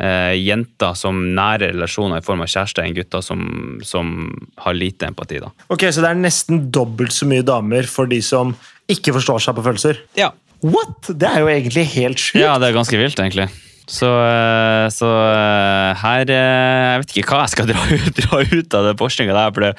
eh, 0.00 0.34
jenter 0.38 0.96
som 0.98 1.20
nære 1.36 1.72
relasjoner 1.74 2.22
i 2.22 2.26
form 2.26 2.44
av 2.44 2.50
kjæreste 2.50 2.84
enn 2.84 2.96
gutter 2.96 3.24
som, 3.24 3.44
som 3.84 4.16
har 4.64 4.78
lite 4.78 5.10
empati. 5.10 5.42
da. 5.42 5.52
Ok, 5.68 5.88
Så 5.92 6.04
det 6.04 6.12
er 6.12 6.20
nesten 6.20 6.68
dobbelt 6.74 7.14
så 7.14 7.28
mye 7.28 7.46
damer 7.46 7.88
for 7.90 8.10
de 8.10 8.20
som 8.24 8.54
ikke 8.88 9.12
forstår 9.18 9.42
seg 9.44 9.58
på 9.58 9.66
følelser? 9.66 10.02
Ja. 10.18 10.32
What?! 10.64 11.10
Det 11.10 11.28
er 11.28 11.42
jo 11.44 11.50
egentlig 11.52 11.86
helt 11.94 12.20
sjukt. 12.22 12.42
ja, 12.42 12.56
det 12.58 12.70
er 12.70 12.78
ganske 12.78 12.98
vilt, 12.98 13.18
egentlig. 13.20 13.50
Så, 13.88 14.08
eh, 14.20 14.86
så 14.92 15.08
eh, 15.08 15.96
her 15.96 16.28
eh, 16.28 16.88
Jeg 16.92 17.00
vet 17.00 17.14
ikke 17.16 17.32
hva 17.32 17.44
jeg 17.46 17.52
skal 17.54 17.68
dra 17.72 17.84
ut, 17.88 18.18
dra 18.18 18.40
ut 18.44 18.76
av 18.76 18.88
den 18.90 18.98
forskninga 19.00 19.36
der. 19.36 19.54
For 19.54 19.64
det, 19.64 19.70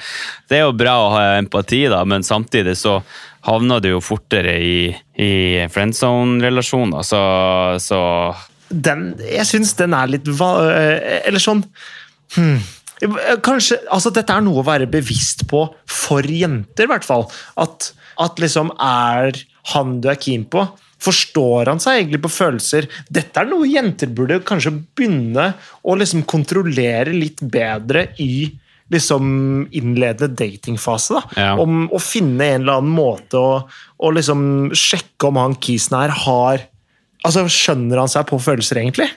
det 0.50 0.58
er 0.58 0.64
jo 0.66 0.78
bra 0.78 0.94
å 0.98 1.10
ha 1.14 1.24
empati, 1.38 1.84
da, 1.92 2.02
men 2.08 2.26
samtidig 2.26 2.74
så 2.80 2.98
havner 3.46 3.80
du 3.80 3.92
jo 3.92 4.02
fortere 4.04 4.56
i, 4.60 4.90
i 5.16 5.32
friendzone-relasjoner. 5.72 7.06
Så, 7.06 7.20
så 7.80 8.00
den, 8.70 9.14
jeg 9.24 9.46
syns 9.48 9.74
den 9.78 9.94
er 9.96 10.10
litt 10.10 10.28
eh, 10.30 11.22
Eller 11.26 11.42
sånn 11.42 11.64
hmm. 12.36 12.60
Kanskje, 13.42 13.80
altså 13.90 14.12
Dette 14.14 14.34
er 14.36 14.44
noe 14.44 14.60
å 14.60 14.66
være 14.66 14.90
bevisst 14.90 15.46
på 15.50 15.64
for 15.88 16.26
jenter, 16.26 16.84
i 16.84 16.90
hvert 16.90 17.06
fall. 17.06 17.24
At, 17.60 17.90
at 18.20 18.42
liksom 18.42 18.74
er 18.76 19.38
han 19.72 19.98
du 20.04 20.10
er 20.12 20.20
keen 20.20 20.44
på 20.50 20.66
Forstår 21.00 21.70
han 21.70 21.80
seg 21.80 22.02
egentlig 22.02 22.20
på 22.26 22.32
følelser? 22.34 22.84
Dette 23.08 23.40
er 23.40 23.48
noe 23.48 23.68
jenter 23.68 24.10
burde 24.12 24.42
kanskje 24.44 24.74
begynne 24.76 25.46
å 25.80 25.94
liksom 25.96 26.26
kontrollere 26.28 27.14
litt 27.14 27.40
bedre 27.40 28.10
i 28.20 28.50
liksom 28.92 29.24
innledende 29.70 30.28
datingfase. 30.36 31.16
da. 31.16 31.22
Ja. 31.40 31.54
Om 31.62 31.86
å 31.94 32.00
finne 32.02 32.50
en 32.50 32.66
eller 32.66 32.82
annen 32.82 32.92
måte 32.92 33.40
å, 33.40 33.54
å 33.96 34.12
liksom 34.12 34.74
sjekke 34.76 35.30
om 35.30 35.40
han 35.40 35.56
kisen 35.62 35.96
her 35.96 36.12
har 36.26 36.66
Altså, 37.26 37.44
Skjønner 37.52 38.00
han 38.00 38.10
seg 38.10 38.26
på 38.30 38.38
følelser, 38.40 38.80
egentlig? 38.80 39.08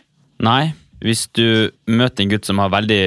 Nei, 0.44 0.74
hvis 1.04 1.26
du 1.36 1.72
møter 1.92 2.24
en 2.24 2.34
gutt 2.34 2.48
som 2.48 2.60
har 2.64 2.72
veldig 2.74 3.02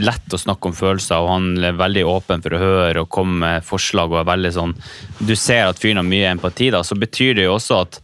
lett 0.00 0.34
å 0.34 0.38
snakke 0.38 0.70
om 0.70 0.74
følelser, 0.76 1.22
og 1.22 1.30
han 1.32 1.48
er 1.66 1.78
veldig 1.78 2.04
åpen 2.06 2.42
for 2.44 2.54
å 2.54 2.62
høre 2.62 3.04
og 3.04 3.10
komme 3.10 3.40
med 3.42 3.66
forslag 3.66 4.12
og 4.12 4.20
er 4.20 4.28
veldig 4.28 4.52
sånn 4.54 4.74
Du 5.18 5.34
ser 5.38 5.66
at 5.66 5.80
fyren 5.82 5.98
har 5.98 6.06
mye 6.06 6.30
empati, 6.30 6.70
da, 6.74 6.84
så 6.86 6.98
betyr 6.98 7.38
det 7.38 7.48
jo 7.48 7.56
også 7.56 7.82
at 7.84 8.00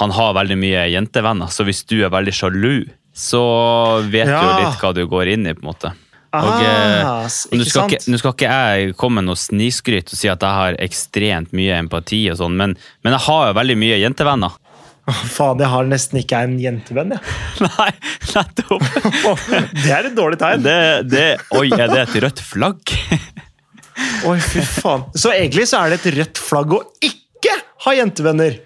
han 0.00 0.12
har 0.16 0.36
veldig 0.38 0.56
mye 0.56 0.86
jentevenner. 0.88 1.50
Så 1.52 1.66
hvis 1.68 1.82
du 1.84 1.98
er 2.00 2.12
veldig 2.12 2.32
sjalu, 2.32 2.86
så 3.12 3.42
vet 4.08 4.30
du 4.30 4.32
jo 4.32 4.54
litt 4.56 4.80
hva 4.80 4.92
du 4.96 5.02
går 5.08 5.34
inn 5.34 5.44
i, 5.50 5.52
på 5.52 5.64
en 5.66 5.68
måte. 5.68 5.92
Og, 5.92 5.98
Ah, 6.32 6.62
eh, 6.64 7.26
og 7.52 7.58
nå 7.60 7.64
skal, 7.68 7.90
ikke, 7.92 8.08
nå 8.08 8.16
skal 8.16 8.32
ikke 8.32 8.52
jeg 8.56 8.94
komme 8.96 9.20
med 9.20 9.28
noe 9.28 9.36
snikskryt 9.36 10.14
og 10.14 10.16
si 10.16 10.30
at 10.32 10.40
jeg 10.40 10.56
har 10.56 10.78
ekstremt 10.80 11.52
mye 11.52 11.76
empati, 11.76 12.22
og 12.32 12.38
sånn, 12.40 12.56
men, 12.56 12.72
men 13.04 13.16
jeg 13.18 13.24
har 13.26 13.50
jo 13.50 13.58
veldig 13.58 13.76
mye 13.82 13.98
jentevenner. 14.00 14.56
Faen, 15.10 15.58
jeg 15.58 15.66
har 15.66 15.88
nesten 15.90 16.20
ikke 16.20 16.40
en 16.46 16.52
jentevenn, 16.62 17.16
jeg. 17.16 17.22
Nei, 17.66 17.88
nettopp! 18.36 18.84
Det 19.82 19.90
er 19.90 20.08
et 20.08 20.14
dårlig 20.14 20.38
tegn. 20.38 20.62
Det, 20.62 20.76
det, 21.10 21.24
oi, 21.58 21.66
er 21.74 21.90
det 21.90 22.04
et 22.04 22.18
rødt 22.22 22.42
flagg? 22.46 22.94
Oi, 24.28 24.38
fy 24.40 24.62
faen. 24.64 25.02
Så 25.18 25.34
egentlig 25.34 25.66
så 25.68 25.82
er 25.82 25.92
det 25.92 25.98
et 26.00 26.14
rødt 26.20 26.40
flagg 26.40 26.72
å 26.74 26.80
ikke 27.04 27.52
ha 27.84 27.92
jentevenner. 27.98 28.56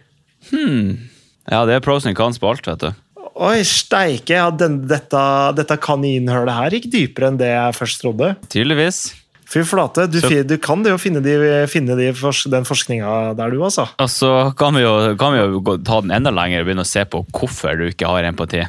Hmm. 0.53 1.09
Ja, 1.49 1.65
det 1.67 1.79
er 1.79 1.85
pros 1.85 2.07
and 2.07 2.17
cons 2.19 2.39
på 2.43 2.51
alt, 2.51 2.69
vet 2.69 2.85
du. 2.85 3.03
Oi, 3.37 3.59
steike. 3.69 4.37
Ja, 4.37 4.47
den, 4.53 4.83
dette, 4.89 5.23
dette 5.57 5.77
kaninhølet 5.83 6.57
her 6.57 6.77
gikk 6.77 6.91
dypere 6.93 7.33
enn 7.33 7.41
det 7.41 7.51
jeg 7.51 7.77
først 7.77 8.01
trodde. 8.05 8.31
Tydeligvis. 8.53 9.01
Fy 9.47 9.63
flate, 9.63 10.09
du, 10.11 10.19
Så- 10.21 10.43
du 10.43 10.57
kan 10.59 10.83
det 10.83 10.91
jo 10.91 10.99
finne, 10.99 11.21
de, 11.23 11.67
finne 11.71 11.95
de 11.97 12.09
fors- 12.19 12.49
den 12.51 12.65
forskninga 12.67 13.35
der, 13.39 13.51
du, 13.55 13.61
altså. 13.63 13.85
Altså, 14.03 14.53
kan 14.59 14.75
vi 14.75 14.83
jo, 14.83 15.15
kan 15.21 15.33
vi 15.37 15.39
jo 15.39 15.61
gå- 15.63 15.77
ta 15.87 16.01
den 16.03 16.11
enda 16.11 16.31
lenger 16.35 16.61
og 16.65 16.67
begynne 16.67 16.83
å 16.83 16.91
se 16.91 17.05
på 17.05 17.25
hvorfor 17.31 17.79
du 17.79 17.87
ikke 17.87 18.09
har 18.11 18.27
empati. 18.27 18.65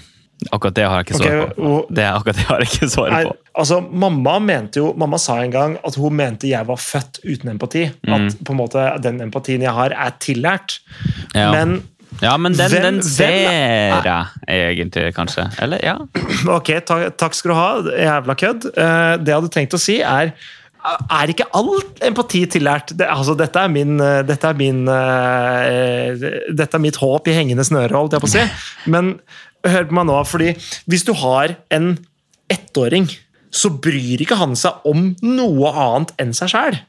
Akkurat 0.54 0.76
det 0.78 0.84
har 0.86 1.00
jeg 1.02 1.08
ikke 1.08 1.18
svar 1.18 1.40
okay, 1.42 1.56
på. 1.58 1.94
Det, 1.98 2.04
akkurat 2.06 2.36
det 2.38 2.46
har 2.46 2.60
jeg 2.62 2.68
ikke 2.70 2.90
svar 2.94 3.10
på. 3.26 3.32
altså, 3.58 3.80
mamma, 3.90 4.36
mente 4.40 4.78
jo, 4.78 4.92
mamma 4.94 5.18
sa 5.18 5.40
en 5.42 5.50
gang 5.56 5.78
at 5.84 5.96
hun 5.98 6.14
mente 6.14 6.46
jeg 6.52 6.64
var 6.70 6.78
født 6.78 7.24
uten 7.26 7.50
empati. 7.56 7.88
Mm. 8.06 8.14
At 8.14 8.38
på 8.46 8.54
en 8.54 8.60
måte 8.62 8.84
den 9.02 9.18
empatien 9.26 9.66
jeg 9.66 9.74
har, 9.74 9.90
er 9.98 10.14
tillært. 10.22 10.78
Ja. 11.34 11.52
Men 11.58 11.80
Ja, 12.22 12.38
men 12.38 12.54
den, 12.54 12.70
Hvem- 12.72 12.82
den 12.82 13.02
ser 13.04 13.28
jeg 13.30 14.26
egentlig, 14.48 15.14
kanskje. 15.14 15.44
Eller, 15.62 15.82
ja. 15.84 15.98
Ok, 16.56 16.72
takk, 16.88 17.18
takk 17.20 17.34
skal 17.36 17.52
du 17.52 17.56
ha, 17.58 17.68
jævla 17.98 18.36
kødd. 18.40 18.66
Eh, 18.78 19.18
det 19.22 19.28
jeg 19.34 19.36
hadde 19.42 19.52
tenkt 19.54 19.74
å 19.76 19.80
si, 19.82 20.00
er 20.02 20.32
er 21.20 21.32
ikke 21.34 21.48
all 21.58 21.72
empati 22.06 22.44
tillært? 22.52 22.94
Det, 22.98 23.08
altså, 23.12 23.36
dette 23.38 23.62
er 23.62 23.72
min, 23.72 23.98
eh, 24.04 24.22
dette 24.28 24.50
er 24.50 24.58
min 24.58 24.84
uh, 24.88 26.26
Dette 26.54 26.78
er 26.78 26.84
mitt 26.84 27.00
håp 27.02 27.30
i 27.30 27.36
hengende 27.38 27.66
snøre, 27.68 27.96
holdt 27.96 28.18
jeg 28.18 28.24
på 28.24 28.30
å 28.30 28.34
si. 28.34 28.44
Men 28.94 29.16
hør 29.68 29.88
på 29.90 29.98
meg 29.98 30.10
nå, 30.10 30.18
fordi 30.28 30.52
hvis 30.90 31.06
du 31.08 31.14
har 31.20 31.58
en 31.74 31.94
ettåring, 32.54 33.10
så 33.52 33.72
bryr 33.84 34.24
ikke 34.24 34.40
han 34.40 34.56
seg 34.60 34.86
om 34.88 35.14
noe 35.24 35.72
annet 35.74 36.14
enn 36.22 36.36
seg 36.38 36.54
sjæl. 36.54 36.82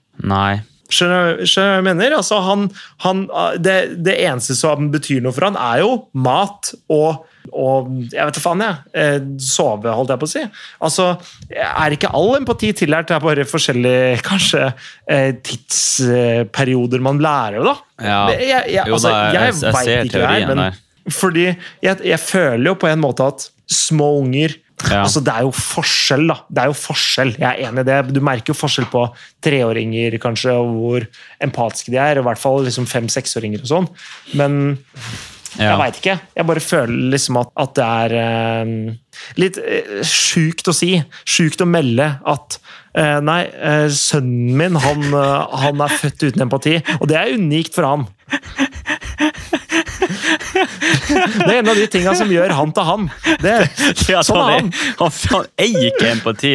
Skjønner 0.88 1.36
du 1.36 1.42
hva 1.44 1.64
jeg 1.76 1.84
mener? 1.84 2.14
Altså, 2.16 2.38
han, 2.46 2.68
han, 3.04 3.26
det, 3.60 3.74
det 4.06 4.14
eneste 4.24 4.54
som 4.56 4.90
betyr 4.94 5.20
noe 5.24 5.34
for 5.36 5.44
han, 5.50 5.58
er 5.60 5.82
jo 5.84 5.90
mat 6.16 6.70
og, 6.88 7.26
og 7.52 7.90
jeg 8.12 8.24
vet 8.28 8.38
da 8.38 8.42
faen, 8.44 8.62
jeg. 8.64 8.78
Eh, 8.96 9.18
sove, 9.40 9.92
holdt 9.92 10.10
jeg 10.14 10.20
på 10.22 10.28
å 10.28 10.32
si. 10.32 10.42
Altså, 10.84 11.10
Er 11.52 11.94
ikke 11.96 12.10
all 12.16 12.34
empati 12.38 12.72
tillært? 12.76 13.08
Det 13.08 13.16
er 13.18 13.24
bare 13.24 13.44
forskjellige 13.48 14.18
kanskje 14.30 14.64
eh, 15.12 15.30
tidsperioder 15.44 17.00
man 17.04 17.20
lærer 17.22 17.64
da. 17.64 17.74
Ja. 18.00 18.18
Det- 18.30 18.40
Jeg, 18.48 18.64
jeg, 18.74 18.86
Jo 18.86 18.94
altså, 18.94 19.08
da, 19.08 19.22
jeg- 19.32 19.34
jeg, 19.34 19.44
jeg 19.44 19.74
ser 19.84 20.02
det 20.04 20.28
her, 20.28 20.72
fordi 21.10 21.44
jeg, 21.82 21.96
jeg 22.04 22.20
føler 22.20 22.64
jo 22.68 22.74
på 22.74 22.88
en 22.88 23.00
måte 23.00 23.24
at 23.26 23.50
små 23.68 24.18
unger 24.22 24.54
Ja. 24.86 25.02
altså 25.02 25.20
Det 25.24 25.32
er 25.34 25.42
jo 25.42 25.50
forskjell, 25.50 26.26
da. 26.30 26.36
Det 26.48 26.62
er 26.62 26.66
jo 26.70 26.76
forskjell, 26.78 27.32
Jeg 27.38 27.48
er 27.48 27.68
enig 27.68 27.80
i 27.82 27.88
det. 27.88 28.12
Du 28.14 28.20
merker 28.20 28.52
jo 28.54 28.58
forskjell 28.60 28.86
på 28.92 29.02
treåringer 29.42 30.18
kanskje, 30.22 30.52
og 30.54 30.70
hvor 30.78 31.06
empatiske 31.42 31.90
de 31.90 31.98
er. 31.98 32.18
og 32.18 32.24
I 32.24 32.28
hvert 32.28 32.38
fall 32.38 32.62
liksom 32.68 32.86
fem-seksåringer 32.86 33.60
og 33.64 33.66
sånn. 33.72 33.88
Men 34.34 34.78
Ja. 35.58 35.72
jeg 35.72 35.78
veit 35.80 35.96
ikke. 36.02 36.20
Jeg 36.36 36.46
bare 36.46 36.60
føler 36.60 37.10
liksom 37.10 37.40
at, 37.40 37.50
at 37.56 37.74
det 37.74 37.84
er 37.84 38.14
eh, 38.22 38.94
litt 39.40 39.58
eh, 39.62 40.02
sjukt 40.06 40.68
å 40.68 40.74
si. 40.76 40.92
Sjukt 41.28 41.62
å 41.64 41.68
melde 41.68 42.10
at 42.28 42.58
eh, 42.94 43.18
nei, 43.24 43.42
eh, 43.54 43.88
sønnen 43.94 44.56
min 44.58 44.78
han, 44.82 45.08
han 45.12 45.84
er 45.86 45.98
født 46.00 46.28
uten 46.30 46.46
empati, 46.48 46.78
og 47.00 47.08
det 47.10 47.18
er 47.20 47.34
unikt 47.38 47.74
for 47.78 47.88
han. 47.88 48.08
Det 51.08 51.48
er 51.48 51.58
en 51.60 51.68
av 51.70 51.76
de 51.78 51.86
tinga 51.90 52.12
som 52.16 52.30
gjør 52.32 52.52
han 52.56 52.70
til 52.76 52.86
han. 52.88 53.06
Det, 53.42 53.54
Ja, 54.12 54.22
sånn 54.26 54.40
er 54.42 54.52
han, 54.58 54.70
han. 55.00 55.12
han, 55.32 55.46
eier 55.60 55.88
ikke 55.90 56.10
empati. 56.14 56.52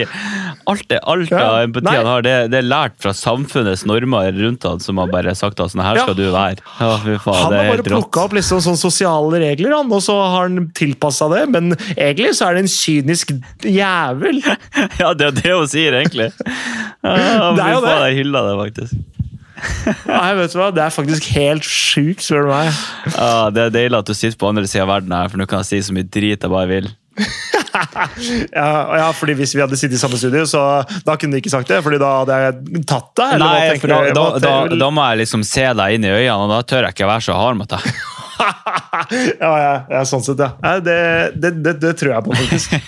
Alt, 0.70 0.86
det, 0.90 1.00
alt 1.12 1.32
Ja, 1.34 1.42
av 1.58 1.66
empati 1.66 1.86
nei. 1.90 1.96
han 1.98 2.08
har, 2.08 2.24
det, 2.26 2.34
det 2.54 2.60
er 2.62 2.68
lært 2.68 2.94
fra 3.04 3.12
samfunnets 3.18 3.84
normer 3.90 4.30
rundt 4.38 4.64
han, 4.68 4.80
som 4.84 5.02
har 5.02 5.10
bare 5.12 5.34
sagt 5.36 5.60
at 5.64 5.74
sånn 5.74 5.84
her 5.84 6.00
Ja. 6.00 6.06
skal 6.08 6.16
du 6.18 6.24
være. 6.34 6.62
Ja, 6.80 6.92
faen, 6.98 7.40
Han 7.42 7.56
har 7.58 7.70
bare 7.74 7.86
plukka 7.88 8.24
opp 8.28 8.36
liksom 8.38 8.62
sånne 8.64 8.80
sosiale 8.80 9.42
regler, 9.44 9.76
han, 9.76 9.92
og 9.92 10.02
så 10.06 10.16
har 10.22 10.48
han 10.48 10.70
tilpassa 10.78 11.28
det. 11.34 11.44
Men 11.54 11.74
egentlig 11.98 12.32
så 12.38 12.48
er 12.48 12.53
det 12.53 12.53
en 12.62 12.70
kynisk 12.70 13.34
jævel. 13.64 14.42
Ja, 15.02 15.14
det 15.18 15.30
er 15.30 15.36
det 15.38 15.54
hun 15.54 15.70
sier, 15.70 15.96
egentlig. 16.00 16.30
Ja, 17.04 17.52
Det 17.58 17.66
er 17.66 17.74
jo 17.76 17.84
det. 17.86 17.98
Jeg 18.14 18.30
det, 18.34 18.56
faktisk. 18.62 19.02
Nei, 20.10 20.34
vet 20.40 20.54
du 20.54 20.60
hva? 20.60 20.72
Det 20.76 20.84
er 20.84 20.94
faktisk 20.94 21.30
helt 21.38 21.68
sjukt, 21.68 22.26
spør 22.26 22.48
du 22.48 22.52
meg. 22.52 22.84
Ja, 23.14 23.50
det 23.54 23.68
er 23.68 23.78
deilig 23.78 24.02
at 24.02 24.10
du 24.10 24.16
sitter 24.18 24.40
på 24.40 24.50
andre 24.52 24.68
sida 24.68 24.84
av 24.86 24.92
verden 24.96 25.16
her, 25.16 25.32
for 25.32 25.40
nå 25.42 25.48
kan 25.50 25.64
jeg 25.64 25.72
si 25.72 25.82
så 25.88 25.96
mye 25.96 26.08
drit 26.10 26.44
jeg 26.44 26.52
bare 26.52 26.70
vil. 26.72 26.92
Ja, 28.54 28.98
ja, 28.98 29.08
fordi 29.14 29.36
Hvis 29.38 29.54
vi 29.56 29.62
hadde 29.62 29.78
sittet 29.78 29.98
i 29.98 30.02
samme 30.02 30.18
studio, 30.18 30.46
så 30.50 30.62
da 31.06 31.16
kunne 31.18 31.38
du 31.38 31.42
ikke 31.42 31.54
sagt 31.54 31.70
det. 31.70 31.80
Fordi 31.86 32.00
da 32.02 32.10
hadde 32.22 32.40
jeg 32.44 32.84
tatt 32.90 33.12
deg. 33.20 33.36
Nei, 33.42 33.78
da, 33.82 34.00
da, 34.14 34.26
da, 34.42 34.54
da 34.78 34.90
må 34.94 35.06
jeg 35.12 35.24
liksom 35.24 35.46
se 35.48 35.66
deg 35.78 35.98
inn 35.98 36.08
i 36.08 36.14
øynene, 36.14 36.42
og 36.46 36.54
da 36.54 36.62
tør 36.70 36.88
jeg 36.88 36.98
ikke 36.98 37.10
være 37.10 37.26
så 37.30 37.38
hard 37.38 37.62
mot 37.62 37.74
deg. 37.74 37.94
ja, 39.44 39.52
ja, 39.60 39.74
ja, 39.90 40.02
sånn 40.08 40.24
sett, 40.26 40.42
ja. 40.42 40.76
Det, 40.84 40.98
det, 41.36 41.54
det, 41.64 41.76
det 41.82 41.94
tror 42.00 42.16
jeg 42.16 42.26
på, 42.28 42.40
faktisk. 42.42 42.78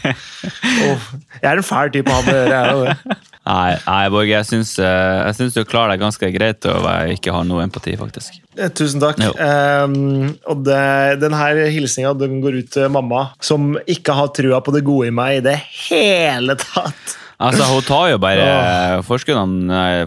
Oh, 0.85 1.05
jeg 1.39 1.47
er 1.49 1.57
en 1.57 1.65
fæl 1.65 1.89
type 1.93 2.11
å 2.11 2.17
ha 2.19 2.23
med 2.25 2.35
å 2.35 2.81
gjøre. 2.83 3.15
Nei, 3.45 3.75
nei 3.85 4.01
Borge, 4.13 4.31
jeg 4.31 4.47
syns, 4.49 4.71
eh, 4.81 5.19
jeg 5.27 5.37
syns 5.37 5.55
du 5.55 5.61
klarer 5.69 5.93
deg 5.93 6.01
ganske 6.01 6.29
greit 6.33 6.65
og 6.69 6.85
jeg 6.89 7.19
ikke 7.19 7.33
har 7.33 7.45
noe 7.45 7.63
empati, 7.65 7.93
faktisk. 7.97 8.39
Eh, 8.57 8.71
Tusen 8.73 9.01
takk. 9.01 9.21
Um, 9.37 10.33
og 10.49 10.63
det, 10.65 10.81
den 11.21 11.37
hilsninga 11.37 12.15
den 12.17 12.41
går 12.43 12.59
ut 12.63 12.73
til 12.73 12.89
mamma, 12.93 13.27
som 13.45 13.75
ikke 13.85 14.17
har 14.17 14.33
trua 14.35 14.61
på 14.65 14.73
det 14.75 14.83
gode 14.87 15.11
i 15.11 15.15
meg 15.15 15.39
i 15.39 15.45
det 15.45 15.59
hele 15.87 16.57
tatt. 16.61 17.17
Altså, 17.35 17.67
Hun 17.69 17.85
tar 17.85 18.11
jo 18.13 18.19
bare 18.23 19.01
forskuddene, 19.05 20.05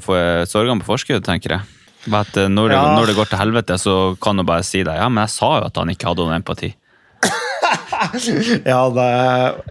sorgene 0.49 0.83
på 0.83 0.93
forskudd, 0.95 1.27
tenker 1.27 1.59
jeg. 1.59 1.78
Eh, 2.09 2.49
når, 2.49 2.69
det, 2.73 2.77
Ja. 2.77 2.97
når 2.97 3.07
det 3.11 3.17
går 3.19 3.31
til 3.31 3.39
helvete, 3.43 3.79
så 3.79 3.95
kan 4.21 4.37
hun 4.39 4.47
bare 4.49 4.65
si 4.67 4.83
deg 4.83 4.97
ja, 4.97 5.09
men 5.09 5.27
jeg 5.27 5.35
sa 5.37 5.51
jo 5.61 5.67
at 5.69 5.77
han 5.81 5.91
ikke 5.93 6.11
hadde 6.11 6.27
noen 6.27 6.41
empati. 6.41 6.75
Ja, 8.65 8.83
det, 8.95 9.07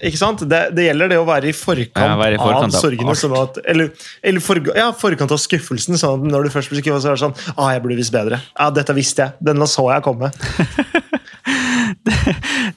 ikke 0.09 0.19
sant? 0.19 0.41
Det, 0.51 0.59
det 0.75 0.87
gjelder 0.89 1.13
det 1.13 1.17
å 1.21 1.25
være 1.25 1.47
i 1.49 1.53
forkant, 1.55 1.95
Ja, 1.95 2.17
være 2.19 2.35
i 2.35 2.41
forkant 2.41 2.75
av 2.75 2.75
av 2.75 2.83
sorgene. 2.83 3.15
Sånn 3.17 3.35
at, 3.39 3.59
eller 3.63 3.91
eller 4.21 4.43
for, 4.43 4.59
ja, 4.75 4.89
forkant 4.91 5.31
av 5.33 5.39
skuffelsen. 5.41 5.97
Sånn 5.97 6.25
at 6.25 6.33
når 6.33 6.49
du 6.49 6.53
først 6.53 6.73
blir 6.73 6.83
skuffet, 6.83 7.05
så 7.05 7.13
er 7.13 7.17
det 7.17 7.23
sånn 7.23 7.55
ah, 7.55 7.71
jeg 7.73 7.85
burde 7.85 7.99
visst 8.01 8.13
bedre. 8.13 8.41
Ja, 8.51 8.69
dette 8.75 8.95
visste 8.97 9.25
jeg. 9.29 9.47
Denne 9.49 9.69
så 9.71 9.87
jeg 9.93 10.05
komme. 10.05 10.33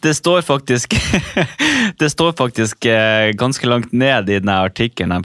Det 0.00 0.12
står 0.14 0.42
faktisk 0.46 0.94
Det 2.00 2.10
står 2.10 2.32
faktisk 2.38 2.86
eh, 2.86 3.32
ganske 3.38 3.66
langt 3.66 3.92
ned 3.92 4.30
i 4.30 4.38
denne 4.38 4.56
artikkelen 4.64 5.24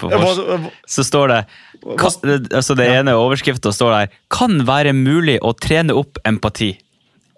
Så 0.89 1.05
står 1.05 1.31
det 1.31 1.39
ka, 1.99 2.09
altså 2.55 2.75
Det 2.77 2.87
ene 2.89 3.13
overskrifta 3.19 3.71
står 3.75 3.93
der 3.93 4.17
Kan 4.33 4.63
være 4.67 4.93
mulig 4.97 5.37
å 5.45 5.53
trene 5.53 5.93
opp 5.97 6.17
empati. 6.25 6.73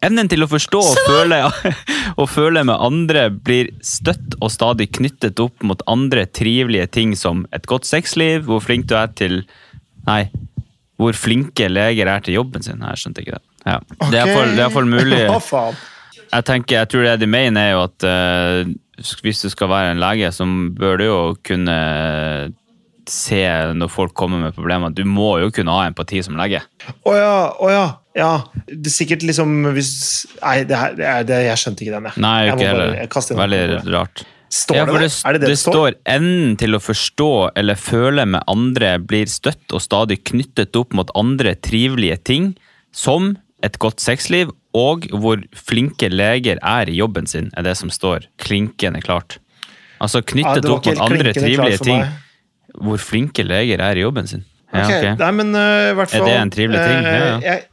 Evnen 0.05 0.29
til 0.29 0.45
å 0.45 0.47
forstå 0.51 0.79
og 0.79 0.97
føle, 1.07 1.39
og 2.21 2.27
føle 2.29 2.61
med 2.69 2.77
andre 2.85 3.27
blir 3.33 3.71
støtt 3.81 4.37
og 4.37 4.51
stadig 4.53 4.91
knyttet 4.99 5.41
opp 5.41 5.65
mot 5.65 5.81
andre 5.89 6.27
trivelige 6.29 6.85
ting 6.99 7.15
som 7.17 7.47
et 7.51 7.65
godt 7.69 7.87
sexliv, 7.89 8.45
hvor 8.45 8.61
flink 8.63 8.85
du 8.91 8.93
er 8.99 9.09
til 9.17 9.41
Nei, 10.07 10.29
hvor 11.01 11.17
flinke 11.17 11.65
leger 11.67 12.07
er 12.07 12.21
til 12.23 12.37
jobben 12.37 12.63
sin. 12.63 12.79
Jeg 12.79 13.01
skjønte 13.01 13.25
ikke 13.25 13.35
det. 13.35 13.43
Ja. 13.67 13.79
Det 13.99 14.21
iallfall- 14.21 14.53
det 14.53 14.61
er 14.61 14.65
iallfall 14.69 14.87
mulig. 14.93 15.21
Jeg 16.27 16.43
tenker, 16.43 16.81
jeg 16.81 16.89
tror 16.91 17.05
det 17.05 17.11
de 17.21 17.27
mener 17.31 17.61
er 17.61 17.69
jo 17.71 17.83
at 17.85 18.03
uh, 18.03 18.69
hvis 19.23 19.39
du 19.45 19.47
skal 19.47 19.69
være 19.71 19.93
en 19.93 20.01
lege, 20.01 20.27
så 20.35 20.43
bør 20.75 20.97
du 20.99 21.03
jo 21.05 21.19
kunne 21.47 21.75
se 23.11 23.41
når 23.77 23.91
folk 23.91 24.13
kommer 24.17 24.41
med 24.41 24.55
problemer. 24.55 24.93
Du 24.93 25.03
må 25.07 25.37
jo 25.41 25.51
kunne 25.53 25.73
ha 25.75 25.87
empati 25.89 26.21
som 26.25 26.37
lege. 26.39 26.61
Å 27.07 27.13
ja, 27.15 27.35
å 27.59 27.69
ja. 27.71 27.85
ja. 28.17 28.31
Det 28.67 28.91
er 28.91 28.95
sikkert 28.95 29.25
liksom 29.27 29.69
hvis 29.75 29.91
Nei, 30.41 30.57
det 30.67 30.79
her, 30.79 30.97
det 30.97 31.35
er, 31.35 31.45
jeg 31.51 31.63
skjønte 31.63 31.85
ikke 31.85 31.95
den, 31.97 32.09
jeg. 32.09 32.23
Nei, 32.25 32.35
jeg 32.47 32.57
ikke 32.57 32.71
heller. 32.71 33.43
Veldig 33.43 33.95
rart. 33.95 34.25
Står 34.49 34.77
Ja, 34.77 34.85
det 34.85 34.99
det? 35.01 35.09
Det 35.11 35.39
det 35.41 35.49
det 35.49 35.57
står? 35.59 35.73
står 35.75 35.95
evnen 36.07 36.53
til 36.59 36.77
å 36.77 36.79
forstå 36.79 37.31
eller 37.59 37.75
føle 37.75 38.23
med 38.25 38.45
andre 38.47 38.93
blir 39.03 39.27
støtt 39.27 39.75
og 39.75 39.83
stadig 39.83 40.21
knyttet 40.29 40.77
opp 40.79 40.95
mot 40.95 41.11
andre 41.19 41.55
trivelige 41.55 42.17
ting, 42.31 42.53
som 42.95 43.35
et 43.65 43.75
godt 43.81 43.99
sexliv, 43.99 44.53
og 44.77 45.07
hvor 45.11 45.41
flinke 45.57 46.07
leger 46.13 46.61
er 46.61 46.87
i 46.87 46.95
jobben 46.99 47.27
sin, 47.27 47.49
er 47.57 47.65
det 47.65 47.75
som 47.79 47.91
står 47.91 48.29
klinkende 48.39 49.01
klart. 49.03 49.39
Altså 49.99 50.21
knyttet 50.21 50.63
ja, 50.63 50.71
opp 50.71 50.85
mot 50.85 51.03
andre 51.09 51.33
trivelige 51.33 51.81
ting. 51.81 52.03
meg. 52.05 52.23
Hvor 52.77 53.01
flinke 53.01 53.43
leger 53.47 53.81
er 53.81 53.97
i 53.97 54.05
jobben 54.05 54.27
sin. 54.29 54.45
Ja, 54.73 54.83
Ok, 54.83 54.91
Okay. 54.91 55.15
Nei, 55.17 55.31
men 55.31 55.55
uh, 55.55 55.91
i 55.91 55.95
hvert 55.97 56.13
Er 56.13 56.25
det 56.27 56.37
en 56.41 56.53
trivelig 56.53 56.83
ting? 56.83 56.99
Uh, 56.99 57.11
Ja, 57.11 57.25
ja. 57.25 57.39
Jeg, 57.47 57.65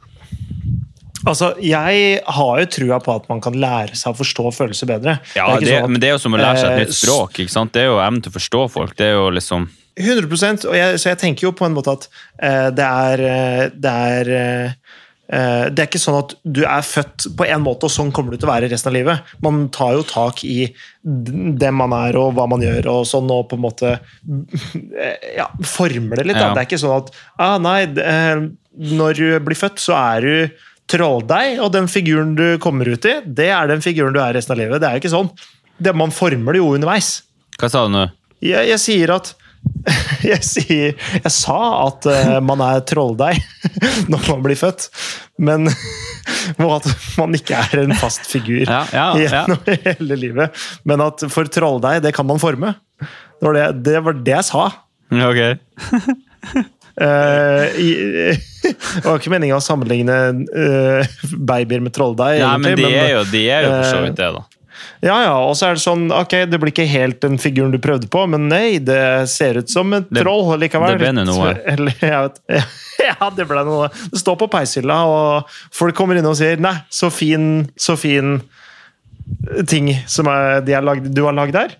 altså, 1.27 1.53
jeg 1.61 2.19
har 2.37 2.59
jo 2.61 2.65
trua 2.77 2.99
på 3.03 3.15
at 3.19 3.29
man 3.29 3.41
kan 3.43 3.53
lære 3.59 3.97
seg 3.97 4.13
å 4.13 4.19
forstå 4.19 4.51
følelser 4.55 4.89
bedre. 4.89 5.17
Ja, 5.35 5.47
er 5.55 5.59
det, 5.59 5.69
sånn 5.71 5.83
at- 5.83 5.89
men 5.89 5.99
det 6.01 6.09
er 6.09 6.15
jo 6.15 6.21
som 6.23 6.33
å 6.37 6.41
lære 6.41 6.61
seg 6.61 6.71
et 6.71 6.77
eh, 6.79 6.85
nytt 6.85 6.93
språk. 6.99 7.39
ikke 7.43 7.51
sant? 7.55 7.73
Det 7.73 7.81
er 7.83 7.89
jo 7.91 7.99
evnen 7.99 8.21
til 8.23 8.31
å 8.31 8.37
forstå 8.39 8.63
folk. 8.71 8.95
Det 8.95 9.07
er 9.11 9.17
jo 9.19 9.29
liksom 9.29 9.69
100% 9.95 10.65
og 10.67 10.75
jeg, 10.75 10.99
Så 10.99 11.09
jeg 11.09 11.17
tenker 11.21 11.47
jo 11.47 11.51
på 11.55 11.65
en 11.65 11.73
måte 11.73 11.93
at 11.93 12.07
uh, 12.43 12.69
det 12.75 12.83
er 12.83 13.21
eh, 13.23 13.69
Det 13.71 13.91
er 13.91 14.29
eh, 14.29 14.65
eh, 14.65 14.71
det 15.25 15.81
er 15.81 15.87
ikke 15.87 15.99
sånn 16.01 16.19
at 16.19 16.35
du 16.43 16.59
er 16.69 16.83
født 16.85 17.31
på 17.37 17.47
en 17.49 17.63
måte, 17.65 17.87
og 17.87 17.93
sånn 17.93 18.11
kommer 18.13 18.35
du 18.35 18.37
til 18.37 18.45
å 18.45 18.51
være 18.51 18.69
resten 18.69 18.91
av 18.91 18.95
livet. 18.97 19.31
Man 19.41 19.63
tar 19.73 19.95
jo 19.97 20.03
tak 20.05 20.43
i 20.45 20.67
dem 21.01 21.79
man 21.81 21.95
er, 21.97 22.17
og 22.21 22.35
hva 22.37 22.45
man 22.49 22.61
gjør, 22.61 22.91
og 22.93 23.07
sånn, 23.09 23.31
og 23.33 23.47
på 23.49 23.57
en 23.57 23.63
måte 23.63 23.95
eh, 23.95 25.33
ja, 25.39 25.47
former 25.65 26.21
det 26.21 26.27
litt. 26.29 26.37
Ja. 26.37 26.51
Det 26.53 26.61
er 26.61 26.69
ikke 26.69 26.81
sånn 26.83 26.99
at 26.99 27.09
ah, 27.41 27.57
nei, 27.61 27.79
eh, 28.01 28.45
når 28.95 29.17
du 29.17 29.27
blir 29.47 29.57
født, 29.57 29.81
så 29.81 29.97
er 29.97 30.25
du 30.29 30.65
trolldeig, 30.91 31.57
og 31.63 31.71
den 31.73 31.89
figuren 31.89 32.35
du 32.37 32.45
kommer 32.61 32.89
ut 32.93 33.07
i, 33.09 33.17
det 33.25 33.49
er 33.49 33.71
den 33.71 33.81
figuren 33.81 34.13
du 34.13 34.21
er 34.21 34.35
resten 34.37 34.53
av 34.53 34.61
livet. 34.61 34.83
Det 34.83 34.89
er 34.89 34.99
jo 34.99 35.05
ikke 35.05 35.15
sånn. 35.15 35.31
Det, 35.81 35.95
man 35.97 36.13
former 36.13 36.55
det 36.55 36.61
jo 36.61 36.69
underveis. 36.77 37.15
Hva 37.57 37.71
sa 37.71 37.87
du 37.87 37.95
nå? 37.95 38.05
Jeg, 38.45 38.69
jeg 38.69 38.81
sier 38.83 39.15
at 39.15 39.33
jeg, 40.31 40.41
sier, 40.45 40.95
jeg 41.19 41.31
sa 41.33 41.57
at 41.85 42.07
eh, 42.09 42.37
man 42.43 42.61
er 42.65 42.81
trolldeig 42.89 43.37
når 44.11 44.29
man 44.31 44.45
blir 44.45 44.59
født, 44.59 44.87
men 45.37 45.69
at 46.77 46.89
man 47.19 47.37
ikke 47.37 47.59
er 47.59 47.83
en 47.83 47.95
fast 47.99 48.25
figur 48.29 48.63
Ja, 48.65 48.83
ja, 48.93 49.07
ja. 49.19 49.25
gjennom 49.25 49.85
hele 49.85 50.19
livet. 50.19 50.65
Men 50.87 51.03
at 51.05 51.25
for 51.33 51.49
trolldeig, 51.51 52.01
det 52.05 52.15
kan 52.17 52.27
man 52.27 52.41
forme. 52.41 52.75
Det 52.99 53.45
var 53.45 53.57
det, 53.57 53.67
det, 53.85 53.99
var 54.05 54.17
det 54.25 54.37
jeg 54.39 54.49
sa. 54.49 54.69
Ok. 55.25 55.41
Eh, 56.95 57.79
i, 57.83 57.89
det 58.63 59.01
var 59.03 59.19
ikke 59.19 59.33
meninga 59.33 59.57
å 59.57 59.63
sammenligne 59.63 60.15
eh, 60.55 61.15
babyer 61.35 61.83
med 61.83 61.91
trolldeig. 61.95 62.39
Nei, 62.39 62.53
men 62.63 62.77
de 62.79 62.87
er 62.87 63.09
jo, 63.17 63.23
de 63.33 63.41
er 63.51 63.67
jo 63.67 63.73
for 63.73 63.89
så 63.89 64.03
vidt 64.05 64.21
det, 64.21 64.29
da. 64.37 64.45
Ja, 65.05 65.17
ja, 65.25 65.33
og 65.45 65.53
så 65.59 65.67
er 65.69 65.77
det 65.77 65.83
sånn 65.83 66.07
Ok, 66.15 66.33
det 66.49 66.59
blir 66.61 66.71
ikke 66.73 66.87
helt 66.89 67.19
den 67.21 67.37
figuren 67.41 67.71
du 67.73 67.79
prøvde 67.83 68.07
på, 68.11 68.23
men 68.31 68.47
nei, 68.51 68.79
det 68.79 69.29
ser 69.31 69.59
ut 69.61 69.69
som 69.69 69.93
et 69.97 70.07
troll 70.15 70.55
likevel. 70.61 70.97
det 70.97 71.11
ble 71.13 71.25
noe. 71.27 71.53
Eller, 71.73 71.95
jeg 72.01 72.25
vet, 72.27 72.41
ja, 73.09 73.29
det 73.35 73.47
ble 73.49 73.63
noe. 73.67 73.89
Det 74.11 74.21
står 74.21 74.39
på 74.41 74.49
peishylla, 74.55 74.99
og 75.09 75.55
folk 75.75 75.95
kommer 75.97 76.17
inn 76.19 76.25
og 76.29 76.37
sier 76.39 76.57
'nei, 76.61 76.75
så 76.89 77.11
fin, 77.13 77.67
så 77.77 77.97
fin 77.99 78.39
ting 79.67 79.89
som 80.07 80.27
er, 80.29 80.61
har 80.69 80.85
lagd, 80.85 81.07
du 81.15 81.23
har 81.25 81.33
lagd 81.33 81.55
der'. 81.57 81.73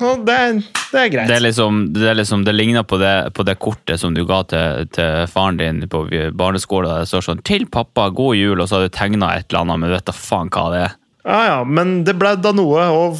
Og 0.00 0.22
det, 0.24 0.32
er- 0.34 0.60
det 0.92 1.00
er 1.02 1.08
greit. 1.12 1.28
Det, 1.28 1.34
er 1.36 1.42
liksom, 1.44 1.80
det, 1.92 2.06
er 2.08 2.14
liksom, 2.16 2.44
det 2.46 2.54
ligner 2.56 2.82
på 2.88 2.96
det, 2.98 3.32
på 3.36 3.44
det 3.44 3.58
kortet 3.60 4.00
som 4.00 4.14
du 4.16 4.22
ga 4.24 4.38
til, 4.48 4.86
til 4.96 5.26
faren 5.28 5.58
din 5.60 5.82
på 5.92 6.06
barneskolen. 6.32 7.02
Det 7.02 7.10
står 7.10 7.26
sånn 7.26 7.42
'Til 7.44 7.66
pappa, 7.68 8.08
god 8.10 8.36
jul', 8.38 8.62
og 8.62 8.68
så 8.70 8.78
har 8.80 8.86
du 8.88 8.94
tegna 8.96 9.34
et 9.36 9.46
eller 9.50 9.60
annet, 9.66 9.78
men 9.80 9.90
du 9.90 9.94
vet 9.98 10.06
da 10.08 10.12
faen 10.16 10.48
hva 10.50 10.70
det 10.72 10.80
er. 10.86 10.94
Ja, 11.26 11.38
ja, 11.48 11.54
men 11.66 12.04
det 12.06 12.14
ble 12.20 12.36
da 12.38 12.52
noe, 12.54 12.84
og 12.94 13.16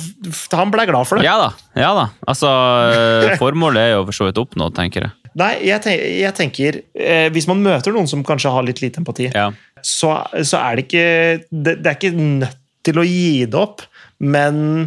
han 0.55 0.71
ble 0.71 0.85
glad 0.87 1.09
for 1.09 1.19
det. 1.19 1.27
Ja 1.27 1.35
da. 1.41 1.49
ja 1.75 1.89
da. 1.97 2.05
Altså, 2.31 2.51
Formålet 3.43 3.83
er 3.83 3.95
jo 3.97 4.05
for 4.07 4.15
så 4.21 4.29
vidt 4.29 4.39
oppnådd, 4.39 4.77
tenker 4.79 5.09
jeg. 5.09 5.15
Nei, 5.37 5.51
jeg 5.69 5.83
tenker, 5.85 6.05
jeg 6.17 6.33
tenker 6.39 6.77
eh, 6.97 7.27
Hvis 7.35 7.45
man 7.51 7.59
møter 7.61 7.93
noen 7.93 8.07
som 8.09 8.23
kanskje 8.25 8.53
har 8.55 8.65
litt 8.65 8.79
lite 8.81 9.03
empati, 9.03 9.27
Ja. 9.35 9.51
så, 9.85 10.15
så 10.41 10.63
er 10.63 10.79
det 10.79 10.87
ikke 10.87 11.03
det, 11.51 11.75
det 11.83 11.91
er 11.91 11.99
ikke 11.99 12.15
nødt 12.17 12.57
til 12.87 13.03
å 13.03 13.05
gi 13.05 13.43
det 13.51 13.59
opp, 13.59 13.83
men 14.23 14.87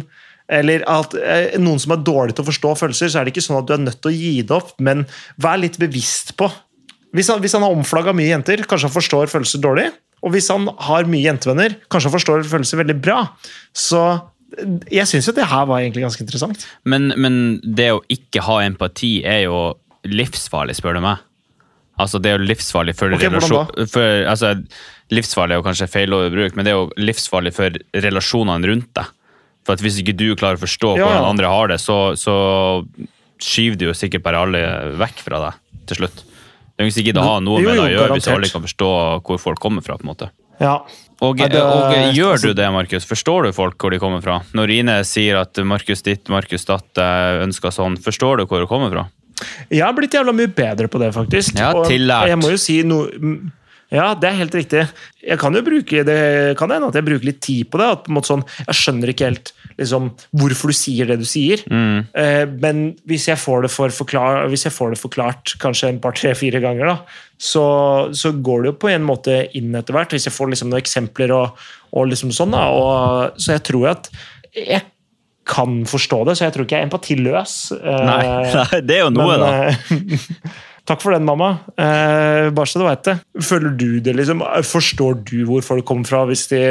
eller 0.50 0.82
at 0.90 1.12
eh, 1.20 1.52
noen 1.62 1.78
som 1.78 1.92
er 1.94 2.00
dårlig 2.02 2.34
til 2.34 2.42
å 2.42 2.48
forstå 2.48 2.72
følelser, 2.80 3.12
så 3.12 3.20
er 3.20 3.28
det 3.28 3.34
ikke 3.36 3.44
sånn 3.44 3.60
at 3.60 3.68
du 3.68 3.74
er 3.76 3.84
nødt 3.84 4.00
til 4.02 4.10
å 4.10 4.16
gi 4.16 4.32
det 4.42 4.56
opp, 4.56 4.72
men 4.82 5.04
vær 5.38 5.60
litt 5.62 5.76
bevisst 5.78 6.32
på 6.40 6.48
Hvis 7.14 7.30
han, 7.30 7.38
hvis 7.44 7.54
han 7.54 7.62
har 7.66 7.74
omflagga 7.76 8.14
mye 8.16 8.32
jenter, 8.32 8.64
kanskje 8.66 8.88
han 8.88 8.96
forstår 8.96 9.30
følelser 9.30 9.62
dårlig. 9.62 9.86
Og 10.20 10.34
hvis 10.34 10.50
han 10.52 10.68
har 10.88 11.08
mye 11.08 11.24
jentevenner, 11.24 11.78
kanskje 11.88 12.10
han 12.10 12.16
forstår 12.18 12.44
følelser 12.50 12.82
veldig 12.82 12.98
bra. 13.00 13.22
Så 13.76 14.02
jeg 14.90 15.06
syns 15.08 15.28
jo 15.30 15.34
det 15.36 15.48
her 15.48 15.66
var 15.70 15.80
egentlig 15.80 16.04
ganske 16.04 16.24
interessant. 16.24 16.66
Men, 16.84 17.12
men 17.16 17.34
det 17.64 17.90
å 17.94 18.02
ikke 18.12 18.44
ha 18.44 18.60
empati 18.66 19.20
er 19.26 19.44
jo 19.46 19.60
livsfarlig, 20.08 20.76
spør 20.78 20.98
du 20.98 21.04
meg. 21.04 21.22
Altså, 22.00 22.20
det 22.22 22.30
er 22.30 22.38
jo 22.38 22.48
livsfarlig 22.48 22.94
for 22.96 23.12
okay, 23.12 23.28
relasjon... 23.28 23.70
For, 23.92 24.24
altså, 24.28 24.54
livsfarlig 25.12 25.56
er 25.56 25.60
jo 25.60 25.66
kanskje 25.66 25.90
feil 25.92 26.16
ord 26.16 26.30
å 26.30 26.34
bruke, 26.34 26.56
men 26.56 26.66
det 26.66 26.72
er 26.72 26.78
jo 26.78 26.88
livsfarlig 27.00 27.52
for 27.56 27.76
relasjonene 28.06 28.70
rundt 28.70 28.90
deg. 28.96 29.16
For 29.66 29.76
at 29.76 29.84
hvis 29.84 30.00
ikke 30.00 30.16
du 30.16 30.30
klarer 30.40 30.56
å 30.56 30.64
forstå 30.64 30.94
ja. 30.96 31.04
hvordan 31.04 31.28
andre 31.34 31.52
har 31.52 31.72
det, 31.72 31.78
så, 31.82 31.98
så 32.18 32.36
skyver 33.40 33.76
du 33.80 33.86
jo 33.90 33.96
sikkert 33.96 34.24
bare 34.24 34.40
alle 34.46 34.64
vekk 35.00 35.24
fra 35.26 35.42
deg 35.44 35.84
til 35.90 36.02
slutt. 36.02 36.24
Det 36.80 36.86
er 36.86 36.88
ikke 36.88 36.96
sikkert 36.96 37.18
å 37.20 37.24
ha 37.26 37.40
noe 37.44 37.60
med 37.60 37.74
det 37.76 37.82
å 37.82 37.88
gjøre 37.92 38.14
hvis 38.16 38.26
alle 38.32 38.48
kan 38.48 38.62
forstå 38.64 38.86
hvor 39.26 39.40
folk 39.42 39.58
kommer 39.60 39.84
fra. 39.84 39.98
på 40.00 40.06
en 40.06 40.08
måte. 40.14 40.30
Ja. 40.60 40.78
Og, 41.20 41.36
det- 41.36 41.60
og 41.60 41.92
gjør 42.16 42.32
altså- 42.32 42.48
du 42.48 42.54
det, 42.54 42.72
Markus? 42.72 43.04
Forstår 43.04 43.44
du 43.44 43.52
folk 43.52 43.76
hvor 43.76 43.90
de 43.90 43.98
kommer 43.98 44.22
fra? 44.24 44.40
Når 44.54 44.70
Ine 44.78 45.04
sier 45.04 45.36
at 45.36 45.52
Markus 45.60 46.00
ditt, 46.00 46.26
Markus 46.32 46.64
datt, 46.64 46.88
ønsker 46.96 47.68
sånn, 47.68 47.98
forstår 48.00 48.38
du 48.38 48.46
hvor 48.46 48.60
det 48.64 48.68
kommer 48.68 48.90
fra? 48.90 49.10
Jeg 49.70 49.82
har 49.84 49.92
blitt 49.92 50.10
jævla 50.12 50.32
mye 50.32 50.48
bedre 50.48 50.88
på 50.88 50.98
det, 50.98 51.12
faktisk. 51.12 51.58
Ja, 51.58 51.72
Og 51.74 51.86
tillært. 51.86 52.28
Jeg 52.28 52.38
må 52.38 52.50
jo 52.50 52.56
si 52.56 52.82
noe 52.82 53.10
Ja, 53.90 54.12
det 54.14 54.28
er 54.28 54.38
helt 54.38 54.54
riktig. 54.54 54.84
Jeg 55.20 55.38
kan 55.42 55.56
jo 55.56 55.62
bruke 55.66 56.04
det 56.06 56.18
kan 56.58 56.70
hende 56.70 56.90
at 56.92 56.96
jeg 56.98 57.06
bruker 57.08 57.26
litt 57.26 57.40
tid 57.42 57.70
på 57.70 57.80
det. 57.80 57.88
At 57.96 58.04
på 58.04 58.12
en 58.12 58.16
måte 58.20 58.30
sånn, 58.30 58.44
Jeg 58.62 58.78
skjønner 58.78 59.10
ikke 59.10 59.26
helt 59.26 59.50
liksom, 59.80 60.12
hvorfor 60.38 60.70
du 60.70 60.76
sier 60.78 61.10
det 61.10 61.18
du 61.20 61.26
sier. 61.26 61.64
Mm. 61.66 62.06
Eh, 62.22 62.44
men 62.62 62.84
hvis 63.10 63.26
jeg, 63.32 63.40
får 63.40 63.66
det 63.66 63.72
for 63.74 63.94
forklar, 63.94 64.46
hvis 64.52 64.68
jeg 64.68 64.76
får 64.76 64.94
det 64.94 65.00
forklart 65.02 65.56
kanskje 65.62 65.90
en 65.90 66.00
par, 66.02 66.14
tre, 66.18 66.36
fire 66.38 66.62
ganger, 66.62 66.92
da, 66.92 67.18
så, 67.40 67.64
så 68.14 68.32
går 68.36 68.62
det 68.62 68.72
jo 68.72 68.78
på 68.86 68.92
en 68.94 69.06
måte 69.06 69.42
inn 69.58 69.74
etter 69.74 69.96
hvert. 69.96 70.14
Hvis 70.14 70.30
jeg 70.30 70.36
får 70.36 70.54
liksom 70.54 70.70
noen 70.70 70.84
eksempler 70.84 71.34
og, 71.34 71.68
og 71.90 72.10
liksom 72.12 72.30
sånn. 72.36 72.54
Da, 72.54 72.70
og, 72.70 73.42
så 73.42 73.58
jeg 73.58 73.66
tror 73.72 73.90
at 73.96 74.10
jeg 74.54 74.86
kan 75.50 75.80
forstå 75.88 76.24
det, 76.28 76.38
så 76.38 76.46
jeg 76.46 76.54
tror 76.54 76.66
ikke 76.66 76.78
jeg 76.78 76.84
er 76.84 76.88
empatiløs. 76.88 77.54
Eh, 77.74 78.02
Nei, 78.06 78.24
nei, 78.54 78.82
det 78.86 79.00
er 79.00 79.06
jo 79.08 79.14
noe, 79.18 79.34
men, 79.34 79.46
da. 79.50 80.58
Takk 80.90 81.04
for 81.04 81.14
den, 81.14 81.26
mamma. 81.26 81.52
Eh, 81.78 82.48
bare 82.50 82.66
så 82.66 82.80
du 82.80 82.86
veit 82.88 83.04
det. 83.06 83.20
Føler 83.46 83.74
du 83.78 84.00
det, 84.02 84.16
liksom? 84.18 84.42
Forstår 84.66 85.20
du 85.28 85.36
hvor 85.46 85.62
folk 85.62 85.86
kommer 85.86 86.08
fra 86.08 86.24
hvis 86.26 86.48
de, 86.50 86.62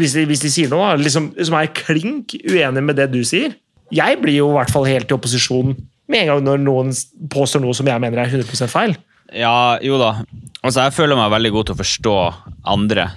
hvis 0.00 0.14
de, 0.16 0.24
hvis 0.30 0.44
de 0.46 0.52
sier 0.54 0.72
noe? 0.72 0.94
Liksom, 0.96 1.34
som 1.36 1.58
er 1.58 1.72
klink 1.76 2.32
uenig 2.48 2.84
med 2.86 2.96
det 2.96 3.10
du 3.12 3.20
sier? 3.28 3.58
Jeg 3.92 4.20
blir 4.22 4.38
jo 4.38 4.48
i 4.54 4.56
hvert 4.56 4.72
fall 4.72 4.88
helt 4.88 5.10
i 5.12 5.16
opposisjon 5.18 5.74
med 6.08 6.22
en 6.22 6.30
gang 6.30 6.46
når 6.46 6.62
noen 6.64 6.94
påstår 7.32 7.60
noe 7.60 7.76
som 7.76 7.88
jeg 7.88 8.00
mener 8.00 8.22
er 8.22 8.32
100% 8.32 8.72
feil. 8.72 8.96
Ja, 9.36 9.76
jo 9.84 10.00
da. 10.00 10.14
Altså, 10.62 10.86
jeg 10.86 10.96
føler 10.96 11.18
meg 11.18 11.32
veldig 11.34 11.52
god 11.52 11.68
til 11.68 11.76
å 11.76 11.82
forstå 11.82 12.16
andre. 12.72 13.10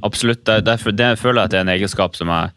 Absolutt. 0.00 0.46
Det, 0.48 0.62
det, 0.64 0.78
det 0.96 1.12
føler 1.20 1.42
jeg 1.42 1.50
at 1.50 1.52
det 1.52 1.60
er 1.60 1.66
en 1.66 1.74
egenskap 1.76 2.16
som 2.16 2.32
jeg 2.32 2.52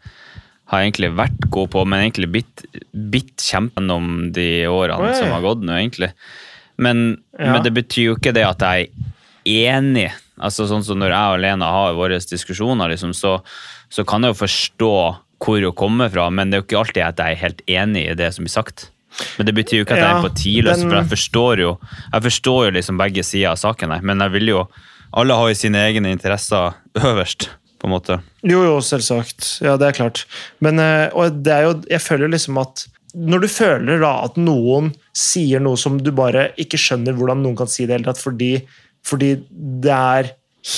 har 0.72 0.82
egentlig 0.82 1.12
vært 1.14 1.46
god 1.52 1.70
på, 1.76 1.84
men 1.86 2.02
egentlig 2.02 2.32
bitt, 2.40 2.66
bitt 3.12 3.44
kjempen 3.44 3.92
om 3.92 4.12
de 4.34 4.66
årene 4.70 5.12
Oi. 5.12 5.16
som 5.20 5.30
har 5.36 5.44
gått 5.44 5.62
nå, 5.62 5.76
egentlig. 5.76 6.10
Men, 6.78 7.18
Ja. 7.38 7.52
men 7.52 7.62
det 7.64 7.72
betyr 7.74 8.04
jo 8.10 8.16
ikke 8.16 8.32
det 8.36 8.44
at 8.46 8.60
jeg 8.60 8.90
er 9.46 9.78
enig. 9.78 10.10
Altså 10.38 10.66
sånn 10.68 10.84
som 10.84 10.98
Når 11.00 11.08
jeg 11.14 11.34
og 11.36 11.40
Lena 11.40 11.70
har 11.72 11.94
våre 11.96 12.18
diskusjoner, 12.20 12.90
liksom, 12.92 13.14
så, 13.16 13.38
så 13.88 14.04
kan 14.04 14.22
jeg 14.22 14.34
jo 14.34 14.40
forstå 14.44 14.90
hvor 15.38 15.60
hun 15.62 15.72
kommer 15.76 16.08
fra, 16.12 16.30
men 16.32 16.50
det 16.50 16.56
er 16.56 16.62
jo 16.62 16.66
ikke 16.66 16.78
alltid 16.80 17.02
at 17.04 17.18
jeg 17.20 17.32
er 17.36 17.42
helt 17.44 17.62
enig 17.68 18.06
i 18.10 18.14
det 18.16 18.30
som 18.34 18.44
blir 18.44 18.52
sagt. 18.54 18.90
Men 19.38 19.46
det 19.48 19.54
betyr 19.56 19.78
jo 19.80 19.84
ikke 19.86 19.96
at 19.96 20.02
jeg 20.02 20.10
er 20.10 20.18
empatiløs, 20.20 20.78
men- 20.82 20.90
for 20.90 20.96
jeg 20.96 21.10
forstår 21.12 21.58
jo 21.62 21.78
jeg 22.12 22.22
forstår 22.22 22.64
jo 22.66 22.70
liksom 22.76 22.98
begge 23.00 23.22
sider 23.24 23.50
av 23.50 23.56
saken 23.60 23.92
her, 23.92 24.00
men 24.02 24.18
jeg 24.20 24.32
vil 24.32 24.46
jo 24.48 24.68
alle 25.16 25.32
har 25.36 25.48
jo 25.48 25.54
sine 25.54 25.78
egne 25.80 26.10
interesser 26.12 26.74
øverst, 26.96 27.48
på 27.80 27.84
en 27.88 27.92
måte. 27.94 28.18
Jo, 28.42 28.62
jo, 28.64 28.74
selvsagt. 28.80 29.60
Ja, 29.62 29.76
det 29.76 29.88
er 29.88 29.92
klart. 29.96 30.24
Men 30.60 30.78
eh, 30.80 31.08
og 31.14 31.42
det 31.44 31.52
er 31.52 31.62
jo, 31.68 31.74
jeg 31.88 32.00
føler 32.00 32.28
liksom 32.32 32.58
at 32.60 32.86
når 33.16 33.40
du 33.40 33.48
føler 33.48 34.00
da 34.00 34.24
at 34.26 34.36
noen 34.36 34.90
sier 35.16 35.62
noe 35.64 35.78
som 35.80 35.96
du 36.02 36.12
bare 36.16 36.50
ikke 36.60 36.80
skjønner 36.80 37.16
hvordan 37.16 37.40
noen 37.44 37.56
kan 37.58 37.70
si 37.70 37.84
det, 37.86 37.88
i 37.88 37.88
det 37.94 37.98
hele 38.00 38.10
tatt, 38.12 38.20
fordi, 38.22 38.52
fordi 39.06 39.32
det 39.86 39.96
er 39.96 40.30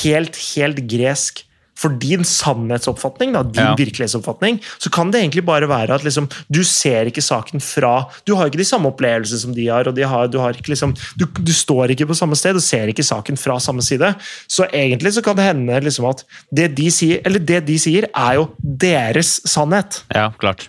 helt, 0.04 0.38
helt 0.54 0.82
gresk 0.90 1.44
for 1.78 1.94
din 2.02 2.24
sannhetsoppfatning, 2.26 3.32
da, 3.36 3.44
din 3.46 3.62
Ja. 3.62 3.74
virkelighetsoppfatning, 3.78 4.56
så 4.82 4.90
kan 4.90 5.12
det 5.14 5.20
egentlig 5.20 5.44
bare 5.46 5.68
være 5.70 5.94
at 5.94 6.02
liksom, 6.02 6.26
du 6.50 6.64
ser 6.66 7.06
ikke 7.06 7.22
saken 7.22 7.62
fra 7.62 8.08
Du 8.26 8.34
har 8.34 8.48
ikke 8.50 8.58
de 8.58 8.66
samme 8.66 8.90
opplevelsene 8.90 9.38
som 9.38 9.54
de 9.54 9.68
har, 9.70 9.86
og 9.86 9.94
de 9.94 10.02
har, 10.02 10.26
du, 10.26 10.40
har 10.42 10.58
ikke, 10.58 10.72
liksom, 10.74 10.96
du, 11.16 11.24
du 11.26 11.52
står 11.54 11.94
ikke 11.94 12.08
på 12.10 12.16
samme 12.18 12.34
sted 12.34 12.58
og 12.58 12.64
ser 12.66 12.90
ikke 12.90 13.06
saken 13.06 13.38
fra 13.38 13.60
samme 13.62 13.80
side. 13.86 14.10
Så 14.50 14.66
egentlig 14.74 15.14
så 15.14 15.22
kan 15.22 15.38
det 15.38 15.46
hende 15.46 15.78
liksom 15.86 16.08
at 16.10 16.24
det 16.50 16.72
de 16.74 16.90
sier, 16.90 17.22
eller 17.24 17.38
det 17.38 17.62
de 17.70 17.78
sier, 17.78 18.10
er 18.10 18.34
jo 18.40 18.48
deres 18.58 19.36
sannhet. 19.46 20.02
Ja, 20.14 20.32
klart. 20.34 20.66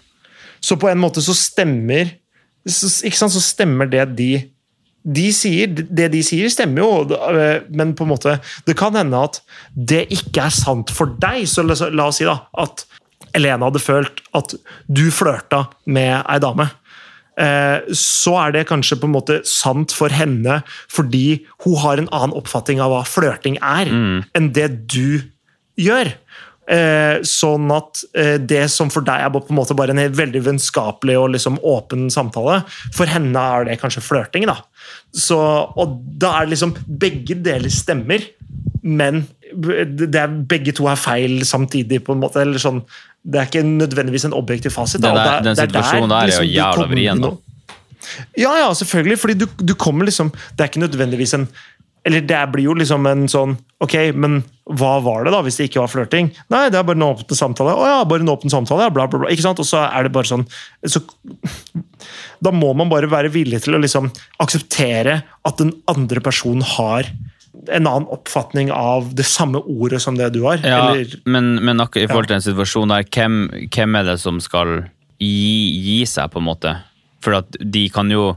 Så 0.62 0.78
på 0.78 0.92
en 0.92 1.02
måte 1.02 1.26
så 1.26 1.34
stemmer 1.34 2.14
så, 2.72 2.90
ikke 3.08 3.20
sant, 3.20 3.36
så 3.36 3.44
stemmer 3.44 3.90
det 3.92 4.08
de 4.18 4.32
de 5.10 5.30
sier, 5.32 5.70
Det 5.72 6.10
de 6.12 6.20
sier, 6.26 6.50
stemmer 6.52 6.84
jo, 6.84 6.90
øh, 7.16 7.62
men 7.72 7.94
på 7.96 8.04
en 8.04 8.12
måte 8.12 8.34
det 8.68 8.76
kan 8.78 8.94
hende 9.00 9.22
at 9.30 9.40
det 9.74 10.04
ikke 10.12 10.44
er 10.44 10.54
sant 10.54 10.92
for 10.92 11.16
deg. 11.24 11.46
Så 11.48 11.64
la, 11.64 11.78
la 11.90 12.10
oss 12.12 12.20
si 12.20 12.28
da, 12.28 12.36
at 12.60 12.84
Elena 13.34 13.70
hadde 13.70 13.80
følt 13.82 14.20
at 14.36 14.54
du 14.92 15.06
flørta 15.14 15.64
med 15.88 16.20
ei 16.28 16.38
dame. 16.44 16.68
Eh, 17.40 17.88
Så 17.96 18.36
er 18.44 18.52
det 18.52 18.68
kanskje 18.68 19.00
på 19.00 19.08
en 19.08 19.16
måte 19.16 19.40
sant 19.48 19.96
for 19.96 20.12
henne 20.12 20.60
fordi 20.92 21.46
hun 21.64 21.80
har 21.80 21.98
en 22.02 22.12
annen 22.12 22.36
oppfatning 22.36 22.82
av 22.84 22.92
hva 22.92 23.04
flørting 23.08 23.56
er, 23.64 23.88
enn 24.36 24.52
det 24.54 24.68
du 24.92 25.22
gjør. 25.80 26.12
Eh, 26.70 27.24
sånn 27.26 27.72
at 27.74 28.04
eh, 28.14 28.36
det 28.38 28.68
som 28.70 28.92
for 28.94 29.02
deg 29.02 29.24
er 29.26 29.32
på 29.34 29.40
en 29.50 29.58
måte 29.58 29.74
bare 29.74 29.90
en 29.96 30.14
veldig 30.14 30.42
vennskapelig 30.46 31.16
og 31.18 31.32
liksom 31.34 31.56
åpen 31.66 32.12
samtale, 32.14 32.60
for 32.94 33.10
henne 33.10 33.42
er 33.42 33.66
det 33.66 33.80
kanskje 33.82 34.04
flørting. 34.06 34.46
da. 34.46 34.60
Så, 35.18 35.40
og 35.74 35.96
da 36.22 36.36
er 36.38 36.46
det 36.46 36.54
liksom 36.54 36.76
Begge 37.02 37.40
deler 37.42 37.74
stemmer, 37.74 38.22
men 38.86 39.24
det 39.50 40.14
er, 40.14 40.28
begge 40.46 40.76
to 40.78 40.86
er 40.92 40.96
feil 41.02 41.40
samtidig. 41.42 42.04
på 42.06 42.14
en 42.14 42.22
måte, 42.22 42.44
eller 42.46 42.62
sånn, 42.62 42.84
Det 43.26 43.40
er 43.42 43.50
ikke 43.50 43.66
nødvendigvis 43.66 44.26
en 44.30 44.34
objektiv 44.38 44.72
fasit. 44.72 45.02
da, 45.02 45.14
der- 45.16 45.40
er- 45.40 45.44
den 45.50 45.56
situasjonen 45.56 46.10
der 46.10 46.16
er 46.18 46.22
jo 46.22 46.28
liksom 46.28 46.46
du 46.46 46.60
jævla 46.60 46.88
vrien, 46.94 47.38
Ja, 48.38 48.54
ja, 48.62 48.70
selvfølgelig. 48.74 49.18
fordi 49.20 49.34
du, 49.34 49.46
du 49.58 49.74
kommer 49.76 50.06
liksom 50.06 50.32
Det 50.56 50.62
er 50.62 50.70
ikke 50.70 50.86
nødvendigvis 50.88 51.34
en 51.34 51.48
Eller 52.08 52.24
det 52.24 52.40
blir 52.54 52.70
jo 52.70 52.78
liksom 52.80 53.08
en 53.10 53.28
sånn 53.32 53.58
Ok, 53.84 53.94
men 54.16 54.42
hva 54.76 54.98
var 55.00 55.24
det, 55.24 55.32
da, 55.32 55.40
hvis 55.44 55.56
det 55.56 55.70
ikke 55.70 55.80
var 55.80 55.92
flørting? 55.92 56.30
Nei, 56.52 56.66
det 56.68 56.76
er 56.76 56.84
bare 56.84 57.00
en 57.00 57.06
åpen 57.06 57.38
samtale. 57.38 57.72
Å 57.80 57.86
ja, 57.88 58.00
bare 58.08 58.26
en 58.26 58.32
åpen 58.34 58.52
samtale, 58.52 58.84
ja, 58.86 58.92
bla, 58.92 59.06
bla, 59.08 59.22
bla. 59.24 59.30
Ikke 59.32 59.46
sant? 59.46 59.62
Og 59.64 59.68
så 59.68 59.86
er 59.86 60.04
det 60.04 60.12
bare 60.18 60.28
sånn 60.28 60.44
så, 60.84 61.00
Da 62.44 62.52
må 62.52 62.74
man 62.76 62.92
bare 62.92 63.08
være 63.08 63.32
villig 63.32 63.62
til 63.64 63.78
å 63.78 63.80
liksom 63.80 64.12
akseptere 64.44 65.22
at 65.48 65.64
den 65.64 65.72
andre 65.92 66.24
personen 66.24 66.66
har 66.76 67.08
en 67.72 67.88
annen 67.88 68.08
oppfatning 68.12 68.70
av 68.76 69.14
det 69.16 69.26
samme 69.28 69.64
ordet 69.64 70.02
som 70.04 70.20
det 70.20 70.30
du 70.36 70.42
har. 70.44 70.60
Ja, 70.60 70.92
Eller, 70.92 71.16
men, 71.24 71.56
men 71.64 71.80
akkurat 71.80 72.04
i 72.04 72.12
forhold 72.12 72.30
til 72.30 72.38
den 72.38 72.46
situasjonen 72.46 72.94
der, 72.98 73.08
hvem, 73.16 73.40
hvem 73.72 73.98
er 74.00 74.12
det 74.12 74.20
som 74.22 74.44
skal 74.44 74.76
gi, 75.24 75.72
gi 75.88 75.98
seg, 76.08 76.30
på 76.36 76.44
en 76.44 76.50
måte? 76.52 76.76
For 77.24 77.40
at 77.40 77.60
de 77.64 77.88
kan 77.96 78.12
jo 78.12 78.34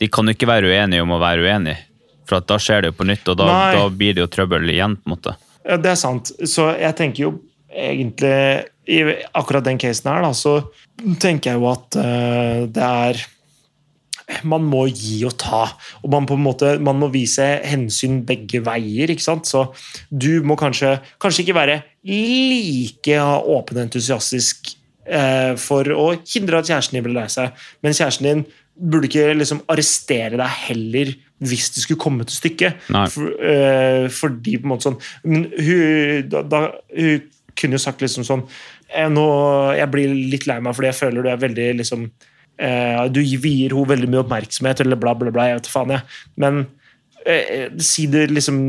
de 0.00 0.08
kan 0.08 0.24
jo 0.24 0.32
ikke 0.32 0.48
være 0.48 0.70
uenige 0.70 1.04
om 1.04 1.12
å 1.12 1.20
være 1.20 1.44
uenige. 1.44 1.89
For 2.30 2.46
da 2.46 2.58
skjer 2.62 2.84
det 2.84 2.92
jo 2.92 2.98
på 3.00 3.08
nytt, 3.10 3.26
og 3.32 3.40
da, 3.40 3.48
da 3.74 3.86
blir 3.90 4.14
det 4.14 4.22
jo 4.22 4.30
trøbbel 4.30 4.70
igjen. 4.70 4.94
på 5.00 5.10
en 5.10 5.16
måte. 5.16 5.34
Ja, 5.66 5.76
det 5.76 5.92
er 5.92 5.98
sant. 5.98 6.30
Så 6.46 6.70
jeg 6.78 6.96
tenker 6.98 7.26
jo 7.26 7.32
egentlig 7.70 8.70
i 8.90 9.02
akkurat 9.38 9.66
den 9.66 9.78
casen 9.78 10.10
her, 10.10 10.24
da, 10.24 10.32
så 10.34 10.56
tenker 11.22 11.52
jeg 11.52 11.60
jo 11.60 11.68
at 11.70 11.98
uh, 12.00 12.64
det 12.70 12.86
er 12.86 13.22
man 14.46 14.62
må 14.62 14.84
gi 14.88 15.20
og 15.26 15.34
ta. 15.40 15.64
Og 16.04 16.12
man, 16.12 16.26
måte, 16.42 16.76
man 16.82 16.98
må 17.00 17.10
vise 17.10 17.46
hensyn 17.66 18.20
begge 18.26 18.62
veier. 18.66 19.10
ikke 19.10 19.24
sant? 19.24 19.48
Så 19.50 19.66
du 20.10 20.44
må 20.46 20.56
kanskje, 20.60 20.98
kanskje 21.22 21.44
ikke 21.44 21.58
være 21.58 21.80
like 22.06 23.16
åpen 23.18 23.80
og 23.80 23.84
entusiastisk 23.88 24.70
eh, 25.10 25.56
for 25.60 25.90
å 25.94 26.12
hindre 26.22 26.60
at 26.60 26.70
kjæresten 26.70 26.98
din 26.98 27.08
blir 27.08 27.18
lei 27.18 27.26
seg, 27.32 27.58
men 27.82 27.96
kjæresten 27.96 28.28
din 28.28 28.46
burde 28.80 29.10
ikke 29.10 29.34
liksom 29.36 29.64
arrestere 29.68 30.38
deg 30.40 30.60
heller 30.68 31.12
hvis 31.40 31.70
det 31.74 31.84
skulle 31.84 32.00
komme 32.00 32.26
til 32.28 32.36
stykket. 32.36 32.88
For, 33.12 33.36
uh, 33.40 34.06
fordi 34.12 34.58
på 34.60 34.68
en 34.68 34.72
måte 34.74 34.88
sånn 34.88 34.98
Men 35.24 35.46
hun, 35.56 36.26
da, 36.32 36.42
da, 36.44 36.60
hun 36.96 37.22
kunne 37.56 37.78
jo 37.78 37.82
sagt 37.82 38.04
liksom 38.04 38.26
sånn 38.28 38.44
jeg, 38.90 39.12
nå, 39.14 39.24
Jeg 39.78 39.92
blir 39.92 40.12
litt 40.32 40.46
lei 40.50 40.58
meg 40.62 40.76
fordi 40.76 40.90
jeg 40.90 40.98
føler 40.98 41.24
du 41.24 41.30
er 41.32 41.40
veldig 41.40 41.70
liksom 41.80 42.04
uh, 42.10 43.06
Du 43.12 43.22
vier 43.22 43.72
henne 43.72 43.88
veldig 43.94 44.10
mye 44.10 44.22
oppmerksomhet, 44.24 44.84
eller 44.84 45.00
bla, 45.00 45.16
bla, 45.16 45.32
bla. 45.34 45.48
Jeg 45.50 45.60
vet 45.60 45.72
faen, 45.72 45.96
jeg. 45.96 46.20
Men 46.40 46.62
uh, 47.24 47.82
si 47.82 48.08
det 48.10 48.28
liksom 48.32 48.62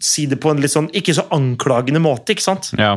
Si 0.00 0.28
det 0.30 0.40
på 0.40 0.52
en 0.52 0.62
litt 0.64 0.72
sånn 0.72 0.88
ikke 0.96 1.12
så 1.18 1.26
anklagende 1.36 2.00
måte, 2.00 2.32
ikke 2.32 2.46
sant? 2.46 2.70
Ja, 2.80 2.94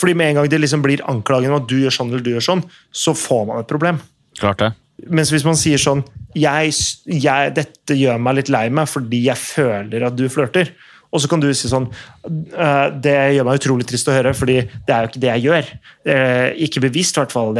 Fordi 0.00 0.16
med 0.18 0.32
en 0.32 0.40
gang 0.40 0.48
det 0.50 0.58
liksom 0.58 0.82
blir 0.82 1.04
anklagende 1.06 1.54
om 1.54 1.62
at 1.62 1.68
du 1.70 1.76
gjør 1.78 1.94
sånn 1.94 2.10
eller 2.10 2.24
du 2.26 2.32
gjør 2.32 2.48
sånn, 2.48 2.62
så 2.90 3.14
får 3.14 3.44
man 3.46 3.62
et 3.62 3.70
problem. 3.70 4.00
klart 4.40 4.64
det. 4.64 4.72
Mens 5.10 5.30
hvis 5.30 5.46
man 5.46 5.54
sier 5.58 5.78
sånn 5.78 6.02
jeg, 6.34 6.72
jeg, 7.06 7.52
'Dette 7.56 7.98
gjør 7.98 8.18
meg 8.22 8.40
litt 8.40 8.50
lei 8.52 8.66
meg 8.72 8.88
fordi 8.90 9.26
jeg 9.26 9.38
føler 9.40 10.08
at 10.08 10.16
du 10.16 10.26
flørter'. 10.32 10.72
Og 11.12 11.20
så 11.20 11.28
kan 11.28 11.42
du 11.42 11.50
si 11.52 11.68
sånn 11.68 11.90
«Eh, 12.24 12.88
Det 13.04 13.16
gjør 13.36 13.44
meg 13.44 13.60
utrolig 13.60 13.86
trist 13.88 14.08
å 14.08 14.16
høre, 14.16 14.32
fordi 14.32 14.62
det 14.64 14.94
er 14.94 15.04
jo 15.04 15.10
ikke 15.10 15.22
det 15.24 15.32
jeg 15.34 15.46
gjør. 15.46 15.70
Eh, 16.08 16.48
ikke 16.68 16.84
bevisst, 16.86 17.18
i 17.18 17.20
hvert 17.20 17.34
fall. 17.34 17.52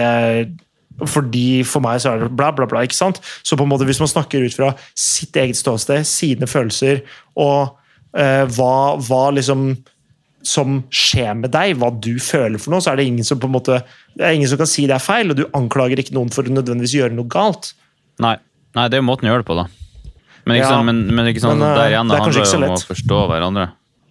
Fordi 1.08 1.62
For 1.68 1.84
meg 1.84 2.00
så 2.00 2.14
er 2.14 2.24
det 2.24 2.32
bla, 2.36 2.50
bla, 2.56 2.66
bla. 2.68 2.82
ikke 2.84 2.96
sant? 2.96 3.20
Så 3.44 3.56
på 3.56 3.66
en 3.66 3.72
måte 3.72 3.86
hvis 3.88 4.00
man 4.00 4.10
snakker 4.10 4.44
ut 4.44 4.56
fra 4.56 4.72
sitt 4.96 5.36
eget 5.36 5.60
ståsted, 5.60 6.04
sine 6.08 6.48
følelser, 6.48 7.02
og 7.36 7.76
eh, 8.16 8.44
hva, 8.56 8.96
hva 9.00 9.24
liksom 9.36 9.74
som 10.42 10.80
skjer 10.90 11.36
med 11.38 11.52
deg, 11.54 11.76
hva 11.78 11.92
du 12.02 12.16
føler 12.18 12.58
for 12.58 12.74
noe, 12.74 12.82
så 12.82 12.92
er 12.92 12.98
det 12.98 13.06
ingen 13.06 13.26
som 13.26 13.38
på 13.38 13.46
en 13.46 13.54
måte 13.54 13.76
det 14.16 14.24
er 14.26 14.34
ingen 14.34 14.50
som 14.50 14.58
kan 14.58 14.68
si 14.68 14.88
det 14.90 14.96
er 14.96 15.04
feil, 15.04 15.30
og 15.30 15.38
du 15.38 15.44
anklager 15.56 16.00
ikke 16.02 16.16
noen 16.16 16.32
for 16.34 16.44
å 16.44 16.52
nødvendigvis 16.52 16.96
gjøre 16.98 17.14
noe 17.14 17.30
galt. 17.30 17.70
Nei, 18.22 18.34
Nei 18.76 18.88
det 18.88 18.98
er 18.98 19.02
jo 19.02 19.08
måten 19.08 19.28
å 19.28 19.32
gjøre 19.32 19.44
det 19.44 19.48
på, 19.50 19.58
da. 19.58 19.66
Men, 20.42 20.56
ikke 20.56 20.64
Ja, 20.64 20.70
sånn, 20.72 20.86
men, 20.88 21.02
men 21.14 21.28
ikke 21.30 21.42
sånn, 21.44 21.60
men, 21.60 21.68
eh, 21.68 21.76
der 21.78 21.92
igjen 21.92 22.08
det 22.08 22.16
det 22.16 22.20
er 22.20 22.24
handler 22.26 22.42
jo 22.42 22.70
om 22.72 22.76
å 22.76 22.86
forstå 22.92 23.18
hverandre. 23.30 23.66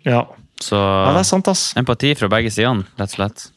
Ja, 0.07 0.22
Så 0.62 0.78
ja 0.78 1.09
det 1.16 1.24
er 1.24 1.28
sant, 1.28 1.49
ass. 1.51 1.66
empati 1.78 2.14
fra 2.16 2.30
begge 2.32 2.53
sidene, 2.53 2.86
rett 2.99 3.12
og 3.12 3.18
slett. 3.18 3.49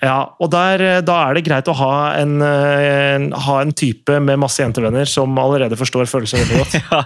Ja, 0.00 0.32
og 0.40 0.48
der, 0.52 0.80
eh, 0.80 1.00
Da 1.04 1.16
er 1.28 1.36
det 1.36 1.44
greit 1.44 1.68
å 1.68 1.74
ha 1.76 2.14
en, 2.16 2.40
eh, 2.40 3.14
en, 3.14 3.30
ha 3.32 3.60
en 3.60 3.72
type 3.72 4.16
med 4.20 4.40
masse 4.40 4.62
jentevenner 4.62 5.06
som 5.08 5.36
allerede 5.38 5.76
forstår 5.76 6.08
følelser 6.08 6.40
veldig 6.44 6.58
godt. 6.64 6.76
Ja, 6.90 7.04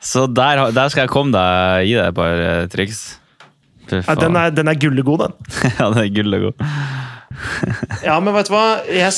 så 0.00 0.26
der, 0.28 0.70
der 0.76 0.92
skal 0.92 1.06
jeg 1.06 1.12
komme 1.12 1.32
deg 1.32 1.88
gi 1.88 1.96
deg 1.96 2.10
et 2.10 2.18
par 2.18 2.44
eh, 2.44 2.66
triks. 2.72 3.04
Ja, 3.90 4.14
den, 4.16 4.36
er, 4.36 4.52
den 4.52 4.68
er 4.68 4.76
gullegod, 4.80 5.24
den. 5.24 5.34
ja, 5.78 5.88
den 5.92 6.04
er 6.04 6.12
gull 6.12 6.36
og 6.38 6.46
god. 6.48 6.68
Ja, 8.04 8.16
men 8.22 8.34
vet 8.36 8.48
du 8.48 8.52
hva? 8.54 8.64
Jeg, 8.86 9.12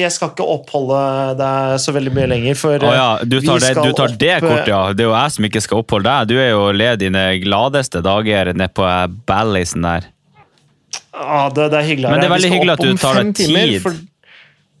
jeg 0.00 0.10
skal 0.12 0.32
ikke 0.32 0.46
oppholde 0.54 0.98
deg 1.38 1.76
så 1.82 1.94
veldig 1.96 2.12
mye 2.16 2.28
lenger. 2.30 2.58
For 2.60 2.82
oh, 2.84 2.94
ja, 2.94 3.06
du 3.24 3.38
tar, 3.44 3.62
det, 3.62 3.70
du 3.78 3.92
tar 3.96 4.16
det 4.20 4.32
opp, 4.36 4.46
kortet, 4.48 4.72
ja. 4.72 4.80
Det 4.92 5.04
er 5.04 5.08
jo 5.10 5.14
jeg 5.16 5.34
som 5.36 5.48
ikke 5.48 5.62
skal 5.64 5.82
oppholde 5.84 6.10
deg. 6.10 6.32
Du 6.32 6.40
er 6.42 6.50
jo 6.52 6.66
led 6.76 7.00
dine 7.04 7.24
gladeste 7.44 8.02
dager 8.04 8.52
nede 8.52 8.70
på 8.76 8.88
Ballisen 9.30 9.86
der. 9.86 10.10
Ja, 11.14 11.44
det, 11.54 11.70
det 11.72 11.78
er 11.80 11.88
hyggelig. 11.88 12.10
Men 12.10 12.20
det 12.22 12.28
er 12.28 12.34
veldig 12.34 12.52
hyggelig 12.56 12.74
at 12.76 12.84
du 12.84 13.00
tar 13.00 13.20
deg 13.20 13.32
tid 13.38 13.50
timer, 13.54 13.74
for- 13.86 14.02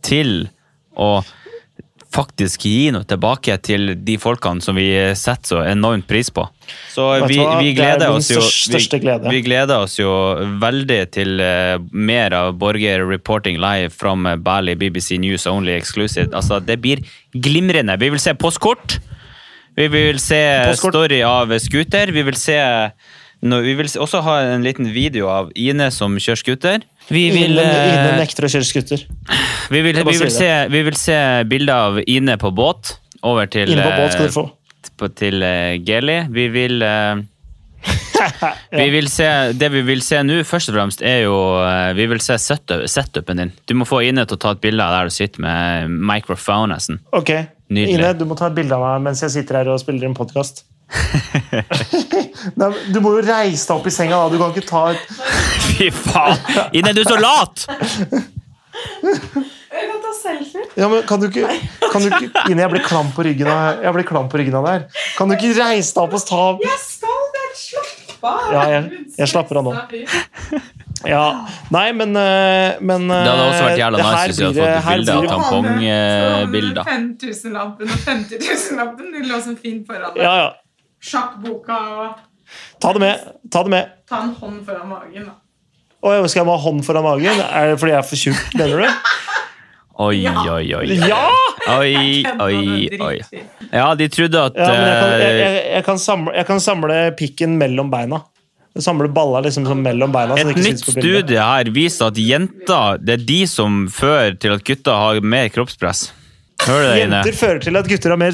Til 0.04 0.34
å 1.00 1.08
faktisk 2.14 2.66
gi 2.68 2.90
noe 2.94 3.06
tilbake 3.08 3.56
til 3.66 3.94
de 4.06 4.14
folkene 4.22 4.62
som 4.62 4.76
vi 4.78 4.86
setter 5.18 5.50
så 5.50 5.62
enormt 5.66 6.06
pris 6.08 6.30
på. 6.34 6.46
Så 6.92 7.08
vi, 7.26 7.38
vi, 7.40 7.72
er 7.72 7.76
gleder 7.76 8.14
oss 8.14 8.30
jo, 8.30 8.42
glede. 9.02 9.26
vi, 9.26 9.36
vi 9.36 9.42
gleder 9.46 9.82
oss 9.84 9.98
jo 9.98 10.12
veldig 10.62 11.00
til 11.14 11.42
uh, 11.42 11.76
mer 11.90 12.36
av 12.38 12.54
Borger 12.60 13.04
reporting 13.08 13.58
live 13.62 13.90
from 13.92 14.28
Bali 14.46 14.76
BBC 14.78 15.18
News 15.22 15.48
Only 15.50 15.74
Exclusive. 15.74 16.30
Altså, 16.32 16.60
det 16.62 16.78
blir 16.84 17.02
glimrende. 17.34 17.98
Vi 18.00 18.12
vil 18.14 18.22
se 18.22 18.36
postkort. 18.38 18.98
Vi 19.74 19.88
vil 19.90 20.20
se 20.22 20.40
Postkort. 20.68 20.94
story 20.94 21.20
av 21.26 21.50
scooter. 21.58 22.12
Vi 22.14 22.22
vil 22.22 22.36
se 22.38 22.58
no, 23.42 23.58
vi 23.64 23.74
vil 23.74 23.90
også 23.90 24.22
ha 24.22 24.38
en 24.54 24.62
liten 24.62 24.86
video 24.94 25.28
av 25.32 25.50
Ine 25.58 25.90
som 25.94 26.14
kjører 26.14 26.42
scooter. 26.44 26.84
Vi 27.08 27.24
vil, 27.34 27.52
Ine, 27.52 27.64
eh, 27.64 28.16
nekter 28.20 28.46
å 28.46 28.50
kjøre 28.52 28.66
skutter. 28.68 29.04
vi 29.70 29.82
vil, 29.84 29.98
vi 30.04 30.16
vil, 30.16 30.30
se, 30.32 30.50
vi 30.72 30.82
vil 30.86 30.96
se 30.96 31.18
bilder 31.50 31.74
av 31.74 32.00
Ine 32.06 32.38
på 32.40 32.52
båt 32.54 32.96
over 33.22 33.50
til, 33.50 33.72
Ine 33.72 33.84
på 33.84 33.92
båt 33.98 34.16
skal 34.16 34.28
eh, 34.28 34.32
du 34.32 34.36
få. 34.38 34.46
på- 34.96 35.12
til 35.18 35.42
uh, 35.44 35.76
Geli. 35.84 36.18
Vi 36.32 36.48
vil 36.54 36.82
eh, 36.82 37.22
vi 38.80 38.86
vil 38.94 39.10
se, 39.12 39.26
Det 39.52 39.68
vi 39.72 39.82
vil 39.84 40.00
se 40.04 40.22
nå, 40.24 40.38
først 40.48 40.70
og 40.72 40.78
fremst, 40.78 41.02
er 41.04 41.26
jo 41.26 41.36
eh, 41.60 41.92
Vi 41.98 42.06
vil 42.08 42.22
se 42.24 42.38
setup- 42.40 42.86
setupen 42.88 43.42
din. 43.42 43.52
Du 43.68 43.74
må 43.76 43.84
få 43.88 44.00
Ine 44.06 44.24
til 44.24 44.38
å 44.38 44.40
ta 44.40 44.54
et 44.56 44.62
bilde 44.64 44.84
av 44.84 44.96
der 44.96 45.10
du 45.10 45.14
sitter 45.14 45.44
med 45.44 45.90
Microphone 45.90 46.78
Ok, 47.12 47.34
Nydelig. 47.68 47.98
Ine, 47.98 48.14
du 48.16 48.24
må 48.28 48.36
ta 48.38 48.48
et 48.48 48.56
bilde 48.56 48.76
av 48.76 48.84
meg 48.84 49.10
mens 49.10 49.24
jeg 49.24 49.32
sitter 49.38 49.60
her 49.60 49.72
og 49.72 49.80
spiller 49.82 50.08
en 50.08 50.16
podkast. 50.16 50.64
du 52.92 53.00
må 53.00 53.14
jo 53.16 53.22
reise 53.26 53.66
deg 53.68 53.74
opp 53.76 53.86
i 53.88 53.92
senga, 53.94 54.16
da. 54.18 54.28
Du 54.32 54.38
kan 54.40 54.52
ikke 54.54 54.66
ta 54.68 54.82
et 54.92 55.02
Fy 55.74 55.88
faen! 55.94 56.38
Ine, 56.76 56.92
du 56.96 57.00
er 57.02 57.08
så 57.08 57.18
lat! 57.20 57.66
Jeg 59.74 59.88
kan 59.90 60.00
ta 60.04 60.12
selfie. 60.16 60.64
Ja, 60.78 60.88
men 60.90 61.02
kan 61.08 61.20
du 61.22 61.26
ikke, 61.28 61.48
kan 61.90 62.02
du 62.04 62.08
ikke 62.10 62.44
Ine, 62.50 62.62
jeg 62.64 62.70
blir 62.74 62.84
klam 62.86 63.10
på 63.14 63.24
ryggen 63.26 63.48
av 63.50 63.82
Jeg 63.84 63.94
blir 63.96 64.06
klam 64.08 64.28
på 64.30 64.38
ryggen 64.40 64.56
av 64.58 64.66
det 64.68 64.72
her. 64.76 64.84
Kan 65.18 65.30
du 65.30 65.36
ikke 65.36 65.52
reise 65.58 65.94
deg 65.96 66.02
opp 66.04 66.14
og 66.18 66.24
ta 66.28 66.42
Jeg 66.64 66.80
skal 66.82 67.28
det! 67.34 67.42
Slapp 67.54 68.24
av! 68.26 68.46
Ja, 68.54 68.62
jeg- 68.72 68.90
jeg 69.18 69.28
slapper 69.30 69.60
av 69.60 69.64
nå. 69.68 69.72
Ja, 71.04 71.24
Nei, 71.74 71.92
men, 71.92 72.16
eh, 72.16 72.78
men 72.80 73.04
Det 73.10 73.18
hadde 73.28 73.44
også 73.50 73.64
vært 73.66 73.80
jævla 73.82 73.98
eh, 74.00 74.04
nice 74.08 74.26
hvis 74.26 74.38
vi 74.38 74.44
hadde 74.46 74.60
fått 74.64 74.84
her 74.88 74.96
bilde 74.96 75.12
av 75.14 75.24
tampongbilder. 75.34 76.84
5000-lappen 76.88 77.92
og 77.92 77.98
50 78.08 78.38
000-lappen. 78.40 79.10
De 79.12 79.24
lå 79.28 79.40
så 79.44 79.52
fint 79.60 79.82
foran 79.90 80.14
deg. 80.14 80.22
Ja, 80.24 80.34
ja. 80.40 80.48
Sjakkboka 81.04 81.76
og 81.98 82.22
Ta 82.80 82.92
det 82.92 83.00
med. 83.02 83.20
Ta 83.50 83.62
det 83.64 83.72
med. 83.72 83.92
ta 84.08 84.18
en 84.22 84.34
hånd 84.40 84.60
foran 84.66 84.88
magen. 84.90 85.24
da. 85.30 85.34
Oi, 86.04 86.16
skal 86.28 86.42
jeg 86.44 86.50
ha 86.50 86.56
hånd 86.60 86.82
foran 86.84 87.04
magen? 87.06 87.40
Er 87.40 87.70
det 87.72 87.78
fordi 87.80 87.94
jeg 87.94 87.98
er 88.02 88.08
for 88.08 88.20
tjukk, 88.20 88.42
mener 88.60 88.82
du? 88.84 89.10
Oi, 90.04 90.16
Ja. 90.24 90.34
oi, 90.52 90.74
oi. 90.74 90.86
Ja! 91.08 91.22
Oi, 91.78 92.24
oi, 92.42 92.88
oi. 93.00 93.18
Ja, 93.72 93.94
de 93.94 94.08
trodde 94.12 94.40
at 94.50 94.56
ja 94.58 94.66
men 94.68 94.84
jeg 94.84 94.96
kan, 95.00 95.10
jeg, 95.12 95.30
eh, 95.30 95.38
jeg, 95.38 95.64
jeg, 95.76 95.84
kan 95.86 95.98
samle, 96.02 96.34
jeg 96.36 96.46
kan 96.50 96.60
samle 96.60 96.98
pikken 97.16 97.54
mellom 97.60 97.90
beina. 97.94 98.18
Samle 98.76 99.06
baller 99.14 99.46
liksom 99.46 99.68
sånn 99.70 99.80
mellom 99.86 100.10
beina. 100.12 100.34
så 100.36 100.50
Et 100.50 100.56
nytt 100.66 100.82
på 100.84 100.96
studie 100.98 101.38
her 101.40 101.70
viser 101.72 102.10
at 102.10 102.18
jenter 102.18 102.98
det 103.00 103.14
er 103.20 103.24
de 103.24 103.40
som 103.46 103.84
fører 103.88 104.36
til 104.42 104.56
at 104.56 104.64
gutter 104.66 104.98
har 104.98 105.20
mer 105.22 105.48
kroppspress. 105.54 106.08
Hører 106.66 106.88
det, 106.94 107.02
Ine? 107.04 107.20
Jenter 107.20 107.38
fører 107.38 107.60
til 107.64 107.76
at 107.80 107.88
gutter 107.90 108.10
har 108.14 108.20
mer 108.20 108.32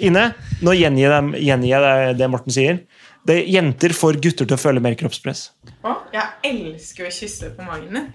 Ine, 0.00 0.24
nå 0.62 0.74
gjengir 0.76 1.06
jeg, 1.06 1.82
deg 1.86 2.18
det- 2.20 2.30
Morten 2.30 2.52
sier. 2.52 2.80
Det, 3.26 3.40
jenter 3.50 3.90
får 3.90 4.20
gutter 4.22 4.46
til 4.46 4.54
å 4.54 4.60
føle 4.60 4.78
mer 4.80 4.94
kroppspress. 4.94 5.48
Å, 5.82 5.94
jeg 6.14 6.26
elsker 6.46 7.08
å 7.08 7.10
kysse 7.10 7.48
på 7.56 7.64
magen 7.66 7.90
din. 7.96 8.06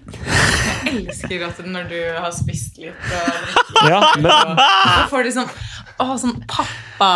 Jeg 0.86 0.94
elsker 1.04 1.42
at 1.50 1.58
når 1.68 1.88
du 1.90 1.98
har 2.16 2.32
spist 2.32 2.78
litt 2.80 2.96
og 3.12 3.88
Ja, 3.90 4.00
men 4.16 4.30
Da 4.56 5.06
får 5.10 5.24
du 5.28 5.30
sånn 5.34 5.50
Å, 6.00 6.06
sånn 6.20 6.38
pappa 6.48 7.10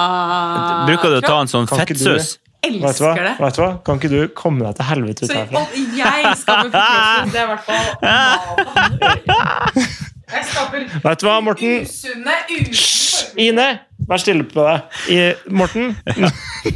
Bruker 0.89 1.09
du 1.15 1.17
å 1.19 1.25
ta 1.25 1.41
en 1.41 1.49
sånn 1.51 1.67
fettsus? 1.69 2.37
vet 2.67 2.81
du, 2.99 3.05
hva? 3.05 3.15
Elsker 3.17 3.23
det. 3.25 3.35
vet 3.41 3.55
du 3.57 3.61
hva? 3.63 3.71
Kan 3.87 4.01
ikke 4.01 4.11
du 4.13 4.21
komme 4.37 4.65
deg 4.67 4.77
til 4.81 4.89
helvete 4.91 5.25
ut 5.25 5.33
herfra? 5.37 5.61
Så 5.71 5.77
jeg 5.97 6.37
skaper 6.43 6.69
kroppspress. 6.75 7.33
Det 7.33 7.39
er 7.41 7.45
i 7.45 7.49
hvert 7.53 7.65
fall. 7.71 7.87
Jeg 10.27 10.43
skaper 10.49 10.87
Vet 11.05 11.21
du 11.23 11.27
hva, 11.29 11.37
Morten? 11.45 11.85
usunne, 11.87 12.35
usunne 12.51 13.45
Ine, 13.47 13.67
vær 14.09 14.21
stille 14.23 14.45
på 14.49 14.65
deg. 14.65 14.97
I, 15.13 15.19
Morten, 15.55 15.93
nå, 16.19 16.31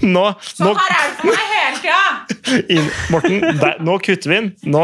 nå 0.07 0.25
Sånn 0.45 0.77
her 0.77 0.93
er 0.95 1.07
det 1.07 1.17
for 1.19 1.31
meg 1.31 1.55
hele 1.55 1.81
tida! 1.81 2.83
Morten, 3.13 3.41
der, 3.61 3.79
nå 3.87 3.97
kutter 4.05 4.33
vi 4.33 4.39
inn. 4.43 4.51
Nå, 4.73 4.83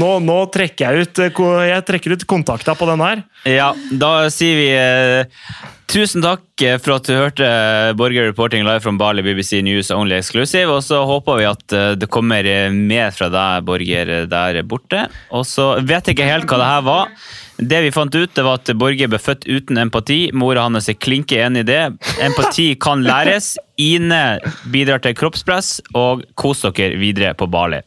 nå, 0.00 0.08
nå 0.24 0.38
trekker 0.54 0.88
jeg 0.96 1.06
ut, 1.08 1.20
eh, 1.26 1.32
ko- 1.36 1.52
jeg 1.66 1.84
trekker 1.88 2.14
ut 2.16 2.24
kontakta 2.30 2.74
på 2.78 2.88
den 2.90 3.02
her. 3.04 3.22
Ja, 3.48 3.70
da 4.00 4.12
sier 4.32 4.56
vi 4.58 4.66
eh, 4.72 5.44
tusen 5.92 6.24
takk 6.24 6.64
eh, 6.64 6.78
for 6.82 6.96
at 6.96 7.08
du 7.08 7.12
hørte 7.16 7.46
eh, 7.48 7.92
Borger 7.98 8.28
Reporting 8.30 8.64
live 8.66 8.80
from 8.84 8.98
Bali 9.00 9.24
BBC 9.26 9.60
News 9.66 9.90
Only 9.94 10.16
Exclusive. 10.20 10.70
Og 10.72 10.82
så 10.86 11.02
håper 11.08 11.40
vi 11.42 11.48
at 11.50 11.76
eh, 11.76 11.92
det 12.00 12.08
kommer 12.12 12.46
eh, 12.48 12.68
mer 12.72 13.12
fra 13.16 13.28
deg, 13.32 13.66
Borger, 13.68 14.14
eh, 14.22 14.26
der 14.32 14.62
borte. 14.68 15.06
Og 15.34 15.44
så 15.48 15.74
vet 15.82 16.08
jeg 16.10 16.16
ikke 16.18 16.30
helt 16.32 16.48
hva 16.50 16.60
det 16.64 16.70
her 16.72 16.86
var. 16.88 17.14
Det 17.58 17.82
vi 17.84 17.90
fant 17.94 18.14
ut, 18.14 18.34
det 18.34 18.42
var 18.42 18.58
at 18.58 18.70
Borge 18.78 19.06
ble 19.08 19.18
født 19.20 19.44
uten 19.46 19.78
empati. 19.78 20.30
Mora 20.34 20.64
hans 20.66 20.88
er 20.90 20.96
klinke 20.98 21.38
enig 21.44 21.66
i 21.66 21.68
det. 21.68 21.80
Empati 22.24 22.72
kan 22.80 23.04
læres. 23.06 23.54
Ine 23.78 24.40
bidrar 24.72 25.02
til 25.04 25.14
kroppspress, 25.18 25.80
og 25.94 26.24
kos 26.38 26.64
dere 26.66 26.98
videre 27.00 27.34
på 27.34 27.46
Bali. 27.50 27.82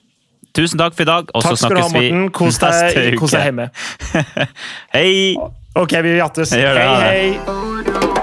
tusen 0.55 0.79
takk 0.79 0.93
for 0.95 1.03
i 1.03 1.05
dag, 1.09 1.31
og 1.35 1.43
så 1.43 1.55
Takk 1.55 1.77
ha, 1.77 1.89
snakkes 1.89 1.93
vi. 1.99 2.29
Kos 2.31 2.59
deg, 2.63 3.17
kos 3.19 3.35
deg 3.35 3.49
hjemme. 3.49 3.69
Hei! 4.95 5.35
Ok, 5.75 5.97
vi 6.05 6.15
jattes. 6.17 6.55
Hei, 6.55 6.63
hei. 6.63 8.21